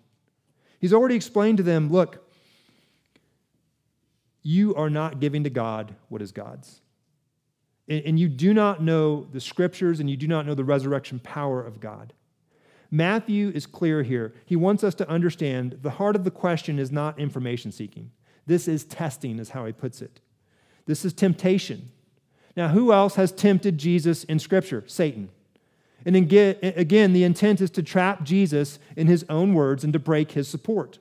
He's 0.79 0.93
already 0.93 1.15
explained 1.15 1.57
to 1.57 1.63
them 1.63 1.91
look, 1.91 2.23
you 4.47 4.73
are 4.75 4.89
not 4.89 5.19
giving 5.19 5.43
to 5.43 5.49
God 5.49 5.95
what 6.09 6.21
is 6.21 6.31
God's 6.31 6.81
and 7.87 8.19
you 8.19 8.27
do 8.27 8.53
not 8.53 8.81
know 8.81 9.27
the 9.31 9.39
scriptures 9.39 9.99
and 9.99 10.09
you 10.09 10.17
do 10.17 10.27
not 10.27 10.45
know 10.45 10.53
the 10.53 10.63
resurrection 10.63 11.19
power 11.19 11.63
of 11.63 11.79
God. 11.79 12.13
Matthew 12.91 13.49
is 13.53 13.65
clear 13.65 14.03
here. 14.03 14.33
He 14.45 14.55
wants 14.55 14.83
us 14.83 14.95
to 14.95 15.09
understand 15.09 15.79
the 15.81 15.91
heart 15.91 16.15
of 16.15 16.23
the 16.23 16.31
question 16.31 16.79
is 16.79 16.91
not 16.91 17.19
information 17.19 17.71
seeking. 17.71 18.11
This 18.45 18.67
is 18.67 18.83
testing, 18.83 19.39
is 19.39 19.51
how 19.51 19.65
he 19.65 19.73
puts 19.73 20.01
it. 20.01 20.19
This 20.85 21.03
is 21.05 21.13
temptation. 21.13 21.91
Now, 22.55 22.69
who 22.69 22.91
else 22.91 23.15
has 23.15 23.31
tempted 23.31 23.77
Jesus 23.77 24.23
in 24.23 24.39
Scripture? 24.39 24.83
Satan. 24.87 25.29
And 26.05 26.15
again, 26.15 27.13
the 27.13 27.23
intent 27.23 27.59
is 27.59 27.69
to 27.71 27.83
trap 27.83 28.23
Jesus 28.23 28.79
in 28.95 29.07
his 29.07 29.25
own 29.29 29.53
words 29.53 29.83
and 29.83 29.91
to 29.93 29.99
break 29.99 30.31
his 30.31 30.47
support. 30.47 30.99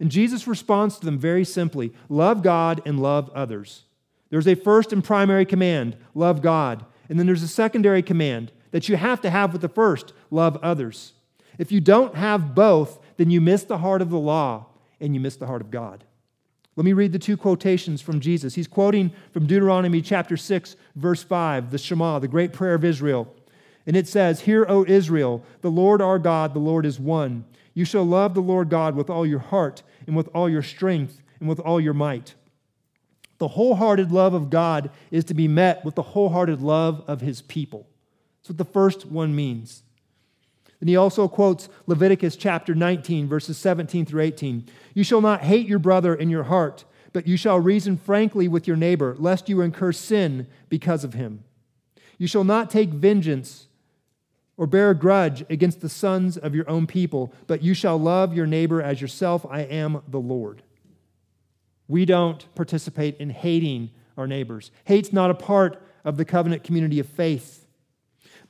And 0.00 0.10
Jesus 0.10 0.46
responds 0.46 0.98
to 0.98 1.04
them 1.04 1.18
very 1.18 1.44
simply 1.44 1.92
love 2.08 2.42
God 2.42 2.80
and 2.86 3.00
love 3.00 3.30
others. 3.34 3.84
There's 4.30 4.48
a 4.48 4.54
first 4.54 4.92
and 4.92 5.04
primary 5.04 5.44
command 5.44 5.96
love 6.14 6.40
God. 6.40 6.84
And 7.08 7.18
then 7.18 7.26
there's 7.26 7.42
a 7.42 7.48
secondary 7.48 8.02
command 8.02 8.50
that 8.70 8.88
you 8.88 8.96
have 8.96 9.20
to 9.20 9.30
have 9.30 9.52
with 9.52 9.62
the 9.62 9.68
first 9.68 10.12
love 10.30 10.56
others. 10.62 11.12
If 11.58 11.70
you 11.70 11.80
don't 11.80 12.14
have 12.14 12.54
both, 12.54 12.98
then 13.16 13.30
you 13.30 13.40
miss 13.40 13.64
the 13.64 13.78
heart 13.78 14.00
of 14.00 14.10
the 14.10 14.18
law 14.18 14.66
and 15.00 15.12
you 15.12 15.20
miss 15.20 15.36
the 15.36 15.46
heart 15.46 15.60
of 15.60 15.70
God. 15.70 16.04
Let 16.76 16.84
me 16.84 16.92
read 16.92 17.12
the 17.12 17.18
two 17.18 17.36
quotations 17.36 18.00
from 18.00 18.20
Jesus. 18.20 18.54
He's 18.54 18.68
quoting 18.68 19.12
from 19.32 19.46
Deuteronomy 19.46 20.00
chapter 20.00 20.36
6, 20.36 20.76
verse 20.94 21.22
5, 21.22 21.70
the 21.72 21.78
Shema, 21.78 22.20
the 22.20 22.28
great 22.28 22.52
prayer 22.52 22.74
of 22.74 22.84
Israel. 22.84 23.34
And 23.86 23.96
it 23.96 24.06
says, 24.06 24.40
Hear, 24.40 24.64
O 24.68 24.84
Israel, 24.86 25.44
the 25.62 25.70
Lord 25.70 26.00
our 26.00 26.18
God, 26.18 26.54
the 26.54 26.60
Lord 26.60 26.86
is 26.86 27.00
one. 27.00 27.44
You 27.74 27.84
shall 27.84 28.04
love 28.04 28.34
the 28.34 28.40
Lord 28.40 28.68
God 28.70 28.94
with 28.94 29.10
all 29.10 29.26
your 29.26 29.40
heart, 29.40 29.82
and 30.10 30.16
with 30.16 30.28
all 30.34 30.50
your 30.50 30.60
strength, 30.60 31.22
and 31.38 31.48
with 31.48 31.60
all 31.60 31.80
your 31.80 31.94
might. 31.94 32.34
The 33.38 33.46
wholehearted 33.46 34.10
love 34.10 34.34
of 34.34 34.50
God 34.50 34.90
is 35.12 35.22
to 35.26 35.34
be 35.34 35.46
met 35.46 35.84
with 35.84 35.94
the 35.94 36.02
wholehearted 36.02 36.60
love 36.60 37.04
of 37.06 37.20
his 37.20 37.42
people. 37.42 37.86
That's 38.40 38.48
what 38.48 38.58
the 38.58 38.64
first 38.64 39.06
one 39.06 39.36
means. 39.36 39.84
And 40.80 40.88
he 40.88 40.96
also 40.96 41.28
quotes 41.28 41.68
Leviticus 41.86 42.34
chapter 42.34 42.74
19, 42.74 43.28
verses 43.28 43.56
17 43.56 44.04
through 44.04 44.22
18. 44.22 44.66
You 44.94 45.04
shall 45.04 45.20
not 45.20 45.42
hate 45.42 45.68
your 45.68 45.78
brother 45.78 46.12
in 46.12 46.28
your 46.28 46.42
heart, 46.42 46.84
but 47.12 47.28
you 47.28 47.36
shall 47.36 47.60
reason 47.60 47.96
frankly 47.96 48.48
with 48.48 48.66
your 48.66 48.76
neighbor, 48.76 49.14
lest 49.16 49.48
you 49.48 49.60
incur 49.60 49.92
sin 49.92 50.48
because 50.68 51.04
of 51.04 51.14
him. 51.14 51.44
You 52.18 52.26
shall 52.26 52.42
not 52.42 52.68
take 52.68 52.90
vengeance 52.90 53.68
or 54.60 54.66
bear 54.66 54.90
a 54.90 54.94
grudge 54.94 55.42
against 55.48 55.80
the 55.80 55.88
sons 55.88 56.36
of 56.36 56.54
your 56.54 56.68
own 56.68 56.86
people, 56.86 57.32
but 57.46 57.62
you 57.62 57.72
shall 57.72 57.98
love 57.98 58.34
your 58.34 58.46
neighbor 58.46 58.82
as 58.82 59.00
yourself. 59.00 59.46
I 59.48 59.62
am 59.62 60.02
the 60.06 60.20
Lord. 60.20 60.62
We 61.88 62.04
don't 62.04 62.44
participate 62.54 63.16
in 63.16 63.30
hating 63.30 63.90
our 64.18 64.26
neighbors. 64.26 64.70
Hate's 64.84 65.14
not 65.14 65.30
a 65.30 65.34
part 65.34 65.82
of 66.04 66.18
the 66.18 66.26
covenant 66.26 66.62
community 66.62 67.00
of 67.00 67.06
faith. 67.06 67.66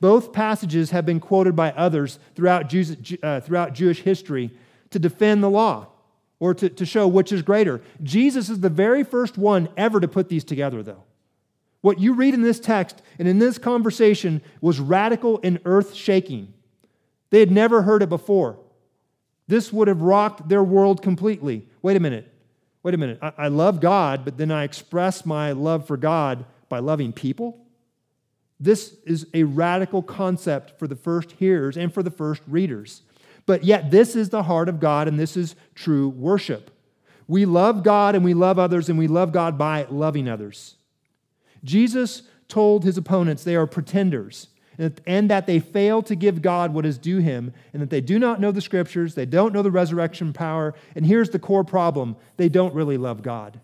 Both 0.01 0.33
passages 0.33 0.91
have 0.91 1.05
been 1.05 1.21
quoted 1.21 1.55
by 1.55 1.71
others 1.71 2.19
throughout, 2.35 2.67
Jews, 2.67 2.93
uh, 3.23 3.39
throughout 3.39 3.73
Jewish 3.73 4.01
history 4.01 4.51
to 4.89 4.99
defend 4.99 5.41
the 5.41 5.49
law 5.49 5.87
or 6.41 6.53
to, 6.55 6.67
to 6.67 6.85
show 6.85 7.07
which 7.07 7.31
is 7.31 7.41
greater. 7.41 7.79
Jesus 8.03 8.49
is 8.49 8.59
the 8.59 8.69
very 8.69 9.05
first 9.05 9.37
one 9.37 9.69
ever 9.77 10.01
to 10.01 10.09
put 10.09 10.27
these 10.27 10.43
together, 10.43 10.83
though. 10.83 11.05
What 11.81 11.99
you 11.99 12.13
read 12.13 12.33
in 12.33 12.41
this 12.41 12.59
text 12.59 13.01
and 13.17 13.27
in 13.27 13.39
this 13.39 13.57
conversation 13.57 14.41
was 14.61 14.79
radical 14.79 15.39
and 15.43 15.59
earth 15.65 15.93
shaking. 15.95 16.53
They 17.31 17.39
had 17.39 17.51
never 17.51 17.81
heard 17.81 18.03
it 18.03 18.09
before. 18.09 18.59
This 19.47 19.73
would 19.73 19.87
have 19.87 20.01
rocked 20.01 20.47
their 20.47 20.63
world 20.63 21.01
completely. 21.01 21.67
Wait 21.81 21.97
a 21.97 21.99
minute. 21.99 22.31
Wait 22.83 22.93
a 22.93 22.97
minute. 22.97 23.19
I, 23.21 23.33
I 23.37 23.47
love 23.47 23.79
God, 23.79 24.23
but 24.23 24.37
then 24.37 24.51
I 24.51 24.63
express 24.63 25.25
my 25.25 25.51
love 25.51 25.87
for 25.87 25.97
God 25.97 26.45
by 26.71 26.79
loving 26.79 27.13
people? 27.13 27.59
This 28.59 28.95
is 29.05 29.27
a 29.33 29.43
radical 29.43 30.01
concept 30.01 30.79
for 30.79 30.87
the 30.87 30.95
first 30.95 31.33
hearers 31.33 31.77
and 31.77 31.93
for 31.93 32.01
the 32.01 32.09
first 32.09 32.41
readers. 32.47 33.01
But 33.45 33.63
yet, 33.63 33.91
this 33.91 34.15
is 34.15 34.29
the 34.29 34.43
heart 34.43 34.69
of 34.69 34.79
God, 34.79 35.07
and 35.07 35.19
this 35.19 35.35
is 35.35 35.55
true 35.75 36.09
worship. 36.09 36.71
We 37.27 37.45
love 37.45 37.83
God 37.83 38.15
and 38.15 38.23
we 38.23 38.33
love 38.33 38.57
others, 38.57 38.87
and 38.87 38.97
we 38.97 39.07
love 39.07 39.31
God 39.31 39.57
by 39.57 39.85
loving 39.89 40.29
others. 40.29 40.75
Jesus 41.63 42.23
told 42.47 42.83
his 42.83 42.97
opponents 42.97 43.43
they 43.43 43.55
are 43.55 43.67
pretenders 43.67 44.47
and 45.05 45.29
that 45.29 45.45
they 45.45 45.59
fail 45.59 46.01
to 46.01 46.15
give 46.15 46.41
God 46.41 46.73
what 46.73 46.85
is 46.85 46.97
due 46.97 47.19
him, 47.19 47.53
and 47.71 47.81
that 47.81 47.89
they 47.89 48.01
do 48.01 48.17
not 48.17 48.39
know 48.41 48.51
the 48.51 48.61
scriptures, 48.61 49.13
they 49.13 49.25
don't 49.25 49.53
know 49.53 49.61
the 49.61 49.69
resurrection 49.69 50.33
power, 50.33 50.73
and 50.95 51.05
here's 51.05 51.29
the 51.29 51.39
core 51.39 51.63
problem 51.63 52.15
they 52.37 52.49
don't 52.49 52.73
really 52.73 52.97
love 52.97 53.21
God. 53.21 53.59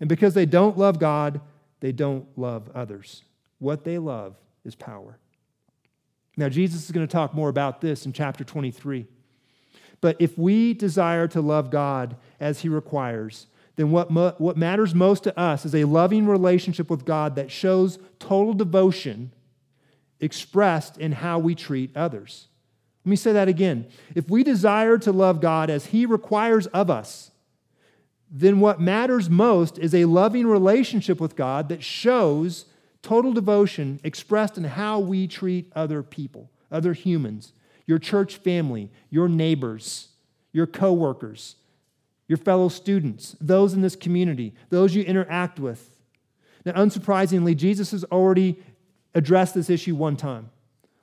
And 0.00 0.08
because 0.08 0.32
they 0.32 0.46
don't 0.46 0.78
love 0.78 0.98
God, 0.98 1.40
they 1.80 1.92
don't 1.92 2.26
love 2.38 2.70
others. 2.74 3.24
What 3.58 3.84
they 3.84 3.98
love 3.98 4.36
is 4.64 4.74
power. 4.74 5.18
Now, 6.36 6.48
Jesus 6.48 6.84
is 6.84 6.90
going 6.90 7.06
to 7.06 7.12
talk 7.12 7.34
more 7.34 7.48
about 7.48 7.80
this 7.80 8.06
in 8.06 8.12
chapter 8.12 8.42
23. 8.42 9.06
But 10.00 10.16
if 10.18 10.36
we 10.36 10.74
desire 10.74 11.28
to 11.28 11.40
love 11.40 11.70
God 11.70 12.16
as 12.40 12.60
he 12.60 12.68
requires, 12.68 13.46
then 13.76 13.90
what, 13.90 14.10
mo- 14.10 14.34
what 14.38 14.56
matters 14.56 14.94
most 14.94 15.24
to 15.24 15.38
us 15.38 15.64
is 15.64 15.74
a 15.74 15.84
loving 15.84 16.26
relationship 16.26 16.88
with 16.88 17.04
God 17.04 17.36
that 17.36 17.50
shows 17.50 17.98
total 18.18 18.54
devotion 18.54 19.32
expressed 20.20 20.96
in 20.96 21.12
how 21.12 21.38
we 21.38 21.54
treat 21.54 21.96
others. 21.96 22.48
Let 23.04 23.10
me 23.10 23.16
say 23.16 23.32
that 23.32 23.48
again. 23.48 23.86
If 24.14 24.30
we 24.30 24.44
desire 24.44 24.96
to 24.98 25.12
love 25.12 25.40
God 25.40 25.70
as 25.70 25.86
He 25.86 26.06
requires 26.06 26.66
of 26.68 26.88
us, 26.88 27.32
then 28.30 28.60
what 28.60 28.80
matters 28.80 29.28
most 29.28 29.78
is 29.78 29.94
a 29.94 30.06
loving 30.06 30.46
relationship 30.46 31.20
with 31.20 31.36
God 31.36 31.68
that 31.68 31.82
shows 31.82 32.66
total 33.02 33.32
devotion 33.32 34.00
expressed 34.02 34.56
in 34.56 34.64
how 34.64 34.98
we 34.98 35.28
treat 35.28 35.70
other 35.76 36.02
people, 36.02 36.50
other 36.70 36.94
humans, 36.94 37.52
your 37.86 37.98
church 37.98 38.36
family, 38.36 38.90
your 39.10 39.28
neighbors, 39.28 40.08
your 40.52 40.66
coworkers, 40.66 41.56
your 42.28 42.38
fellow 42.38 42.68
students, 42.68 43.36
those 43.40 43.74
in 43.74 43.82
this 43.82 43.96
community, 43.96 44.54
those 44.70 44.94
you 44.94 45.02
interact 45.02 45.60
with. 45.60 46.00
Now, 46.64 46.72
unsurprisingly, 46.72 47.56
Jesus 47.56 47.90
has 47.90 48.04
already 48.04 48.62
addressed 49.14 49.54
this 49.54 49.70
issue 49.70 49.94
one 49.94 50.16
time 50.16 50.50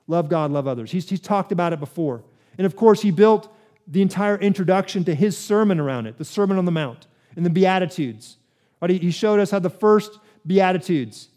love 0.08 0.28
God, 0.28 0.50
love 0.50 0.66
others. 0.66 0.90
He's, 0.90 1.08
he's 1.08 1.20
talked 1.20 1.52
about 1.52 1.72
it 1.72 1.80
before. 1.80 2.22
And 2.58 2.66
of 2.66 2.76
course, 2.76 3.00
he 3.00 3.10
built 3.10 3.54
the 3.86 4.02
entire 4.02 4.36
introduction 4.36 5.04
to 5.04 5.14
his 5.14 5.36
sermon 5.38 5.80
around 5.80 6.06
it 6.06 6.18
the 6.18 6.24
Sermon 6.24 6.58
on 6.58 6.64
the 6.64 6.72
Mount 6.72 7.06
and 7.36 7.46
the 7.46 7.50
Beatitudes. 7.50 8.36
Right? 8.80 8.90
He 8.90 9.10
showed 9.10 9.40
us 9.40 9.50
how 9.50 9.58
the 9.58 9.70
first 9.70 10.18
Beatitudes, 10.46 11.28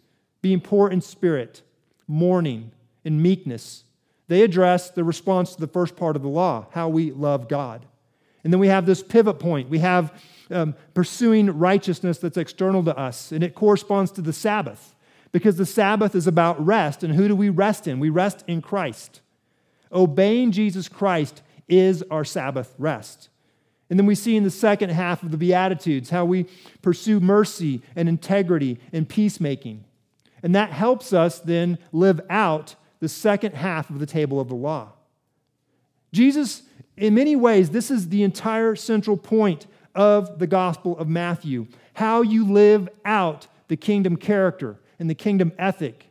being 0.41 0.59
poor 0.59 0.89
in 0.89 0.99
spirit, 1.01 1.61
mourning, 2.07 2.71
and 3.03 3.21
meekness, 3.21 3.83
they 4.27 4.41
address 4.41 4.89
the 4.89 5.03
response 5.03 5.53
to 5.53 5.61
the 5.61 5.67
first 5.67 5.95
part 5.95 6.15
of 6.15 6.23
the 6.23 6.27
law, 6.27 6.65
how 6.71 6.89
we 6.89 7.11
love 7.11 7.47
God. 7.47 7.85
And 8.45 8.53
then 8.53 8.59
we 8.59 8.67
have 8.67 8.85
this 8.85 9.01
pivot 9.01 9.39
point. 9.39 9.69
We 9.69 9.79
have 9.79 10.13
um, 10.51 10.75
pursuing 10.93 11.57
righteousness 11.57 12.19
that's 12.19 12.37
external 12.37 12.83
to 12.83 12.95
us, 12.95 13.31
and 13.31 13.43
it 13.43 13.55
corresponds 13.55 14.11
to 14.11 14.21
the 14.21 14.31
Sabbath 14.31 14.93
because 15.31 15.57
the 15.57 15.65
Sabbath 15.65 16.13
is 16.13 16.27
about 16.27 16.63
rest. 16.63 17.03
And 17.03 17.15
who 17.15 17.27
do 17.27 17.35
we 17.35 17.49
rest 17.49 17.87
in? 17.87 17.99
We 17.99 18.11
rest 18.11 18.43
in 18.45 18.61
Christ. 18.61 19.21
Obeying 19.91 20.51
Jesus 20.51 20.87
Christ 20.87 21.41
is 21.67 22.03
our 22.11 22.23
Sabbath 22.23 22.75
rest. 22.77 23.29
And 23.89 23.97
then 23.97 24.05
we 24.05 24.13
see 24.13 24.35
in 24.35 24.43
the 24.43 24.51
second 24.51 24.91
half 24.91 25.23
of 25.23 25.31
the 25.31 25.37
Beatitudes 25.37 26.11
how 26.11 26.23
we 26.23 26.45
pursue 26.83 27.19
mercy 27.19 27.81
and 27.95 28.07
integrity 28.07 28.79
and 28.93 29.09
peacemaking. 29.09 29.83
And 30.43 30.53
that 30.53 30.69
helps 30.69 31.13
us 31.13 31.39
then 31.39 31.79
live 31.91 32.21
out 32.29 32.75
the 32.99 33.09
second 33.09 33.55
half 33.55 33.89
of 33.89 33.97
the 33.97 34.05
table 34.05 34.39
of 34.39 34.49
the 34.49 34.55
law. 34.55 34.93
Jesus 36.13 36.61
in 36.97 37.13
many 37.13 37.35
ways, 37.35 37.69
this 37.69 37.91
is 37.91 38.09
the 38.09 38.23
entire 38.23 38.75
central 38.75 39.17
point 39.17 39.67
of 39.93 40.39
the 40.39 40.47
Gospel 40.47 40.97
of 40.97 41.07
Matthew 41.07 41.67
how 41.95 42.21
you 42.21 42.45
live 42.45 42.89
out 43.05 43.47
the 43.69 43.77
kingdom 43.77 44.17
character 44.17 44.77
and 44.99 45.09
the 45.09 45.15
kingdom 45.15 45.51
ethic. 45.57 46.07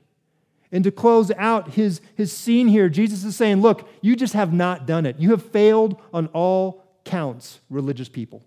And 0.72 0.82
to 0.84 0.90
close 0.90 1.30
out 1.32 1.74
his, 1.74 2.00
his 2.16 2.32
scene 2.32 2.68
here, 2.68 2.88
Jesus 2.88 3.22
is 3.22 3.36
saying, 3.36 3.60
Look, 3.60 3.88
you 4.00 4.16
just 4.16 4.34
have 4.34 4.52
not 4.52 4.86
done 4.86 5.06
it. 5.06 5.18
You 5.18 5.30
have 5.30 5.44
failed 5.44 6.00
on 6.12 6.26
all 6.28 6.82
counts, 7.04 7.60
religious 7.70 8.08
people. 8.08 8.42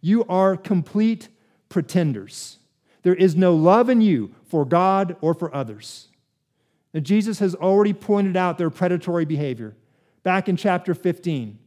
You 0.00 0.24
are 0.26 0.56
complete 0.56 1.28
pretenders. 1.68 2.58
There 3.02 3.14
is 3.14 3.36
no 3.36 3.54
love 3.54 3.90
in 3.90 4.00
you 4.00 4.34
for 4.46 4.64
God 4.64 5.16
or 5.20 5.34
for 5.34 5.54
others. 5.54 6.08
And 6.94 7.04
Jesus 7.04 7.38
has 7.40 7.54
already 7.54 7.92
pointed 7.92 8.36
out 8.36 8.56
their 8.56 8.70
predatory 8.70 9.24
behavior 9.24 9.76
back 10.22 10.48
in 10.48 10.56
chapter 10.56 10.94
15. 10.94 11.58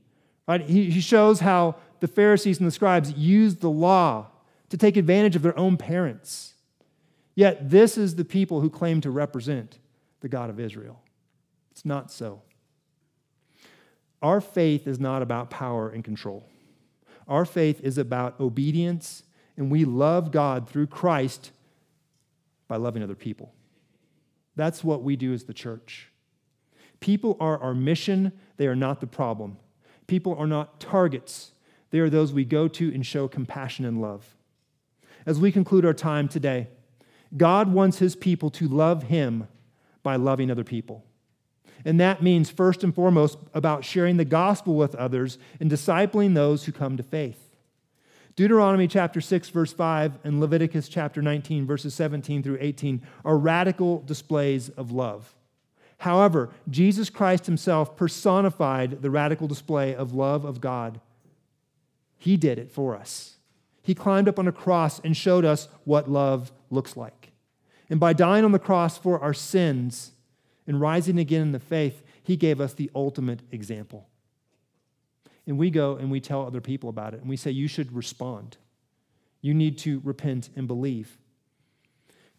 Right? 0.52 0.68
He, 0.68 0.90
he 0.90 1.00
shows 1.00 1.40
how 1.40 1.78
the 2.02 2.10
Pharisees 2.10 2.60
and 2.60 2.68
the 2.68 2.72
scribes 2.72 3.14
used 3.14 3.62
the 3.62 3.70
law 3.70 4.28
to 4.68 4.76
take 4.76 4.98
advantage 4.98 5.38
of 5.38 5.44
their 5.44 5.58
own 5.58 5.78
parents. 5.78 6.56
Yet, 7.36 7.70
this 7.70 7.98
is 7.98 8.16
the 8.16 8.26
people 8.26 8.60
who 8.60 8.70
claim 8.70 9.00
to 9.00 9.12
represent 9.12 9.80
the 10.20 10.28
God 10.28 10.50
of 10.50 10.60
Israel. 10.60 11.02
It's 11.72 11.86
not 11.86 12.12
so. 12.12 12.42
Our 14.22 14.42
faith 14.42 14.88
is 14.88 15.00
not 15.00 15.22
about 15.22 15.50
power 15.50 15.90
and 15.90 16.04
control. 16.04 16.46
Our 17.30 17.46
faith 17.46 17.80
is 17.80 17.98
about 17.98 18.38
obedience, 18.38 19.24
and 19.56 19.72
we 19.72 19.86
love 19.86 20.34
God 20.34 20.70
through 20.70 20.88
Christ 20.88 21.52
by 22.68 22.76
loving 22.76 23.04
other 23.04 23.16
people. 23.16 23.54
That's 24.58 24.84
what 24.84 25.02
we 25.02 25.16
do 25.16 25.32
as 25.32 25.46
the 25.46 25.54
church. 25.54 26.10
People 27.00 27.38
are 27.40 27.58
our 27.58 27.74
mission, 27.74 28.34
they 28.58 28.68
are 28.68 28.76
not 28.76 29.00
the 29.00 29.08
problem. 29.08 29.56
People 30.12 30.36
are 30.36 30.46
not 30.46 30.82
targets, 30.82 31.54
they 31.92 32.00
are 32.00 32.10
those 32.10 32.34
we 32.34 32.44
go 32.44 32.68
to 32.68 32.94
and 32.94 33.06
show 33.06 33.30
compassion 33.30 33.86
and 33.86 34.02
love. 34.02 34.36
As 35.26 35.40
we 35.40 35.54
conclude 35.54 35.86
our 35.86 35.94
time 35.94 36.28
today, 36.28 36.68
God 37.38 37.72
wants 37.72 38.00
his 38.00 38.18
people 38.18 38.50
to 38.50 38.68
love 38.68 39.04
him 39.04 39.48
by 40.04 40.18
loving 40.18 40.52
other 40.52 40.66
people. 40.66 41.06
And 41.86 41.98
that 42.02 42.22
means, 42.22 42.50
first 42.50 42.84
and 42.84 42.94
foremost, 42.94 43.38
about 43.54 43.86
sharing 43.86 44.18
the 44.18 44.26
gospel 44.26 44.76
with 44.76 44.96
others 44.96 45.38
and 45.62 45.72
discipling 45.72 46.36
those 46.36 46.66
who 46.66 46.74
come 46.74 46.98
to 46.98 47.04
faith. 47.04 47.56
Deuteronomy 48.36 48.90
chapter 48.90 49.22
6, 49.22 49.48
verse 49.48 49.72
5, 49.72 50.20
and 50.26 50.42
Leviticus 50.42 50.90
chapter 50.90 51.22
19, 51.22 51.66
verses 51.66 51.96
17 51.96 52.44
through 52.44 52.58
18 52.60 53.02
are 53.24 53.38
radical 53.38 54.02
displays 54.02 54.68
of 54.68 54.92
love. 54.92 55.34
However, 56.02 56.50
Jesus 56.68 57.12
Christ 57.12 57.46
himself 57.46 57.96
personified 57.96 59.04
the 59.04 59.12
radical 59.12 59.48
display 59.48 59.94
of 59.94 60.16
love 60.16 60.44
of 60.46 60.60
God. 60.60 61.00
He 62.18 62.38
did 62.38 62.58
it 62.58 62.72
for 62.72 62.96
us. 62.96 63.38
He 63.84 63.94
climbed 63.94 64.28
up 64.28 64.40
on 64.40 64.48
a 64.48 64.52
cross 64.52 65.00
and 65.02 65.16
showed 65.16 65.46
us 65.46 65.68
what 65.84 66.10
love 66.10 66.52
looks 66.72 66.98
like. 66.98 67.34
And 67.88 68.00
by 68.00 68.14
dying 68.14 68.44
on 68.44 68.52
the 68.52 68.58
cross 68.58 68.98
for 68.98 69.20
our 69.20 69.36
sins 69.36 70.14
and 70.66 70.82
rising 70.82 71.20
again 71.20 71.44
in 71.44 71.52
the 71.52 71.60
faith, 71.60 72.02
he 72.24 72.36
gave 72.36 72.60
us 72.60 72.74
the 72.74 72.90
ultimate 72.96 73.42
example. 73.52 74.10
And 75.46 75.60
we 75.60 75.70
go 75.70 75.98
and 75.98 76.10
we 76.10 76.20
tell 76.20 76.48
other 76.48 76.62
people 76.62 76.90
about 76.90 77.14
it, 77.14 77.20
and 77.20 77.30
we 77.30 77.38
say, 77.38 77.52
You 77.52 77.68
should 77.68 77.94
respond. 77.94 78.58
You 79.40 79.54
need 79.54 79.78
to 79.80 80.02
repent 80.04 80.50
and 80.56 80.68
believe. 80.68 81.20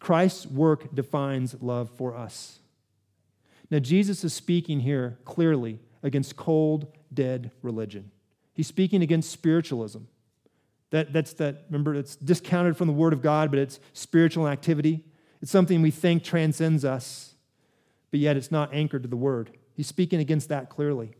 Christ's 0.01 0.45
work 0.45 0.93
defines 0.93 1.55
love 1.61 1.89
for 1.91 2.13
us. 2.13 2.59
Now, 3.73 3.79
Jesus 3.79 4.23
is 4.23 4.35
speaking 4.35 4.81
here 4.81 5.17
clearly 5.25 5.79
against 6.03 6.35
cold, 6.35 6.95
dead 7.11 7.49
religion. 7.63 8.11
He's 8.53 8.67
speaking 8.67 9.01
against 9.01 9.31
spiritualism. 9.31 10.01
That, 10.91 11.11
that's 11.11 11.33
that, 11.33 11.63
remember, 11.71 11.95
it's 11.95 12.15
discounted 12.15 12.77
from 12.77 12.85
the 12.85 12.93
Word 12.93 13.13
of 13.13 13.23
God, 13.23 13.49
but 13.49 13.57
it's 13.57 13.79
spiritual 13.93 14.47
activity. 14.47 15.03
It's 15.41 15.49
something 15.49 15.81
we 15.81 15.89
think 15.89 16.23
transcends 16.23 16.85
us, 16.85 17.33
but 18.11 18.19
yet 18.19 18.37
it's 18.37 18.51
not 18.51 18.71
anchored 18.75 19.01
to 19.01 19.09
the 19.09 19.17
Word. 19.17 19.49
He's 19.73 19.87
speaking 19.87 20.19
against 20.19 20.49
that 20.49 20.69
clearly. 20.69 21.15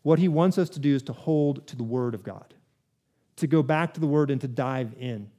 What 0.00 0.18
he 0.18 0.28
wants 0.28 0.56
us 0.56 0.70
to 0.70 0.78
do 0.78 0.94
is 0.94 1.02
to 1.02 1.12
hold 1.12 1.66
to 1.66 1.76
the 1.76 1.84
Word 1.84 2.14
of 2.14 2.22
God, 2.22 2.54
to 3.36 3.46
go 3.46 3.62
back 3.62 3.92
to 3.92 4.00
the 4.00 4.06
Word 4.06 4.30
and 4.30 4.40
to 4.40 4.48
dive 4.48 4.94
in, 4.98 5.30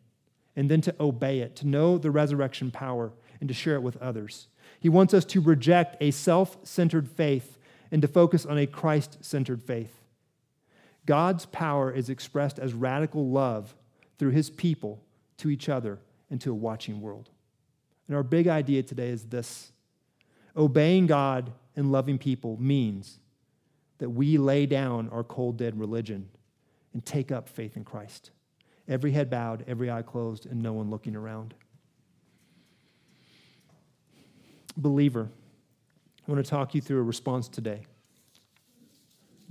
and 0.56 0.70
then 0.70 0.82
to 0.82 0.94
obey 1.00 1.40
it, 1.40 1.56
to 1.56 1.68
know 1.68 1.98
the 1.98 2.12
resurrection 2.12 2.70
power, 2.70 3.12
and 3.46 3.50
to 3.50 3.54
share 3.54 3.76
it 3.76 3.84
with 3.84 3.96
others. 3.98 4.48
He 4.80 4.90
wants 4.90 5.14
us 5.14 5.24
to 5.26 5.40
reject 5.40 5.98
a 6.02 6.10
self 6.10 6.58
centered 6.64 7.08
faith 7.08 7.60
and 7.92 8.02
to 8.02 8.08
focus 8.08 8.44
on 8.44 8.58
a 8.58 8.66
Christ 8.66 9.20
centered 9.22 9.62
faith. 9.62 10.02
God's 11.06 11.46
power 11.46 11.92
is 11.92 12.10
expressed 12.10 12.58
as 12.58 12.74
radical 12.74 13.30
love 13.30 13.76
through 14.18 14.32
his 14.32 14.50
people 14.50 15.04
to 15.38 15.52
each 15.52 15.70
other 15.70 16.00
and 16.32 16.42
to 16.42 16.50
a 16.50 16.56
watching 16.56 17.02
world. 17.02 17.30
And 18.08 18.18
our 18.18 18.24
big 18.24 18.48
idea 18.48 18.82
today 18.82 19.10
is 19.10 19.26
this 19.26 19.72
obeying 20.58 21.06
God 21.06 21.52
and 21.76 21.92
loving 21.92 22.18
people 22.18 22.58
means 22.60 23.20
that 24.00 24.10
we 24.10 24.40
lay 24.40 24.66
down 24.66 25.08
our 25.10 25.24
cold, 25.24 25.58
dead 25.58 25.80
religion 25.80 26.30
and 26.94 27.06
take 27.06 27.32
up 27.32 27.48
faith 27.48 27.78
in 27.78 27.84
Christ. 27.84 28.32
Every 28.88 29.12
head 29.12 29.30
bowed, 29.30 29.64
every 29.68 29.92
eye 29.92 30.02
closed, 30.02 30.48
and 30.48 30.64
no 30.64 30.74
one 30.74 30.90
looking 30.90 31.16
around. 31.16 31.54
Believer, 34.78 35.30
I 36.28 36.32
want 36.32 36.44
to 36.44 36.50
talk 36.50 36.76
you 36.76 36.82
through 36.82 37.00
a 37.00 37.04
response 37.04 37.48
today. 37.48 37.82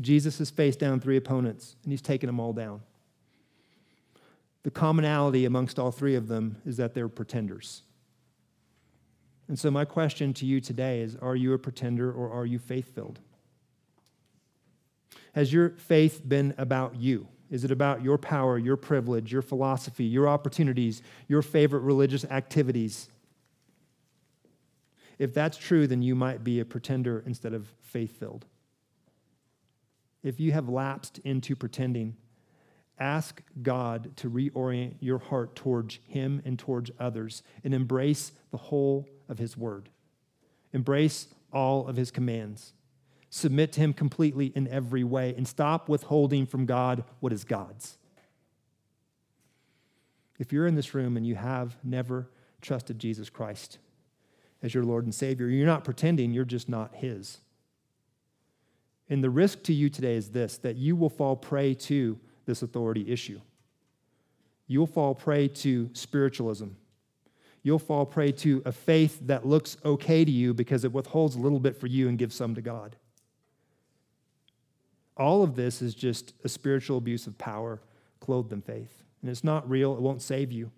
Jesus 0.01 0.39
has 0.39 0.51
faced 0.51 0.81
down 0.81 1.01
three 1.01 1.17
opponents, 1.17 1.77
and 1.85 1.93
he's 1.93 2.03
taken 2.03 2.27
them 2.27 2.41
all 2.41 2.53
down. 2.53 2.81
The 4.65 4.71
commonality 4.71 5.45
amongst 5.45 5.79
all 5.79 5.93
three 5.93 6.15
of 6.15 6.27
them 6.27 6.57
is 6.67 6.77
that 6.79 6.95
they're 6.95 7.09
pretenders. 7.09 7.83
And 9.47 9.59
so, 9.59 9.71
my 9.71 9.85
question 9.85 10.33
to 10.35 10.47
you 10.47 10.61
today 10.61 11.01
is 11.01 11.17
Are 11.17 11.37
you 11.37 11.53
a 11.53 11.59
pretender 11.59 12.11
or 12.11 12.33
are 12.33 12.47
you 12.47 12.59
faith 12.59 12.95
filled? 12.95 13.21
Has 15.35 15.53
your 15.53 15.71
faith 15.71 16.23
been 16.27 16.55
about 16.59 16.97
you? 16.97 17.29
Is 17.51 17.63
it 17.63 17.71
about 17.71 18.03
your 18.03 18.17
power, 18.17 18.57
your 18.59 18.77
privilege, 18.77 19.33
your 19.33 19.43
philosophy, 19.43 20.05
your 20.05 20.29
opportunities, 20.29 21.03
your 21.29 21.43
favorite 21.43 21.81
religious 21.81 22.25
activities? 22.25 23.09
If 25.19 25.35
that's 25.35 25.57
true, 25.57 25.87
then 25.87 26.03
you 26.03 26.15
might 26.15 26.43
be 26.43 26.61
a 26.61 26.65
pretender 26.65 27.23
instead 27.27 27.55
of 27.55 27.73
faith 27.81 28.19
filled 28.19 28.47
if 30.25 30.41
you 30.41 30.53
have 30.53 30.69
lapsed 30.69 31.19
into 31.19 31.55
pretending, 31.55 32.17
ask 32.99 33.43
God 33.63 34.17
to 34.17 34.31
reorient 34.31 34.95
your 34.99 35.19
heart 35.19 35.55
towards 35.55 36.01
Him 36.09 36.43
and 36.45 36.59
towards 36.59 36.91
others 36.99 37.43
and 37.63 37.75
embrace 37.75 38.33
the 38.51 38.57
whole 38.57 39.07
of 39.29 39.39
His 39.39 39.57
Word. 39.57 39.91
Embrace 40.73 41.29
all 41.53 41.87
of 41.87 41.97
His 41.97 42.11
commands. 42.11 42.73
Submit 43.29 43.73
to 43.73 43.81
Him 43.81 43.93
completely 43.93 44.47
in 44.57 44.67
every 44.69 45.05
way 45.05 45.35
and 45.37 45.47
stop 45.47 45.89
withholding 45.89 46.47
from 46.47 46.65
God 46.65 47.05
what 47.21 47.33
is 47.33 47.45
God's. 47.45 47.99
If 50.39 50.53
you're 50.53 50.67
in 50.67 50.75
this 50.75 50.95
room 50.95 51.17
and 51.17 51.27
you 51.27 51.35
have 51.35 51.77
never 51.85 52.31
trusted 52.61 52.99
Jesus 52.99 53.29
Christ 53.29 53.79
as 54.65 54.73
your 54.73 54.83
Lord 54.83 55.05
and 55.05 55.15
Savior, 55.15 55.47
you're 55.47 55.67
not 55.67 55.85
pretending, 55.85 56.33
you're 56.33 56.47
just 56.47 56.71
not 56.71 56.95
His. 56.95 57.39
And 59.11 59.23
the 59.23 59.29
risk 59.29 59.63
to 59.65 59.75
you 59.75 59.91
today 59.91 60.15
is 60.15 60.31
this 60.31 60.57
that 60.59 60.77
you 60.77 60.97
will 60.97 61.11
fall 61.11 61.37
prey 61.37 61.75
to 61.75 62.19
this 62.47 62.63
authority 62.63 63.13
issue. 63.13 63.41
You'll 64.67 64.87
fall 64.87 65.15
prey 65.15 65.49
to 65.49 65.91
spiritualism. 65.93 66.69
You'll 67.63 67.79
fall 67.79 68.07
prey 68.07 68.33
to 68.33 68.63
a 68.65 68.73
faith 68.73 69.19
that 69.27 69.47
looks 69.47 69.77
okay 69.85 70.25
to 70.25 70.31
you 70.31 70.55
because 70.55 70.85
it 70.85 70.93
withholds 70.93 71.37
a 71.37 71.41
little 71.41 71.61
bit 71.61 71.77
for 71.77 71.87
you 71.87 72.09
and 72.09 72.19
gives 72.19 72.35
some 72.35 72.55
to 72.55 72.63
God. 72.63 72.97
All 75.17 75.43
of 75.43 75.57
this 75.57 75.83
is 75.83 75.95
just 75.95 76.33
a 76.43 76.49
spiritual 76.49 76.97
abuse 76.97 77.27
of 77.27 77.37
power 77.37 77.83
clothed 78.21 78.53
in 78.53 78.63
faith. 78.63 79.03
And 79.21 79.31
it's 79.31 79.45
not 79.45 79.69
real, 79.69 79.95
it 79.95 80.01
won't 80.01 80.23
save 80.23 80.51
you. 80.53 80.73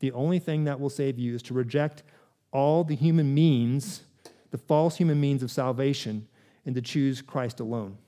The 0.00 0.12
only 0.12 0.38
thing 0.38 0.64
that 0.64 0.80
will 0.80 0.90
save 0.90 1.18
you 1.18 1.34
is 1.34 1.42
to 1.44 1.54
reject 1.54 2.02
all 2.52 2.84
the 2.84 2.96
human 2.96 3.34
means, 3.34 4.02
the 4.50 4.58
false 4.58 4.96
human 4.96 5.20
means 5.20 5.42
of 5.42 5.50
salvation, 5.50 6.28
and 6.66 6.74
to 6.74 6.82
choose 6.82 7.22
Christ 7.22 7.60
alone. 7.60 7.98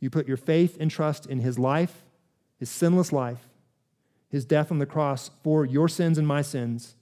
You 0.00 0.10
put 0.10 0.28
your 0.28 0.36
faith 0.36 0.76
and 0.80 0.90
trust 0.90 1.26
in 1.26 1.40
his 1.40 1.58
life, 1.58 2.02
his 2.58 2.68
sinless 2.68 3.12
life, 3.12 3.48
his 4.28 4.44
death 4.44 4.70
on 4.70 4.78
the 4.78 4.86
cross 4.86 5.30
for 5.42 5.64
your 5.64 5.88
sins 5.88 6.18
and 6.18 6.26
my 6.26 6.42
sins, 6.42 6.96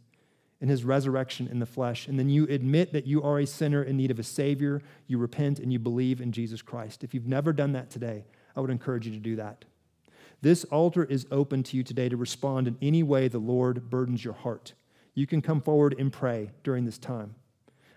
and 0.60 0.70
his 0.70 0.84
resurrection 0.84 1.48
in 1.48 1.58
the 1.58 1.66
flesh. 1.66 2.06
And 2.06 2.18
then 2.18 2.28
you 2.28 2.44
admit 2.44 2.92
that 2.92 3.06
you 3.06 3.22
are 3.22 3.40
a 3.40 3.46
sinner 3.46 3.82
in 3.82 3.96
need 3.96 4.12
of 4.12 4.20
a 4.20 4.22
Savior. 4.22 4.80
You 5.08 5.18
repent 5.18 5.58
and 5.58 5.72
you 5.72 5.80
believe 5.80 6.20
in 6.20 6.30
Jesus 6.30 6.62
Christ. 6.62 7.02
If 7.02 7.14
you've 7.14 7.26
never 7.26 7.52
done 7.52 7.72
that 7.72 7.90
today, 7.90 8.24
I 8.54 8.60
would 8.60 8.70
encourage 8.70 9.06
you 9.06 9.12
to 9.12 9.18
do 9.18 9.36
that. 9.36 9.64
This 10.42 10.64
altar 10.64 11.04
is 11.04 11.24
open 11.30 11.62
to 11.62 11.76
you 11.76 11.84
today 11.84 12.08
to 12.08 12.16
respond 12.16 12.66
in 12.66 12.76
any 12.82 13.04
way 13.04 13.28
the 13.28 13.38
Lord 13.38 13.88
burdens 13.88 14.24
your 14.24 14.34
heart. 14.34 14.74
You 15.14 15.24
can 15.24 15.40
come 15.40 15.60
forward 15.60 15.94
and 15.96 16.12
pray 16.12 16.50
during 16.64 16.84
this 16.84 16.98
time. 16.98 17.36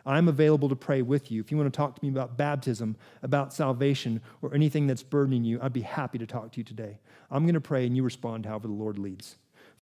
I'm 0.06 0.28
available 0.28 0.70
to 0.70 0.76
pray 0.76 1.02
with 1.02 1.32
you. 1.32 1.42
If 1.42 1.50
you 1.50 1.58
want 1.58 1.74
to 1.74 1.76
talk 1.76 1.96
to 1.96 2.06
me 2.06 2.12
about 2.12 2.38
baptism, 2.38 2.98
about 3.24 3.52
salvation, 3.52 4.22
or 4.44 4.54
anything 4.54 4.86
that's 4.86 5.02
burdening 5.02 5.44
you, 5.44 5.60
I'd 5.60 5.74
be 5.74 5.82
happy 5.82 6.20
to 6.20 6.28
talk 6.28 6.52
to 6.52 6.60
you 6.60 6.64
today. 6.64 7.00
I'm 7.32 7.46
going 7.46 7.56
to 7.56 7.62
pray 7.62 7.88
and 7.88 7.96
you 7.96 8.04
respond 8.04 8.46
however 8.46 8.68
the 8.68 8.74
Lord 8.74 9.00
leads. 9.00 9.38